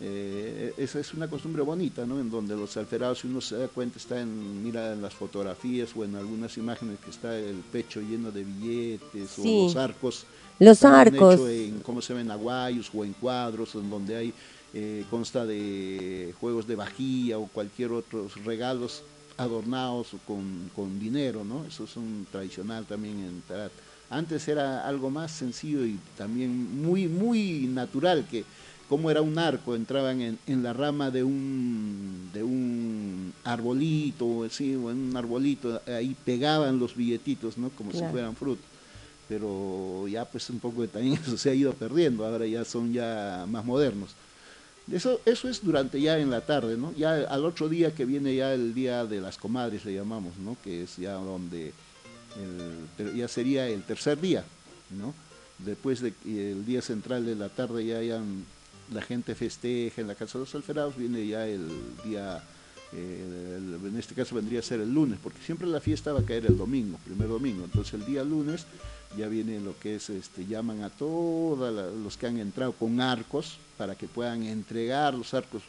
Eh, 0.00 0.74
esa 0.76 0.98
es 0.98 1.14
una 1.14 1.28
costumbre 1.28 1.62
bonita, 1.62 2.04
¿no? 2.04 2.20
En 2.20 2.30
donde 2.30 2.54
los 2.56 2.76
alferados, 2.76 3.20
si 3.20 3.26
uno 3.28 3.40
se 3.40 3.56
da 3.56 3.68
cuenta, 3.68 3.98
está 3.98 4.20
en, 4.20 4.62
mira 4.62 4.92
en 4.92 5.00
las 5.00 5.14
fotografías 5.14 5.90
o 5.96 6.04
en 6.04 6.16
algunas 6.16 6.58
imágenes 6.58 6.98
que 7.02 7.10
está 7.10 7.38
el 7.38 7.56
pecho 7.72 8.00
lleno 8.02 8.30
de 8.30 8.44
billetes 8.44 9.30
Sí. 9.30 9.42
o 9.46 9.64
los 9.64 9.76
arcos. 9.76 10.26
Los 10.58 10.84
arcos. 10.84 11.40
en, 11.48 11.80
¿cómo 11.80 12.02
se 12.02 12.12
ven? 12.12 12.30
Aguayos 12.30 12.90
o 12.94 13.02
en 13.04 13.14
cuadros, 13.14 13.74
en 13.76 13.88
donde 13.88 14.16
hay, 14.16 14.34
eh, 14.74 15.04
consta 15.08 15.46
de 15.46 16.34
juegos 16.38 16.66
de 16.66 16.74
vajilla 16.74 17.38
o 17.38 17.46
cualquier 17.46 17.92
otros 17.92 18.44
regalos 18.44 19.02
adornados 19.36 20.08
con, 20.26 20.70
con 20.74 20.98
dinero, 20.98 21.44
¿no? 21.44 21.64
Eso 21.64 21.84
es 21.84 21.96
un 21.96 22.26
tradicional 22.30 22.84
también 22.84 23.18
en 23.18 23.42
Tarat. 23.42 23.72
Antes 24.10 24.46
era 24.48 24.86
algo 24.86 25.10
más 25.10 25.32
sencillo 25.32 25.84
y 25.84 25.98
también 26.16 26.82
muy, 26.82 27.08
muy 27.08 27.66
natural, 27.66 28.26
que 28.30 28.44
como 28.88 29.10
era 29.10 29.22
un 29.22 29.38
arco, 29.38 29.74
entraban 29.74 30.20
en, 30.20 30.38
en 30.46 30.62
la 30.62 30.72
rama 30.72 31.10
de 31.10 31.24
un, 31.24 32.30
de 32.32 32.42
un 32.42 33.32
arbolito, 33.42 34.46
¿sí? 34.50 34.74
o 34.74 34.90
en 34.90 34.98
un 34.98 35.16
arbolito, 35.16 35.80
ahí 35.86 36.14
pegaban 36.24 36.78
los 36.78 36.94
billetitos, 36.94 37.56
¿no? 37.58 37.70
Como 37.70 37.90
Claro. 37.90 38.06
si 38.06 38.12
fueran 38.12 38.36
frutos 38.36 38.64
pero 39.26 40.06
ya 40.06 40.24
pues 40.26 40.50
un 40.50 40.58
poco 40.60 40.82
de 40.82 40.88
también 40.88 41.14
eso 41.22 41.36
se 41.38 41.50
ha 41.50 41.54
ido 41.54 41.72
perdiendo, 41.72 42.26
ahora 42.26 42.46
ya 42.46 42.64
son 42.64 42.92
ya 42.92 43.46
más 43.48 43.64
modernos. 43.64 44.10
Eso, 44.92 45.20
eso 45.24 45.48
es 45.48 45.64
durante 45.64 46.00
ya 46.00 46.18
en 46.18 46.30
la 46.30 46.42
tarde, 46.42 46.76
¿no? 46.76 46.92
Ya 46.92 47.14
al 47.14 47.44
otro 47.44 47.68
día 47.68 47.94
que 47.94 48.04
viene 48.04 48.34
ya 48.34 48.52
el 48.52 48.74
día 48.74 49.06
de 49.06 49.20
las 49.20 49.38
comadres, 49.38 49.84
le 49.84 49.94
llamamos, 49.94 50.36
¿no? 50.36 50.56
Que 50.62 50.82
es 50.82 50.96
ya 50.96 51.14
donde 51.14 51.72
ya 53.14 53.28
sería 53.28 53.68
el 53.68 53.82
tercer 53.82 54.20
día, 54.20 54.44
¿no? 54.90 55.14
Después 55.58 56.00
de 56.00 56.12
que 56.12 56.52
el 56.52 56.66
día 56.66 56.82
central 56.82 57.24
de 57.24 57.36
la 57.36 57.48
tarde 57.48 57.86
ya 57.86 57.98
hayan, 57.98 58.44
la 58.92 59.02
gente 59.02 59.34
festeja 59.34 60.00
en 60.00 60.08
la 60.08 60.14
Casa 60.14 60.38
de 60.38 60.44
los 60.44 60.54
Alferados, 60.54 60.96
viene 60.96 61.26
ya 61.26 61.46
el 61.46 61.68
día, 62.04 62.42
eh, 62.92 63.58
en 63.84 63.96
este 63.96 64.14
caso 64.14 64.34
vendría 64.34 64.60
a 64.60 64.62
ser 64.62 64.80
el 64.80 64.92
lunes, 64.92 65.18
porque 65.22 65.38
siempre 65.44 65.66
la 65.66 65.80
fiesta 65.80 66.12
va 66.12 66.20
a 66.20 66.24
caer 66.24 66.46
el 66.46 66.56
domingo, 66.56 66.98
primer 67.04 67.28
domingo, 67.28 67.64
entonces 67.64 67.94
el 67.94 68.04
día 68.04 68.24
lunes 68.24 68.66
ya 69.16 69.28
viene 69.28 69.60
lo 69.60 69.78
que 69.78 69.96
es, 69.96 70.10
este, 70.10 70.46
llaman 70.46 70.82
a 70.82 70.90
todos 70.90 71.94
los 72.02 72.16
que 72.16 72.26
han 72.26 72.38
entrado 72.38 72.72
con 72.72 73.00
arcos 73.00 73.58
para 73.76 73.94
que 73.94 74.06
puedan 74.06 74.42
entregar 74.44 75.14
los 75.14 75.34
arcos, 75.34 75.62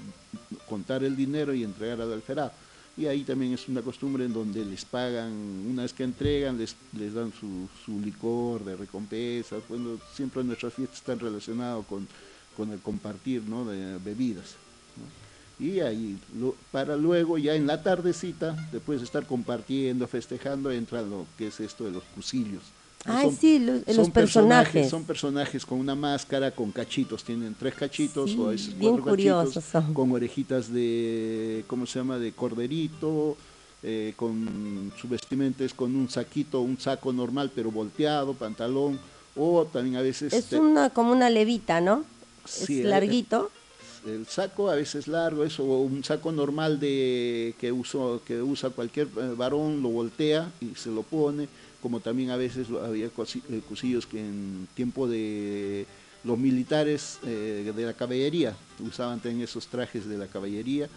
contar 0.68 1.04
el 1.04 1.16
dinero 1.16 1.54
y 1.54 1.64
entregar 1.64 2.02
al 2.02 2.14
alferado. 2.14 2.52
Y 2.98 3.08
ahí 3.08 3.24
también 3.24 3.54
es 3.54 3.68
una 3.68 3.82
costumbre 3.82 4.24
en 4.24 4.32
donde 4.32 4.64
les 4.64 4.86
pagan, 4.86 5.32
una 5.70 5.82
vez 5.82 5.92
que 5.92 6.04
entregan, 6.04 6.58
les, 6.58 6.76
les 6.98 7.14
dan 7.14 7.34
su, 7.34 7.68
su 7.86 8.00
licor 8.00 8.64
de 8.64 8.78
recompensas. 8.78 9.62
Bueno, 9.68 10.00
siempre 10.14 10.44
nuestras 10.44 10.74
fiestas 10.74 11.00
están 11.00 11.20
relacionadas 11.20 11.86
con, 11.88 12.08
con 12.56 12.72
el 12.72 12.80
compartir 12.80 13.44
¿no? 13.44 13.66
de 13.66 13.98
bebidas. 13.98 14.56
Y 15.60 15.80
ahí, 15.80 16.18
para 16.72 16.98
luego, 16.98 17.38
ya 17.38 17.56
en 17.56 17.68
la 17.68 17.82
tardecita, 17.82 18.56
después 18.72 19.00
de 19.00 19.06
estar 19.06 19.26
compartiendo, 19.26 20.08
festejando, 20.08 20.70
entra 20.72 21.02
lo 21.02 21.26
que 21.38 21.48
es 21.48 21.60
esto 21.60 21.86
de 21.86 21.92
los 21.92 22.04
cusillos. 22.16 22.64
Ay, 23.08 23.28
Son- 23.28 23.38
sí, 23.38 23.60
los, 23.60 23.86
los 23.86 23.96
son 23.96 24.12
personajes. 24.12 24.90
Son 24.90 25.04
personajes 25.04 25.66
con 25.66 25.80
una 25.80 25.94
máscara, 25.96 26.50
con 26.52 26.72
cachitos, 26.72 27.24
tienen 27.24 27.56
tres 27.58 27.76
cachitos 27.76 28.32
Sí, 28.32 28.38
o 28.40 28.48
a 28.48 28.52
veces 28.52 28.78
bien 28.78 28.94
cuatro 28.94 29.12
curiosos 29.12 29.54
cachitos, 29.54 29.72
son. 29.84 29.94
con 29.94 30.12
orejitas 30.12 30.74
de, 30.74 31.64
¿cómo 31.68 31.86
se 31.86 32.00
llama?, 32.00 32.18
de 32.18 32.32
corderito, 32.32 33.38
eh, 33.84 34.14
con 34.16 34.92
su 35.00 35.08
vestimenta 35.08 35.64
es 35.64 35.74
con 35.76 35.96
un 35.96 36.10
saquito, 36.10 36.62
un 36.62 36.80
saco 36.80 37.14
normal 37.14 37.52
pero 37.54 37.70
volteado, 37.70 38.34
pantalón, 38.34 39.00
o 39.36 39.66
también 39.66 39.98
a 39.98 40.02
veces... 40.02 40.34
Es 40.34 40.46
te- 40.46 40.60
una 40.60 40.90
como 40.90 41.12
una 41.12 41.30
levita, 41.30 41.82
¿no? 41.82 42.04
Sí, 42.46 42.80
es 42.80 42.86
eh, 42.86 42.90
larguito. 42.90 43.52
el 44.08 44.26
saco 44.26 44.70
a 44.72 44.76
veces 44.76 45.08
largo, 45.08 45.44
eso, 45.44 45.64
o 45.64 45.82
un 45.84 46.04
saco 46.04 46.32
normal 46.32 46.80
de 46.80 47.54
que 47.60 47.72
uso, 47.72 48.22
que 48.26 48.42
usa 48.42 48.72
cualquier 48.72 49.08
eh, 49.18 49.34
varón, 49.38 49.84
lo 49.84 49.90
voltea 49.90 50.52
y 50.62 50.74
se 50.76 50.90
lo 50.90 51.04
pone, 51.04 51.48
como 51.86 52.00
también 52.00 52.32
a 52.32 52.36
veces 52.36 52.66
había 52.84 53.14
cosi- 53.14 53.44
eh, 53.48 53.62
que 54.10 54.20
en 54.20 54.68
tiempo 54.74 55.08
de 55.08 55.86
los 56.24 56.36
militares 56.36 57.20
eh, 57.24 57.72
de 57.76 57.86
la 57.86 57.94
caballería 57.94 58.56
usaban 58.80 59.20
también 59.20 59.44
esos 59.44 59.68
trajes 59.68 60.08
de 60.10 60.18
la 60.18 60.26
caballería 60.26 60.90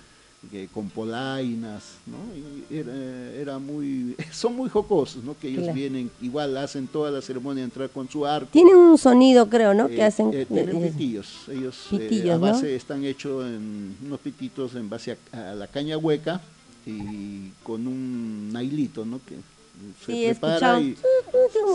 que 0.50 0.66
con 0.68 0.88
polainas, 0.88 1.82
¿no? 2.06 2.16
Y 2.34 2.74
era, 2.74 2.94
era 3.34 3.58
muy, 3.58 4.16
son 4.32 4.56
muy 4.56 4.70
jocosos, 4.70 5.22
¿no? 5.22 5.36
Que 5.38 5.48
ellos 5.48 5.64
Claro. 5.64 5.76
vienen, 5.76 6.10
igual 6.22 6.56
hacen 6.56 6.86
toda 6.86 7.10
la 7.10 7.20
ceremonia 7.20 7.60
de 7.60 7.64
entrar 7.66 7.90
con 7.90 8.08
su 8.08 8.24
arco. 8.24 8.48
Tienen 8.50 8.76
un 8.76 8.96
sonido, 8.96 9.46
creo, 9.50 9.74
¿no? 9.74 9.88
que 9.88 9.96
Eh, 9.98 10.04
hacen. 10.04 10.30
eh, 10.32 10.46
tienen 10.48 10.80
pitillos. 10.80 11.34
Ellos 11.50 11.76
Pitillos, 11.90 12.30
a 12.30 12.38
¿no? 12.38 12.40
base 12.40 12.74
están 12.74 13.04
hechos 13.04 13.44
en 13.44 13.94
unos 14.06 14.20
pititos 14.20 14.74
en 14.74 14.88
base 14.88 15.18
a, 15.32 15.50
a 15.50 15.54
la 15.54 15.66
caña 15.66 15.98
hueca 15.98 16.40
y 16.86 17.50
con 17.62 17.86
un 17.86 18.50
nailito, 18.54 19.04
¿no? 19.04 19.20
Que 19.26 19.34
se 20.04 20.12
Sí, 20.12 20.24
prepara 20.26 20.80
y 20.80 20.96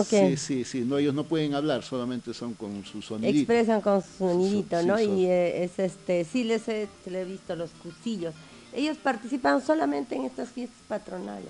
sí, 0.05 0.37
sí, 0.37 0.63
sí. 0.65 0.81
No, 0.81 0.97
ellos 0.97 1.13
no 1.13 1.23
pueden 1.23 1.53
hablar, 1.55 1.83
solamente 1.83 2.33
son 2.33 2.53
con 2.53 2.83
su 2.85 3.01
sonidito. 3.01 3.37
expresan 3.39 3.81
con 3.81 4.01
su 4.01 4.17
sonidito, 4.19 4.81
¿no? 4.83 4.97
sí, 4.97 5.03
y 5.03 5.25
eh, 5.25 5.63
es 5.63 5.79
este, 5.79 6.25
sí 6.25 6.43
les 6.43 6.67
he, 6.67 6.87
le 7.05 7.21
he 7.21 7.25
visto 7.25 7.55
los 7.55 7.69
cusillos. 7.71 8.33
Ellos 8.73 8.97
participan 8.97 9.63
solamente 9.65 10.15
en 10.15 10.25
estas 10.25 10.49
fiestas 10.49 10.79
patronales. 10.87 11.49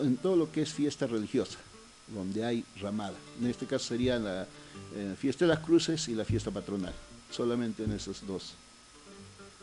En 0.00 0.16
todo 0.16 0.36
lo 0.36 0.50
que 0.52 0.62
es 0.62 0.72
fiesta 0.72 1.06
religiosa, 1.06 1.58
donde 2.08 2.44
hay 2.44 2.64
ramada. 2.80 3.14
En 3.40 3.48
este 3.48 3.66
caso 3.66 3.86
sería 3.86 4.18
la 4.18 4.46
eh, 4.94 5.14
fiesta 5.18 5.44
de 5.44 5.48
las 5.50 5.58
cruces 5.58 6.08
y 6.08 6.14
la 6.14 6.24
fiesta 6.24 6.50
patronal. 6.50 6.94
Solamente 7.30 7.82
en 7.84 7.92
esos 7.92 8.24
dos. 8.26 8.54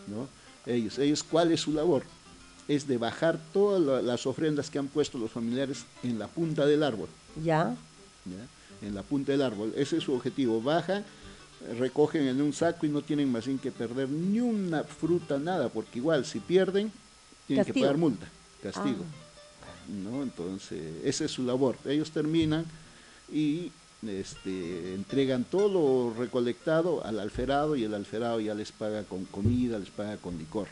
¿no? 0.08 0.28
Ellos, 0.66 0.98
ellos, 1.00 1.24
¿cuál 1.24 1.52
es 1.52 1.62
su 1.62 1.72
labor? 1.72 2.04
Es 2.70 2.88
de 2.88 2.98
bajar 2.98 3.38
todas 3.52 4.02
las 4.04 4.26
ofrendas 4.26 4.70
que 4.70 4.80
han 4.80 4.88
puesto 4.88 5.18
los 5.18 5.32
familiares 5.32 5.84
en 6.04 6.18
la 6.18 6.28
punta 6.28 6.66
del 6.66 6.84
árbol. 6.84 7.10
¿Ya? 7.44 7.76
¿Ya? 8.26 8.88
En 8.88 8.96
la 8.96 9.04
punta 9.04 9.34
del 9.34 9.42
árbol. 9.42 9.74
Ese 9.76 9.98
es 9.98 10.04
su 10.04 10.14
objetivo. 10.14 10.62
Bajan 10.62 11.04
recogen 11.78 12.28
en 12.28 12.42
un 12.42 12.54
saco 12.54 12.86
y 12.86 12.90
no 12.90 13.02
tienen 13.02 13.32
más 13.32 13.46
bien 13.46 13.60
que 13.60 13.72
perder 13.72 14.10
ni 14.10 14.40
una 14.40 14.84
fruta, 14.84 15.38
nada, 15.38 15.70
porque 15.70 16.00
igual 16.00 16.26
si 16.26 16.40
pierden, 16.40 16.92
tienen 17.48 17.66
que 17.66 17.74
pagar 17.74 17.98
multa, 17.98 18.28
castigo. 18.64 19.04
Ah. 19.04 19.80
¿no? 19.90 20.24
Entonces, 20.24 20.82
esa 21.04 21.26
es 21.26 21.32
su 21.32 21.44
labor. 21.44 21.76
Ellos 21.86 22.12
terminan 22.12 22.66
y 23.32 23.72
este, 24.08 24.94
entregan 24.96 25.44
todo 25.44 25.68
lo 25.68 26.14
recolectado 26.18 27.04
al 27.04 27.20
alferado 27.20 27.76
y 27.76 27.84
el 27.84 27.94
alferado 27.94 28.40
ya 28.40 28.54
les 28.54 28.72
paga 28.72 29.04
con 29.04 29.26
comida, 29.26 29.80
les 29.80 29.90
paga 29.90 30.18
con 30.18 30.38
licor, 30.38 30.68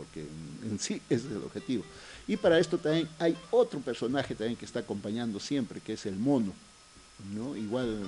porque 0.00 0.20
en, 0.20 0.72
en 0.72 0.78
sí 0.78 1.00
ese 1.08 1.26
es 1.26 1.32
el 1.32 1.42
objetivo. 1.44 1.84
Y 2.26 2.36
para 2.36 2.58
esto 2.58 2.78
también 2.78 3.08
hay 3.18 3.36
otro 3.50 3.80
personaje 3.80 4.34
también 4.34 4.56
que 4.56 4.64
está 4.64 4.80
acompañando 4.80 5.40
siempre, 5.40 5.80
que 5.80 5.94
es 5.94 6.06
el 6.06 6.16
mono. 6.16 6.52
¿no? 7.34 7.56
Igual 7.56 7.98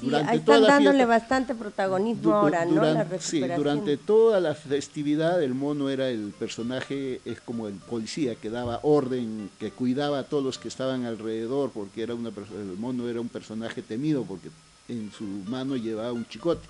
durante 0.00 0.36
están 0.36 0.62
dándole 0.62 1.04
bastante 1.06 1.54
protagonismo 1.54 2.34
ahora, 2.34 2.64
¿no? 2.64 2.84
sí, 3.18 3.40
durante 3.40 3.96
toda 3.96 4.40
la 4.40 4.54
festividad 4.54 5.42
el 5.42 5.54
mono 5.54 5.90
era 5.90 6.08
el 6.08 6.32
personaje, 6.38 7.20
es 7.24 7.40
como 7.40 7.66
el 7.66 7.74
policía 7.74 8.36
que 8.36 8.50
daba 8.50 8.80
orden, 8.82 9.50
que 9.58 9.70
cuidaba 9.70 10.20
a 10.20 10.22
todos 10.24 10.44
los 10.44 10.58
que 10.58 10.68
estaban 10.68 11.04
alrededor, 11.04 11.70
porque 11.70 12.02
era 12.02 12.14
una 12.14 12.28
el 12.30 12.76
mono 12.78 13.08
era 13.08 13.20
un 13.20 13.28
personaje 13.28 13.82
temido 13.82 14.24
porque 14.24 14.50
en 14.88 15.10
su 15.12 15.24
mano 15.24 15.76
llevaba 15.76 16.12
un 16.12 16.26
chicote. 16.26 16.66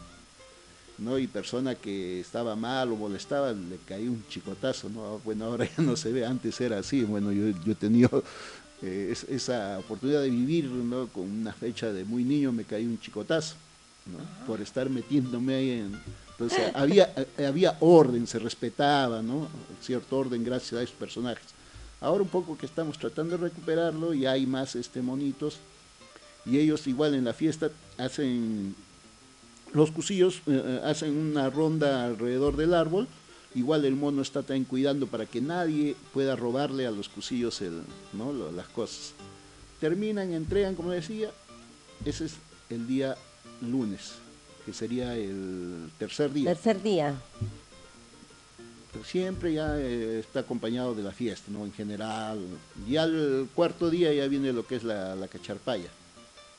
¿No? 0.98 1.18
y 1.18 1.26
persona 1.26 1.74
que 1.74 2.20
estaba 2.20 2.56
mal 2.56 2.92
o 2.92 2.96
molestaba 2.96 3.52
le 3.52 3.78
caía 3.86 4.10
un 4.10 4.24
chicotazo, 4.28 4.88
¿no? 4.88 5.20
Bueno, 5.24 5.46
ahora 5.46 5.68
ya 5.76 5.82
no 5.82 5.96
se 5.96 6.12
ve, 6.12 6.24
antes 6.24 6.60
era 6.60 6.78
así, 6.78 7.02
bueno, 7.02 7.32
yo, 7.32 7.48
yo 7.64 7.72
he 7.72 7.74
tenido 7.74 8.22
eh, 8.82 9.14
esa 9.28 9.78
oportunidad 9.78 10.22
de 10.22 10.30
vivir 10.30 10.70
con 11.12 11.30
una 11.30 11.52
fecha 11.52 11.92
de 11.92 12.04
muy 12.04 12.24
niño 12.24 12.52
me 12.52 12.64
caí 12.64 12.84
un 12.84 13.00
chicotazo 13.00 13.56
por 14.46 14.60
estar 14.60 14.90
metiéndome 14.90 15.54
ahí 15.54 15.70
en... 15.70 16.00
Entonces 16.32 16.72
había, 16.74 17.12
eh, 17.38 17.46
había 17.46 17.76
orden, 17.80 18.26
se 18.26 18.38
respetaba, 18.38 19.22
¿no? 19.22 19.48
cierto 19.80 20.18
orden 20.18 20.44
gracias 20.44 20.72
a 20.74 20.82
esos 20.82 20.96
personajes. 20.96 21.46
Ahora 22.00 22.22
un 22.22 22.28
poco 22.28 22.58
que 22.58 22.66
estamos 22.66 22.98
tratando 22.98 23.38
de 23.38 23.44
recuperarlo 23.44 24.12
y 24.12 24.26
hay 24.26 24.44
más 24.44 24.74
este, 24.74 25.00
monitos 25.00 25.58
y 26.44 26.58
ellos 26.58 26.86
igual 26.86 27.14
en 27.14 27.24
la 27.24 27.32
fiesta 27.32 27.70
hacen, 27.96 28.74
los 29.74 29.90
cusillos 29.90 30.40
eh, 30.46 30.80
hacen 30.84 31.16
una 31.16 31.50
ronda 31.50 32.06
alrededor 32.06 32.56
del 32.56 32.72
árbol 32.72 33.06
Igual 33.54 33.84
el 33.84 33.94
mono 33.94 34.22
está 34.22 34.42
también 34.42 34.64
cuidando 34.64 35.06
para 35.06 35.26
que 35.26 35.40
nadie 35.40 35.94
pueda 36.12 36.34
robarle 36.34 36.86
a 36.86 36.90
los 36.90 37.08
cusillos 37.08 37.60
el, 37.60 37.82
¿no? 38.12 38.32
las 38.50 38.66
cosas. 38.68 39.12
Terminan, 39.80 40.32
entregan, 40.32 40.74
como 40.74 40.90
decía, 40.90 41.30
ese 42.04 42.26
es 42.26 42.34
el 42.68 42.86
día 42.88 43.16
lunes, 43.60 44.14
que 44.66 44.72
sería 44.72 45.16
el 45.16 45.88
tercer 45.98 46.32
día. 46.32 46.52
Tercer 46.52 46.82
día. 46.82 47.14
Pero 48.92 49.04
siempre 49.04 49.52
ya 49.54 49.78
eh, 49.78 50.18
está 50.18 50.40
acompañado 50.40 50.94
de 50.94 51.02
la 51.04 51.12
fiesta, 51.12 51.52
¿no? 51.52 51.64
En 51.64 51.72
general. 51.72 52.40
Ya 52.88 53.04
el 53.04 53.48
cuarto 53.54 53.88
día 53.88 54.12
ya 54.12 54.26
viene 54.26 54.52
lo 54.52 54.66
que 54.66 54.76
es 54.76 54.84
la, 54.84 55.14
la 55.14 55.28
cacharpaya, 55.28 55.90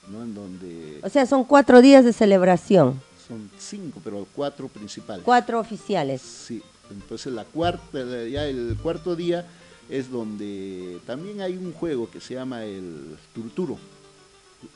¿no? 0.07 0.23
En 0.23 0.33
donde... 0.33 0.99
O 1.03 1.09
sea, 1.09 1.25
son 1.25 1.43
cuatro 1.43 1.81
días 1.81 2.05
de 2.05 2.13
celebración. 2.13 3.01
Son 3.27 3.49
cinco, 3.57 3.99
pero 4.03 4.27
cuatro 4.35 4.67
principales. 4.67 5.23
Cuatro 5.23 5.59
oficiales. 5.59 6.21
Sí, 6.21 6.61
entonces 6.91 7.33
la 7.33 7.43
cuarta, 7.43 8.03
ya 8.27 8.45
el 8.45 8.77
cuarto 8.81 9.15
día 9.15 9.45
es 9.89 10.09
donde 10.09 10.99
también 11.05 11.41
hay 11.41 11.57
un 11.57 11.73
juego 11.73 12.09
que 12.09 12.21
se 12.21 12.35
llama 12.35 12.63
el 12.63 13.17
Turturo. 13.33 13.77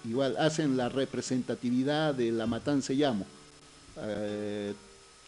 Igual 0.08 0.36
hacen 0.38 0.78
la 0.78 0.90
representatividad 0.90 2.14
de 2.14 2.32
la 2.32 2.48
matanza 2.48 2.94
llamo. 2.94 3.26
Eh, 4.02 4.74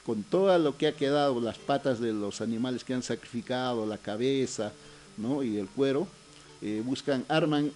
con 0.06 0.24
todo 0.24 0.58
lo 0.58 0.78
que 0.78 0.88
ha 0.88 0.94
quedado, 0.94 1.40
las 1.42 1.58
patas 1.58 2.00
de 2.00 2.14
los 2.14 2.42
animales 2.42 2.84
que 2.84 2.94
han 2.94 3.04
sacrificado, 3.04 3.86
la 3.86 3.98
cabeza 3.98 4.72
¿no? 5.18 5.44
y 5.44 5.58
el 5.58 5.68
cuero, 5.68 6.08
eh, 6.62 6.82
buscan, 6.84 7.26
arman 7.28 7.72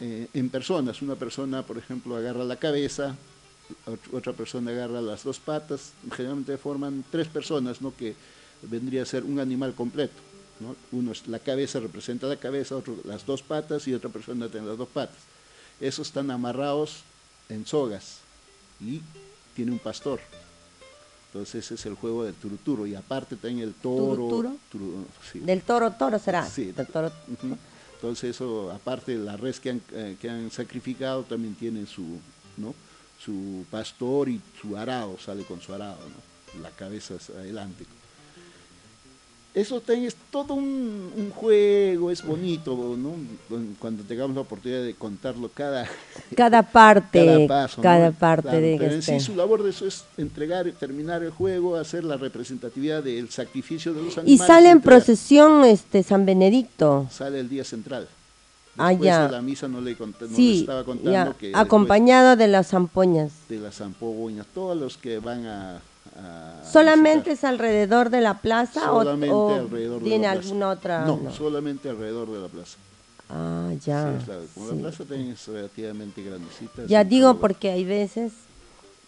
eh, 0.00 0.28
en 0.34 0.50
personas. 0.50 1.02
Una 1.02 1.14
persona, 1.14 1.62
por 1.62 1.78
ejemplo, 1.78 2.16
agarra 2.16 2.44
la 2.44 2.56
cabeza, 2.56 3.16
otra 4.12 4.32
persona 4.32 4.70
agarra 4.70 5.00
las 5.00 5.24
dos 5.24 5.38
patas, 5.38 5.92
generalmente 6.14 6.56
forman 6.58 7.04
tres 7.10 7.28
personas, 7.28 7.80
¿no? 7.80 7.94
que 7.96 8.14
vendría 8.62 9.02
a 9.02 9.06
ser 9.06 9.24
un 9.24 9.38
animal 9.38 9.74
completo. 9.74 10.14
¿no? 10.60 10.76
Uno 10.92 11.12
es 11.12 11.26
la 11.28 11.38
cabeza, 11.38 11.80
representa 11.80 12.26
la 12.26 12.36
cabeza, 12.36 12.76
otro 12.76 12.96
las 13.04 13.26
dos 13.26 13.42
patas 13.42 13.86
y 13.88 13.94
otra 13.94 14.10
persona 14.10 14.48
tiene 14.48 14.66
las 14.66 14.78
dos 14.78 14.88
patas. 14.88 15.18
Esos 15.80 16.08
están 16.08 16.30
amarrados 16.30 17.02
en 17.48 17.66
sogas 17.66 18.18
y 18.80 19.00
tiene 19.54 19.72
un 19.72 19.78
pastor. 19.78 20.20
Entonces 21.28 21.64
ese 21.64 21.74
es 21.74 21.86
el 21.86 21.94
juego 21.94 22.24
del 22.24 22.34
turuturo 22.34 22.86
y 22.86 22.94
aparte 22.94 23.34
también 23.34 23.66
el 23.66 23.74
toro. 23.74 24.54
Del 25.34 25.62
toro 25.62 25.90
toro 25.92 26.18
será. 26.18 26.46
Sí. 26.48 26.70
Del 26.70 26.86
toro. 26.86 27.10
Entonces 28.04 28.36
eso, 28.36 28.70
aparte 28.70 29.16
la 29.16 29.38
res 29.38 29.60
que 29.60 29.70
han, 29.70 29.80
eh, 29.92 30.18
que 30.20 30.28
han 30.28 30.50
sacrificado, 30.50 31.22
también 31.22 31.54
tiene 31.54 31.86
su, 31.86 32.20
¿no? 32.58 32.74
su 33.18 33.64
pastor 33.70 34.28
y 34.28 34.42
su 34.60 34.76
arado, 34.76 35.16
sale 35.18 35.42
con 35.44 35.62
su 35.62 35.72
arado, 35.72 35.96
¿no? 36.10 36.62
la 36.62 36.68
cabeza 36.68 37.14
adelante. 37.34 37.86
Eso 39.54 39.80
es 39.86 40.16
todo 40.32 40.54
un, 40.54 41.30
juego, 41.32 42.10
es 42.10 42.24
bonito, 42.26 42.96
¿no? 42.98 43.14
Cuando 43.78 44.02
tengamos 44.02 44.34
la 44.34 44.42
oportunidad 44.42 44.82
de 44.82 44.94
contarlo 44.94 45.48
cada, 45.54 45.88
cada 46.34 46.62
parte, 46.64 47.24
cada, 47.24 47.46
paso, 47.46 47.80
cada 47.82 48.10
parte 48.10 48.60
de 48.60 48.76
pero 48.76 48.94
en 48.94 49.02
sí 49.02 49.20
su 49.20 49.36
labor 49.36 49.62
de 49.62 49.70
eso 49.70 49.86
es 49.86 50.04
entregar, 50.16 50.68
terminar 50.72 51.22
el 51.22 51.30
juego, 51.30 51.76
hacer 51.76 52.02
la 52.02 52.16
representatividad 52.16 53.04
del 53.04 53.30
sacrificio 53.30 53.94
de 53.94 54.02
los 54.02 54.18
animales. 54.18 54.40
Y 54.40 54.44
sale 54.44 54.70
en 54.70 54.80
procesión 54.80 55.64
este 55.64 56.02
San 56.02 56.26
Benedicto. 56.26 57.06
Sale 57.12 57.38
el 57.38 57.48
día 57.48 57.62
central. 57.62 58.08
Ah, 58.76 58.92
ya. 58.92 59.26
de 59.26 59.32
la 59.32 59.40
misa 59.40 59.68
no 59.68 59.80
le, 59.80 59.92
estaba 59.92 60.82
contando 60.82 61.36
que... 61.38 61.52
Acompañado 61.54 62.34
de 62.34 62.48
las 62.48 62.70
zampoñas. 62.70 63.30
De 63.48 63.58
las 63.58 63.76
zampoñas, 63.76 64.46
todos 64.52 64.76
los 64.76 64.96
que 64.96 65.20
van 65.20 65.46
a... 65.46 65.80
¿Solamente 66.70 67.32
es 67.32 67.44
alrededor 67.44 68.10
de 68.10 68.20
la 68.20 68.38
plaza 68.40 68.80
solamente 68.86 69.34
o, 69.34 69.54
alrededor 69.54 70.00
de 70.00 70.08
tiene 70.08 70.26
la 70.26 70.32
plaza. 70.32 70.48
alguna 70.48 70.68
otra? 70.70 71.04
No, 71.04 71.32
solamente 71.32 71.88
alrededor 71.88 72.30
de 72.30 72.40
la 72.40 72.48
plaza. 72.48 72.76
Ah, 73.28 73.72
ya. 73.84 74.20
Sí, 74.20 74.30
Como 74.54 74.72
la 74.72 74.76
plaza 74.76 75.04
también 75.04 75.30
es 75.30 75.46
relativamente 75.46 76.22
grandecita. 76.22 76.86
Ya 76.86 77.04
digo 77.04 77.38
porque 77.38 77.70
hay 77.70 77.84
veces 77.84 78.32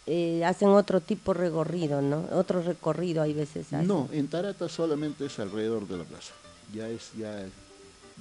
eh, 0.07 0.44
hacen 0.44 0.68
otro 0.68 1.00
tipo 1.00 1.34
de 1.34 1.40
recorrido, 1.40 2.00
¿no? 2.00 2.24
Otro 2.32 2.62
recorrido 2.62 3.22
hay 3.22 3.32
veces. 3.32 3.72
No, 3.72 4.09
en 4.12 4.28
Tarata 4.28 4.68
solamente 4.68 5.26
es 5.26 5.38
alrededor 5.40 5.88
de 5.88 5.98
la 5.98 6.04
plaza. 6.04 6.32
Ya 6.72 6.88
es, 6.88 7.11
ya 7.18 7.44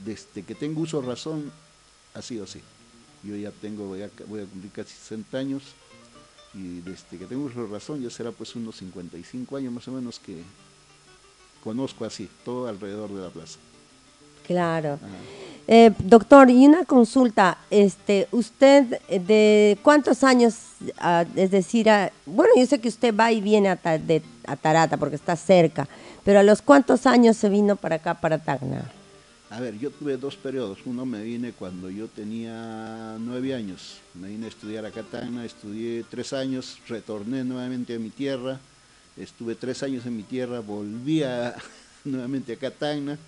desde 0.04 0.44
que 0.44 0.56
tengo 0.56 0.82
uso 0.82 1.02
razón, 1.02 1.52
ha 2.16 2.22
sido 2.24 2.46
así. 2.46 2.62
Yo 3.24 3.36
ya 3.36 3.52
tengo, 3.52 3.86
voy 3.86 4.02
a, 4.02 4.10
cumplir 4.10 4.72
casi 4.72 4.94
60 4.94 5.38
años 5.38 5.64
y 6.56 6.80
desde 6.82 7.18
que 7.18 7.26
tengo 7.26 7.50
razón 7.72 8.02
ya 8.02 8.10
será 8.10 8.32
pues 8.32 8.56
unos 8.56 8.78
55 8.78 9.58
años 9.58 9.74
más 9.74 9.88
o 9.88 9.92
menos 9.92 10.20
que 10.20 10.42
conozco 11.64 12.06
así, 12.06 12.30
todo 12.46 12.68
alrededor 12.68 13.12
de 13.12 13.22
la 13.22 13.30
plaza. 13.30 13.60
Claro. 14.48 15.00
Eh, 15.68 15.92
doctor, 15.98 16.50
y 16.52 16.68
una 16.68 16.86
consulta, 16.86 17.58
este, 17.72 18.28
usted 18.32 19.02
eh, 19.10 19.20
de 19.20 19.78
cuántos 19.82 20.24
años, 20.24 20.56
ah, 21.00 21.26
es 21.36 21.50
decir, 21.50 21.90
ah, 21.90 22.12
bueno, 22.28 22.54
yo 22.56 22.68
sé 22.68 22.80
que 22.80 22.88
usted 22.88 23.16
va 23.16 23.32
y 23.32 23.42
viene 23.42 23.70
a, 23.70 23.76
de, 23.98 24.22
a 24.46 24.56
Tarata 24.56 24.98
porque 24.98 25.16
está 25.16 25.36
cerca, 25.36 25.88
pero 26.24 26.40
a 26.40 26.44
los 26.44 26.62
cuántos 26.62 27.08
años 27.08 27.36
se 27.36 27.50
vino 27.50 27.76
para 27.76 27.96
acá, 27.96 28.14
para 28.14 28.38
Tacna? 28.38 28.92
A 29.52 29.60
ver, 29.60 29.78
yo 29.78 29.92
tuve 29.92 30.18
dos 30.18 30.36
periodos. 30.36 30.80
Uno 30.86 31.06
me 31.06 31.22
vine 31.22 31.52
cuando 31.52 31.90
yo 31.90 32.08
tenía 32.08 33.16
nueve 33.20 33.54
años. 33.54 33.98
Me 34.16 34.30
vine 34.30 34.48
a 34.48 34.50
estudiar 34.50 34.86
a 34.86 34.92
Catana, 34.92 35.46
estudié 35.46 36.04
tres 36.10 36.34
años, 36.34 36.80
retorné 36.88 37.44
nuevamente 37.44 37.96
a 37.96 38.00
mi 38.00 38.10
tierra, 38.10 38.60
estuve 39.16 39.56
tres 39.56 39.84
años 39.84 40.06
en 40.06 40.18
mi 40.18 40.24
tierra, 40.24 40.62
volví 40.62 41.22
nuevamente 42.06 42.54
a 42.54 42.58
Catana, 42.58 43.20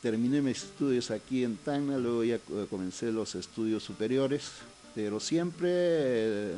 terminé 0.00 0.40
mis 0.40 0.62
estudios 0.62 1.10
aquí 1.10 1.42
en 1.42 1.56
Tacna, 1.56 1.98
luego 1.98 2.22
ya 2.22 2.38
comencé 2.70 3.10
los 3.10 3.34
estudios 3.34 3.82
superiores, 3.82 4.52
pero 4.94 5.18
siempre 5.18 6.52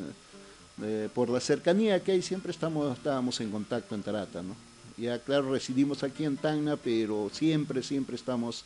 eh, 0.82 1.08
por 1.14 1.30
la 1.30 1.40
cercanía 1.40 2.04
que 2.04 2.12
hay, 2.12 2.22
siempre 2.22 2.52
estamos, 2.52 2.96
estábamos 2.96 3.40
en 3.40 3.50
contacto 3.50 3.94
en 3.94 4.02
Tarata, 4.02 4.42
¿no? 4.42 4.54
Ya 4.98 5.18
claro, 5.18 5.52
residimos 5.52 6.02
aquí 6.02 6.24
en 6.24 6.36
Tacna, 6.36 6.76
pero 6.76 7.30
siempre, 7.32 7.82
siempre 7.82 8.16
estamos 8.16 8.64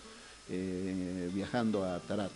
viajando 1.32 1.84
a 1.84 1.98
Tarata. 2.00 2.32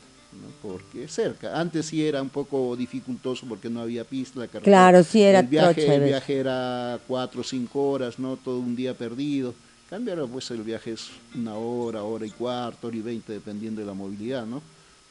porque 0.62 1.04
es 1.04 1.12
cerca. 1.12 1.58
Antes 1.58 1.86
sí 1.86 2.04
era 2.04 2.20
un 2.20 2.28
poco 2.28 2.76
dificultoso 2.76 3.46
porque 3.48 3.70
no 3.70 3.80
había 3.80 4.04
pista, 4.04 4.40
la 4.40 4.46
Claro, 4.46 5.02
sí 5.02 5.22
era 5.22 5.40
el 5.40 5.46
viaje, 5.46 5.94
el 5.94 6.04
viaje 6.04 6.36
era 6.38 6.98
cuatro 7.06 7.40
o 7.40 7.44
cinco 7.44 7.90
horas, 7.90 8.18
no 8.18 8.36
todo 8.36 8.58
un 8.58 8.76
día 8.76 8.94
perdido. 8.94 9.54
Cambio 9.88 10.14
ahora 10.14 10.26
pues 10.26 10.50
el 10.50 10.62
viaje 10.62 10.92
es 10.92 11.10
una 11.34 11.54
hora, 11.54 12.02
hora 12.02 12.26
y 12.26 12.30
cuarto, 12.30 12.88
hora 12.88 12.96
y 12.96 13.02
veinte, 13.02 13.32
dependiendo 13.32 13.80
de 13.80 13.86
la 13.86 13.94
movilidad, 13.94 14.44
¿no? 14.44 14.60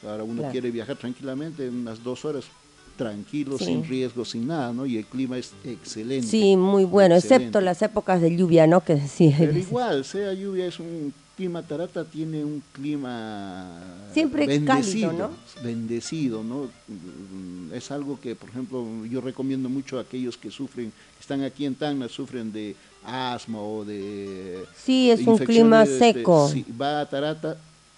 Ahora 0.06 0.24
uno 0.24 0.44
quiere 0.52 0.70
viajar 0.70 0.98
tranquilamente, 0.98 1.68
unas 1.70 2.04
dos 2.04 2.26
horas, 2.26 2.46
tranquilo, 2.98 3.58
sin 3.58 3.88
riesgo, 3.88 4.26
sin 4.26 4.48
nada, 4.48 4.72
¿no? 4.74 4.86
Y 4.86 4.98
el 4.98 5.06
clima 5.06 5.38
es 5.38 5.54
excelente. 5.64 6.28
Sí, 6.28 6.56
muy 6.56 6.86
bueno, 6.86 7.16
excepto 7.16 7.62
las 7.62 7.82
épocas 7.82 8.22
de 8.22 8.36
lluvia, 8.36 8.68
¿no? 8.68 8.82
Que 8.84 9.00
sí. 9.08 9.34
Pero 9.38 9.58
igual, 9.58 10.06
sea 10.06 10.34
lluvia, 10.34 10.68
es 10.68 10.80
un 10.80 11.14
clima, 11.36 11.62
Tarata 11.62 12.06
tiene 12.06 12.44
un 12.44 12.64
clima 12.72 13.80
siempre 14.14 14.48
bendecido, 14.48 15.10
cálido, 15.10 15.30
¿no? 15.30 15.64
Bendecido, 15.64 16.44
¿no? 16.44 16.70
Es 17.74 17.92
algo 17.92 18.20
que, 18.20 18.36
por 18.36 18.50
ejemplo, 18.50 18.86
yo 19.06 19.22
recomiendo 19.22 19.70
mucho 19.70 19.98
a 19.98 20.02
aquellos 20.02 20.38
que 20.38 20.52
sufren, 20.52 20.92
que 20.92 21.22
están 21.22 21.44
aquí 21.44 21.66
en 21.66 21.76
Tacna, 21.76 22.10
sufren 22.10 22.52
de 22.52 22.76
asma 23.06 23.60
o 23.62 23.86
de... 23.86 24.64
Sí, 24.76 25.12
es 25.12 25.26
un 25.28 25.38
clima 25.38 25.84
este, 25.84 26.14
seco. 26.14 26.50
si 26.50 26.66
va 26.80 27.02
a 27.02 27.10
Tarata, 27.10 27.58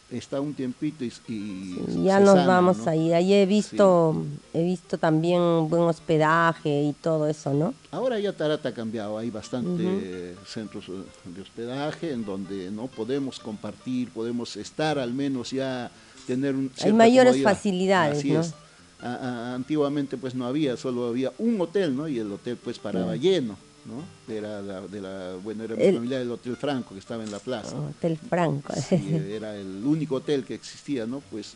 está 0.09 0.39
un 0.39 0.53
tiempito 0.53 1.03
y, 1.03 1.75
ya 2.03 2.19
nos 2.19 2.45
vamos 2.45 2.87
ahí. 2.87 3.11
Ahí 3.13 3.33
he 3.33 3.45
visto, 3.45 4.23
he 4.53 4.63
visto 4.63 4.97
también 4.97 5.67
buen 5.69 5.83
hospedaje 5.83 6.83
y 6.83 6.93
todo 6.93 7.27
eso, 7.27 7.53
¿no? 7.53 7.73
Ahora 7.91 8.19
ya 8.19 8.31
Tarata 8.33 8.69
ha 8.69 8.73
cambiado, 8.73 9.17
hay 9.17 9.29
bastantes 9.29 10.37
centros 10.45 10.85
de 11.25 11.41
hospedaje 11.41 12.11
en 12.11 12.25
donde 12.25 12.71
no 12.71 12.87
podemos 12.87 13.39
compartir, 13.39 14.09
podemos 14.09 14.55
estar 14.55 14.97
al 14.97 15.13
menos 15.13 15.51
ya 15.51 15.91
tener 16.25 16.55
un 16.55 16.71
hay 16.81 16.93
mayores 16.93 17.41
facilidades, 17.41 18.19
Así 18.19 18.35
es. 18.35 18.53
antiguamente 19.01 20.17
pues 20.17 20.35
no 20.35 20.45
había, 20.45 20.77
solo 20.77 21.07
había 21.07 21.31
un 21.37 21.59
hotel, 21.59 21.95
¿no? 21.95 22.07
Y 22.07 22.19
el 22.19 22.31
hotel 22.31 22.57
pues 22.57 22.79
paraba 22.79 23.15
lleno 23.15 23.66
¿no? 23.87 24.33
Era 24.33 24.61
de 24.61 25.01
la, 25.01 25.35
bueno, 25.43 25.63
era 25.63 25.75
mi 25.75 25.93
familia 25.93 26.19
del 26.19 26.31
Hotel 26.31 26.55
Franco 26.57 26.93
que 26.93 26.99
estaba 26.99 27.23
en 27.23 27.31
la 27.31 27.39
plaza. 27.39 27.75
Hotel 27.79 28.17
Franco. 28.17 28.73
era 28.91 29.55
el 29.55 29.83
único 29.85 30.15
hotel 30.15 30.43
que 30.43 30.53
existía, 30.53 31.05
¿no? 31.05 31.21
Pues 31.31 31.55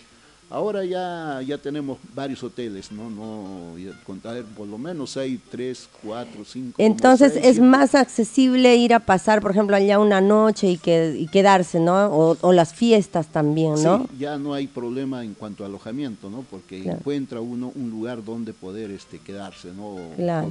ahora 0.50 0.86
ya, 0.86 1.42
ya 1.46 1.58
tenemos 1.58 1.98
varios 2.14 2.44
hoteles, 2.44 2.92
¿no? 2.92 3.10
no 3.10 3.74
contar, 4.06 4.44
por 4.44 4.68
lo 4.68 4.78
menos 4.78 5.18
hay 5.18 5.40
tres, 5.50 5.90
cuatro, 6.04 6.44
cinco. 6.46 6.76
Entonces 6.78 7.38
es 7.42 7.60
más 7.60 7.96
accesible 7.96 8.76
ir 8.76 8.94
a 8.94 9.00
pasar, 9.00 9.42
por 9.42 9.52
ejemplo, 9.52 9.76
allá 9.76 10.00
una 10.00 10.22
noche 10.22 10.68
y, 10.68 10.78
que, 10.78 11.16
y 11.18 11.28
quedarse, 11.28 11.80
¿no? 11.80 12.08
O, 12.42 12.52
las 12.52 12.74
fiestas 12.74 13.28
también, 13.28 13.82
¿no? 13.82 14.00
Sí, 14.00 14.18
ya 14.20 14.38
no 14.38 14.54
hay 14.54 14.68
problema 14.68 15.24
en 15.24 15.34
cuanto 15.34 15.64
a 15.64 15.68
alojamiento, 15.68 16.30
¿no? 16.30 16.46
Porque 16.50 16.84
encuentra 16.84 17.40
uno 17.40 17.72
un 17.76 17.90
lugar 17.90 18.24
donde 18.24 18.54
poder 18.54 18.92
este, 18.92 19.20
quedarse, 19.20 19.72
¿no? 19.72 19.88
O 19.88 20.16
claro. 20.16 20.50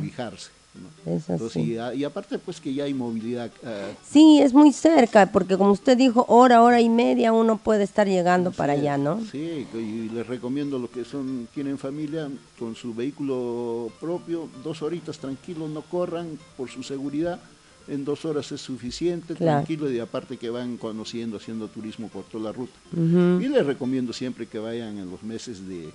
Y, 1.95 2.05
aparte 2.05 2.39
pues 2.39 2.61
que 2.61 2.73
ya 2.73 2.85
hay 2.85 2.95
movilidad. 2.95 3.51
Uh, 3.62 3.95
sí, 4.09 4.41
es 4.41 4.53
muy 4.53 4.73
cerca, 4.73 5.27
porque 5.27 5.57
como 5.57 5.73
usted 5.73 5.97
dijo, 5.97 6.25
hora, 6.29 6.62
hora 6.62 6.81
y 6.81 6.89
media 6.89 7.33
uno 7.33 7.59
puede 7.59 7.85
estar 7.85 8.07
llegando 8.07 8.53
para 8.53 8.75
allá, 8.75 8.97
¿no? 8.97 9.21
Sí, 9.33 9.66
y 9.75 10.09
les 10.11 10.27
recomiendo 10.27 10.79
lo 10.79 10.91
que 10.91 11.05
son, 11.05 11.49
tienen 11.53 11.79
familia 11.79 12.29
con 12.59 12.77
su 12.77 12.95
vehículo 12.95 13.91
propio, 14.01 14.49
dos 14.62 14.83
horitas 14.83 15.18
tranquilos, 15.18 15.68
no 15.71 15.83
corran 15.83 16.39
por 16.57 16.68
su 16.71 16.83
seguridad, 16.83 17.41
en 17.89 18.05
dos 18.05 18.25
horas 18.25 18.53
es 18.53 18.61
suficiente, 18.61 19.35
tranquilo, 19.35 19.91
y 19.91 19.99
aparte 19.99 20.37
que 20.37 20.51
van 20.51 20.77
conociendo, 20.77 21.39
haciendo 21.39 21.66
turismo 21.66 22.09
por 22.09 22.25
toda 22.25 22.45
la 22.45 22.53
ruta. 22.53 22.73
Y 22.93 23.49
les 23.49 23.66
recomiendo 23.66 24.12
siempre 24.12 24.47
que 24.47 24.59
vayan 24.59 24.99
en 24.99 25.11
los 25.11 25.23
meses 25.25 25.66
de 25.66 25.91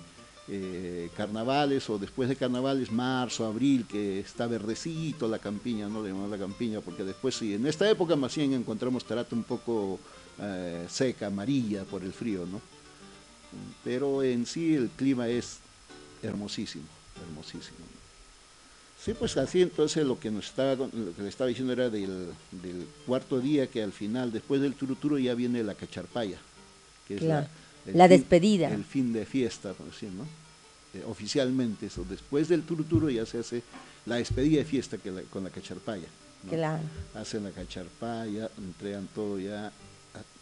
eh, 0.48 1.10
carnavales 1.16 1.90
o 1.90 1.98
después 1.98 2.28
de 2.28 2.36
carnavales, 2.36 2.92
marzo, 2.92 3.46
abril, 3.46 3.84
que 3.90 4.20
está 4.20 4.46
verdecito 4.46 5.26
la 5.26 5.40
campiña, 5.40 5.88
no 5.88 6.02
le 6.02 6.10
llamamos 6.10 6.30
la 6.30 6.38
campiña, 6.38 6.80
porque 6.80 7.02
después 7.02 7.34
sí, 7.34 7.54
en 7.54 7.66
esta 7.66 7.90
época 7.90 8.14
más 8.14 8.34
bien 8.36 8.52
encontramos 8.52 9.04
tarata 9.04 9.34
un 9.34 9.42
poco 9.42 9.98
eh, 10.40 10.86
seca, 10.88 11.26
amarilla 11.26 11.84
por 11.84 12.04
el 12.04 12.12
frío, 12.12 12.46
¿no? 12.46 12.60
Pero 13.82 14.22
en 14.22 14.46
sí 14.46 14.74
el 14.74 14.88
clima 14.90 15.28
es 15.28 15.58
hermosísimo, 16.22 16.86
hermosísimo. 17.28 17.78
Sí, 19.02 19.14
pues 19.14 19.36
así 19.36 19.62
entonces 19.62 20.06
lo 20.06 20.18
que 20.18 20.30
nos 20.30 20.46
estaba, 20.46 20.74
lo 20.74 21.14
que 21.14 21.22
le 21.22 21.28
estaba 21.28 21.48
diciendo 21.48 21.72
era 21.72 21.90
del, 21.90 22.34
cuarto 23.06 23.40
día 23.40 23.66
que 23.66 23.82
al 23.82 23.92
final, 23.92 24.32
después 24.32 24.60
del 24.60 24.74
turuturo 24.74 25.18
ya 25.18 25.34
viene 25.34 25.62
la 25.62 25.74
cacharpaya, 25.74 26.38
que 27.06 27.16
es 27.16 27.22
la 27.22 27.48
la 27.92 28.08
despedida. 28.08 28.68
El 28.68 28.84
fin 28.84 29.12
de 29.12 29.24
fiesta, 29.24 29.72
por 29.72 29.86
decir, 29.86 30.10
¿no? 30.10 30.24
Eh, 30.94 31.04
oficialmente 31.06 31.86
eso. 31.86 32.04
Después 32.08 32.48
del 32.48 32.62
turuturo 32.62 33.10
ya 33.10 33.26
se 33.26 33.38
hace 33.38 33.62
la 34.06 34.16
despedida 34.16 34.58
de 34.58 34.64
fiesta 34.64 34.98
que 34.98 35.12
con 35.24 35.44
la 35.44 35.50
cacharpaya. 35.50 36.06
Claro. 36.48 36.82
Hacen 37.14 37.44
la 37.44 37.50
cacharpaya, 37.50 38.50
entregan 38.58 39.08
todo 39.14 39.38
ya 39.38 39.72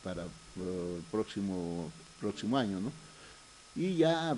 para 0.02 0.24
el 0.24 1.02
próximo, 1.10 1.90
próximo 2.20 2.58
año, 2.58 2.80
¿no? 2.80 2.92
Y 3.74 3.96
ya 3.96 4.36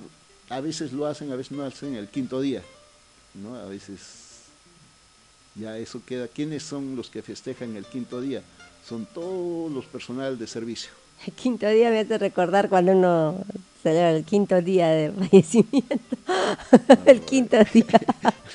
a 0.49 0.61
veces 0.61 0.93
lo 0.93 1.07
hacen, 1.07 1.33
a 1.33 1.37
veces 1.37 1.53
no 1.53 1.65
hacen 1.65 1.95
el 1.97 2.09
quinto 2.09 2.41
día, 2.41 2.63
¿no? 3.35 3.57
A 3.57 3.67
veces 3.67 4.01
ya 5.55 5.77
eso 5.77 6.01
queda. 6.07 6.29
¿Quiénes 6.29 6.63
son 6.63 6.95
los 6.97 7.11
que 7.11 7.23
festejan 7.23 7.77
el 7.77 7.85
quinto 7.85 8.21
día? 8.21 8.43
Son 8.89 9.07
todos 9.07 9.73
los 9.73 9.85
personal 9.87 10.39
de 10.39 10.47
servicio 10.47 11.06
el 11.27 11.33
quinto 11.33 11.69
día 11.69 11.91
me 11.91 12.01
hace 12.01 12.19
recordar 12.19 12.69
cuando 12.69 12.93
uno 12.93 13.37
celebra 13.83 14.11
el 14.11 14.25
quinto 14.25 14.61
día 14.61 14.89
de 14.89 15.13
fallecimiento. 15.13 16.17
el 17.07 17.21
quinto 17.21 17.57
día. 17.73 18.01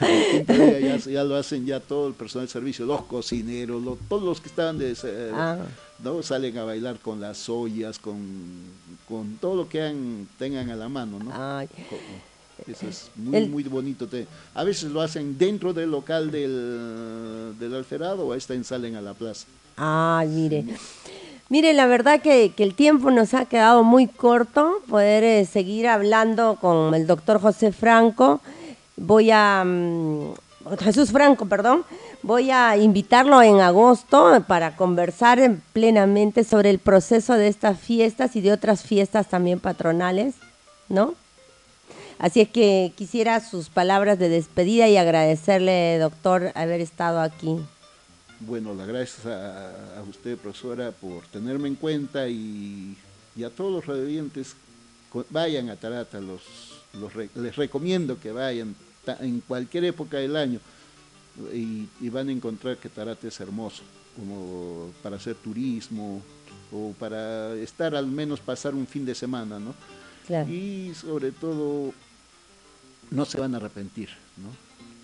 el 0.01 0.45
quinto 0.45 0.53
día 0.53 0.97
ya, 0.97 1.24
lo 1.24 1.36
hacen 1.38 1.66
ya 1.66 1.80
todo 1.80 2.09
el 2.09 2.14
personal 2.14 2.47
de 2.47 2.51
servicio, 2.51 2.86
los 2.86 3.03
cocineros, 3.03 3.82
todos 4.09 4.24
los 4.24 4.41
que 4.41 4.49
estaban 4.49 4.78
de, 4.78 4.93
ah. 5.34 5.57
¿no? 6.03 6.22
salen 6.22 6.57
a 6.57 6.66
bailar 6.66 6.99
con 6.99 7.22
las 7.22 7.47
ollas, 7.47 7.97
con, 7.97 8.20
con 9.07 9.38
todo 9.38 9.55
lo 9.55 9.70
que 9.70 9.95
tengan 10.38 10.70
a 10.70 10.76
la 10.76 10.89
mano, 10.89 11.20
¿no? 11.20 11.32
Eso 12.68 12.88
es 12.88 13.09
muy, 13.16 13.47
muy 13.47 13.64
bonito. 13.64 14.07
A 14.53 14.64
veces 14.64 14.91
lo 14.91 15.01
hacen 15.01 15.38
dentro 15.38 15.74
del 15.74 15.89
local 15.91 16.30
del, 16.30 17.55
del 17.57 17.74
alferado 17.74 18.28
o 18.28 18.36
están 18.36 18.64
salen 18.64 18.95
a 18.95 19.01
la 19.01 19.14
plaza. 19.14 19.47
Ay, 19.78 20.28
mire. 20.28 20.66
Mire, 21.52 21.74
la 21.74 21.86
verdad 21.86 22.22
que, 22.22 22.54
el 22.58 22.76
tiempo 22.76 23.12
nos 23.12 23.34
ha 23.34 23.43
quedado 23.43 23.84
muy 23.84 24.08
corto, 24.08 24.78
poder 24.88 25.26
eh, 25.26 25.45
seguir 25.45 25.86
hablando 25.86 26.56
con 26.62 26.95
el 26.95 27.06
doctor 27.06 27.41
José 27.41 27.74
Franco. 27.74 28.39
Voy 28.95 29.32
a, 29.32 29.62
mm, 29.66 30.32
Jesús 30.80 31.12
Franco, 31.12 31.47
perdón, 31.47 31.84
voy 32.24 32.52
a 32.52 32.78
invitarlo 32.78 33.41
en 33.41 33.60
agosto 33.60 34.41
para 34.47 34.78
conversar 34.78 35.58
plenamente 35.74 36.45
sobre 36.45 36.70
el 36.70 36.80
proceso 36.80 37.34
de 37.34 37.49
estas 37.49 37.78
fiestas 37.78 38.38
y 38.38 38.39
de 38.39 38.54
otras 38.54 38.84
fiestas 38.84 39.28
también 39.28 39.60
patronales, 39.60 40.36
¿no? 40.88 41.16
Así 42.18 42.39
es 42.39 42.47
que 42.47 42.93
quisiera 42.95 43.41
sus 43.41 43.68
palabras 43.68 44.18
de 44.18 44.30
despedida 44.30 44.88
y 44.88 44.95
agradecerle, 44.95 45.97
doctor, 45.99 46.54
haber 46.56 46.80
estado 46.80 47.20
aquí. 47.20 47.58
Bueno, 48.48 48.74
las 48.74 48.88
gracias 48.88 49.26
a, 49.28 50.04
usted, 50.10 50.38
profesora, 50.38 50.92
por 50.92 51.26
tenerme 51.28 51.68
en 51.68 51.76
cuenta 51.76 52.28
y, 52.28 52.98
a 53.46 53.50
todos 53.50 53.72
los 53.72 53.86
radioyentes, 53.86 54.56
vayan 55.30 55.70
a 55.70 55.76
Tarata, 55.76 56.20
los, 56.20 56.42
les 57.36 57.56
recomiendo 57.56 58.20
que 58.20 58.32
vayan 58.32 58.76
en 59.20 59.42
cualquier 59.42 59.86
época 59.86 60.18
del 60.18 60.36
año 60.36 60.60
y, 61.54 62.10
van 62.10 62.30
a 62.30 62.32
encontrar 62.32 62.78
que 62.78 62.89
Tarata 62.89 63.28
es 63.28 63.39
hermoso, 63.39 63.84
como 64.16 64.92
para 65.04 65.18
hacer 65.18 65.36
turismo 65.36 66.22
o 66.72 66.94
para 66.98 67.54
estar 67.56 67.96
al 67.96 68.08
menos 68.08 68.39
pasar 68.39 68.74
un 68.74 68.88
fin 68.88 69.06
de 69.06 69.14
semana, 69.14 69.60
¿no? 69.60 69.76
Y 70.50 70.94
sobre 70.96 71.32
todo, 71.32 71.94
no 73.12 73.26
se 73.26 73.39
van 73.39 73.54
a 73.54 73.58
arrepentir, 73.58 74.10
¿no? 74.38 74.50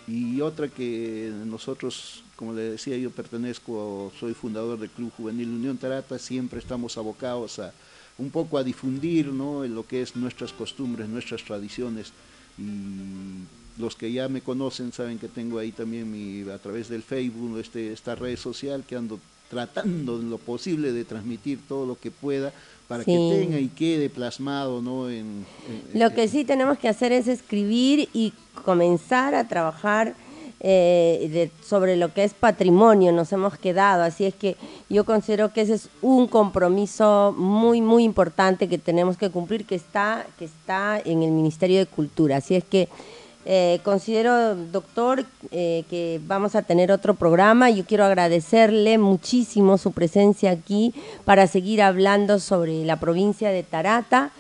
Y 0.08 0.40
otra 0.42 0.70
que 0.70 1.32
nosotros 1.46 2.24
como 2.38 2.54
le 2.54 2.62
decía, 2.62 2.96
yo 2.98 3.10
pertenezco, 3.10 4.12
soy 4.18 4.34
fundador 4.34 4.80
del 4.80 4.92
Club 4.92 5.12
Juvenil 5.18 5.50
Unión 5.50 5.78
Tarata, 5.78 6.20
siempre 6.20 6.60
estamos 6.60 6.96
abocados 6.98 7.58
a 7.60 7.74
un 8.20 8.30
poco 8.30 8.58
a 8.58 8.64
difundir 8.64 9.28
¿no? 9.28 9.66
lo 9.66 9.86
que 9.86 10.04
es 10.04 10.16
nuestras 10.16 10.54
costumbres, 10.54 11.10
nuestras 11.10 11.44
tradiciones. 11.44 12.14
Y 12.58 13.82
los 13.82 13.96
que 13.96 14.12
ya 14.12 14.30
me 14.30 14.42
conocen 14.42 14.94
saben 14.94 15.18
que 15.18 15.28
tengo 15.28 15.58
ahí 15.58 15.72
también 15.72 16.48
a 16.52 16.60
través 16.60 16.90
del 16.90 17.02
Facebook 17.02 17.60
este, 17.60 17.92
esta 17.92 18.16
red 18.16 18.38
social 18.38 18.84
que 18.88 18.96
ando 18.96 19.20
tratando 19.50 20.20
en 20.20 20.30
lo 20.30 20.38
posible 20.38 20.92
de 20.92 21.06
transmitir 21.06 21.60
todo 21.68 21.86
lo 21.86 22.00
que 22.00 22.12
pueda 22.12 22.54
para 22.88 23.04
que 23.04 23.12
tenga 23.12 23.60
y 23.60 23.68
quede 23.68 24.10
plasmado 24.10 24.82
¿no? 24.82 25.10
En, 25.10 25.46
lo 25.94 26.14
que 26.14 26.28
sí 26.28 26.46
tenemos 26.46 26.78
que 26.78 26.88
hacer 26.88 27.12
es 27.12 27.28
escribir 27.28 28.10
y 28.14 28.34
comenzar 28.64 29.36
a 29.36 29.48
trabajar 29.48 30.16
eh, 30.60 31.52
sobre 31.64 31.98
lo 31.98 32.14
que 32.14 32.24
es 32.24 32.34
patrimonio 32.34 33.12
nos 33.12 33.32
hemos 33.32 33.58
quedado. 33.58 34.04
Así 34.04 34.26
es 34.26 34.34
que 34.34 34.56
yo 34.90 35.06
considero 35.06 35.54
que 35.54 35.62
ese 35.62 35.76
es 35.76 35.90
un 36.02 36.28
compromiso 36.28 37.36
muy, 37.38 37.82
muy 37.82 38.04
importante 38.04 38.68
que 38.68 38.80
tenemos 38.80 39.18
que 39.18 39.30
cumplir, 39.30 39.66
que 39.66 39.76
está, 39.76 40.26
que 40.40 40.46
está 40.46 41.00
en 41.04 41.22
el 41.22 41.32
Ministerio 41.32 41.78
de 41.80 41.86
Cultura. 41.86 42.38
Así 42.38 42.56
es 42.56 42.64
que 42.64 42.90
eh, 43.50 43.80
considero, 43.82 44.56
doctor, 44.56 45.24
eh, 45.52 45.86
que 45.90 46.20
vamos 46.28 46.54
a 46.56 46.64
tener 46.64 46.92
otro 46.92 47.14
programa. 47.14 47.70
Yo 47.70 47.86
quiero 47.86 48.04
agradecerle 48.04 48.98
muchísimo 48.98 49.78
su 49.78 49.94
presencia 49.94 50.52
aquí 50.52 50.94
para 51.24 51.48
seguir 51.48 51.82
hablando 51.82 52.42
sobre 52.42 52.84
la 52.84 52.98
provincia 52.98 53.50
de 53.50 53.64
Tarata 53.64 54.32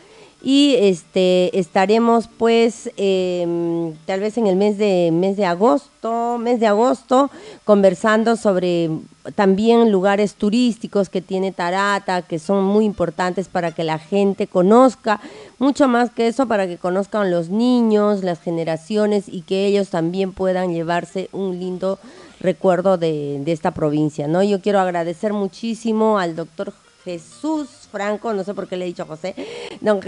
y 0.41 0.75
este 0.77 1.57
estaremos 1.57 2.27
pues 2.27 2.91
em, 2.95 3.95
tal 4.05 4.19
vez 4.19 4.37
en 4.37 4.45
el 4.45 4.55
mes 4.55 4.77
de 4.77 5.09
mes 5.11 5.35
de 5.35 5.45
agosto 5.45 6.37
mes 6.37 6.59
de 6.59 6.67
agosto 6.67 7.31
conversando 7.63 8.35
sobre 8.35 8.91
también 9.35 9.91
lugares 9.91 10.35
turísticos 10.35 11.09
que 11.09 11.21
tiene 11.21 11.51
Tarata 11.51 12.21
que 12.21 12.37
son 12.37 12.63
muy 12.63 12.85
importantes 12.85 13.47
para 13.47 13.71
que 13.71 13.83
la 13.83 13.97
gente 13.97 14.45
conozca 14.45 15.19
mucho 15.57 15.87
más 15.87 16.11
que 16.11 16.27
eso 16.27 16.47
para 16.47 16.67
que 16.67 16.77
conozcan 16.77 17.31
los 17.31 17.49
niños 17.49 18.23
las 18.23 18.39
generaciones 18.39 19.25
y 19.27 19.41
que 19.41 19.65
ellos 19.65 19.89
también 19.89 20.33
puedan 20.33 20.71
llevarse 20.71 21.29
un 21.31 21.59
lindo 21.59 21.97
recuerdo 22.39 22.99
de, 22.99 23.41
de 23.43 23.51
esta 23.51 23.71
provincia 23.71 24.27
no 24.27 24.43
yo 24.43 24.61
quiero 24.61 24.79
agradecer 24.79 25.33
muchísimo 25.33 26.19
al 26.19 26.35
doctor 26.35 26.73
Jesús 27.07 27.69
Franco, 27.89 28.33
no 28.33 28.43
sé 28.43 28.53
por 28.53 28.67
qué 28.67 28.75
le 28.75 28.83
he 28.83 28.87
dicho 28.89 29.05
José, 29.05 29.33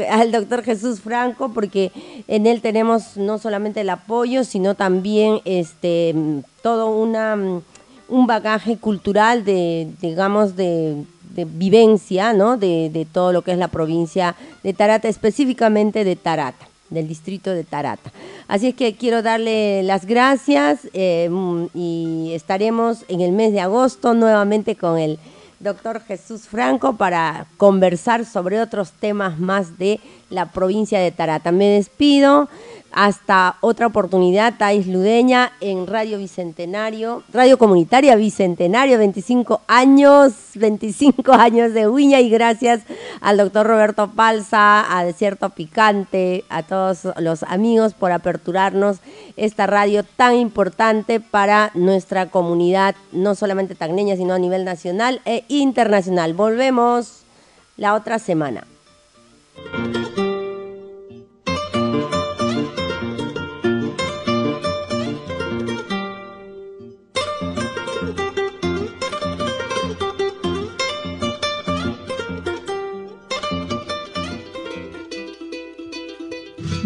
al 0.10 0.32
doctor 0.34 0.64
Jesús 0.64 1.00
Franco, 1.00 1.54
porque 1.54 1.94
en 2.28 2.46
él 2.46 2.62
tenemos 2.62 3.16
no 3.16 3.38
solamente 3.38 3.82
el 3.82 3.90
apoyo, 3.90 4.44
sino 4.44 4.76
también 4.76 5.40
este 5.46 6.14
todo 6.62 6.90
una 6.90 7.38
un 8.10 8.28
bagaje 8.28 8.78
cultural 8.78 9.46
de, 9.46 9.88
digamos, 10.02 10.56
de, 10.56 11.06
vivencia, 11.36 12.34
¿no? 12.34 12.58
De, 12.58 13.08
todo 13.14 13.32
lo 13.32 13.44
que 13.44 13.54
es 13.54 13.58
la 13.58 13.70
provincia 13.70 14.36
de 14.62 14.74
Tarata, 14.74 15.08
específicamente 15.08 16.04
de 16.04 16.18
Tarata 16.18 16.68
del 16.90 17.08
distrito 17.08 17.52
de 17.52 17.64
Tarata. 17.64 18.12
Así 18.48 18.70
es 18.70 18.76
que 18.76 18.96
quiero 18.96 19.22
darle 19.22 19.84
las 19.84 20.06
gracias 20.06 20.90
eh, 20.94 21.30
y 21.74 22.32
estaremos 22.34 23.06
en 23.08 23.22
el 23.22 23.32
mes 23.32 23.54
de 23.54 23.62
agosto 23.62 24.16
nuevamente 24.16 24.76
con 24.76 24.98
el 24.98 25.20
doctor 25.60 26.02
Jesús 26.02 26.48
Franco 26.48 26.96
para 26.96 27.46
conversar 27.58 28.26
sobre 28.26 28.62
otros 28.62 28.92
temas 28.92 29.40
más 29.40 29.78
de 29.78 30.00
la 30.30 30.52
provincia 30.52 31.00
de 31.00 31.12
Tarata. 31.12 31.52
Me 31.52 31.66
despido. 31.66 32.50
Hasta 32.92 33.58
otra 33.62 33.86
oportunidad, 33.86 34.56
Thais 34.58 34.88
Ludeña 34.88 35.52
en 35.62 35.86
Radio 35.86 36.18
Bicentenario, 36.18 37.22
Radio 37.32 37.60
Comunitaria 37.60 38.16
Bicentenario, 38.16 38.98
25 38.98 39.62
años, 39.68 40.34
25 40.56 41.32
años 41.34 41.74
de 41.74 41.88
Uña 41.88 42.20
y 42.20 42.32
gracias 42.32 42.82
al 43.22 43.38
doctor 43.38 43.68
Roberto 43.68 44.10
Palza, 44.16 44.98
a 44.98 45.04
Desierto 45.04 45.52
Picante, 45.52 46.46
a 46.50 46.64
todos 46.64 47.02
los 47.20 47.44
amigos 47.44 47.94
por 47.94 48.12
aperturarnos 48.12 48.98
esta 49.38 49.68
radio 49.68 50.04
tan 50.04 50.36
importante 50.36 51.20
para 51.20 51.70
nuestra 51.76 52.26
comunidad, 52.32 52.96
no 53.12 53.36
solamente 53.36 53.76
tagneña, 53.76 54.16
sino 54.16 54.34
a 54.34 54.40
nivel 54.40 54.66
nacional 54.66 55.22
e 55.26 55.44
internacional. 55.48 56.34
Volvemos 56.34 57.22
la 57.78 57.94
otra 57.94 58.18
semana. 58.18 58.64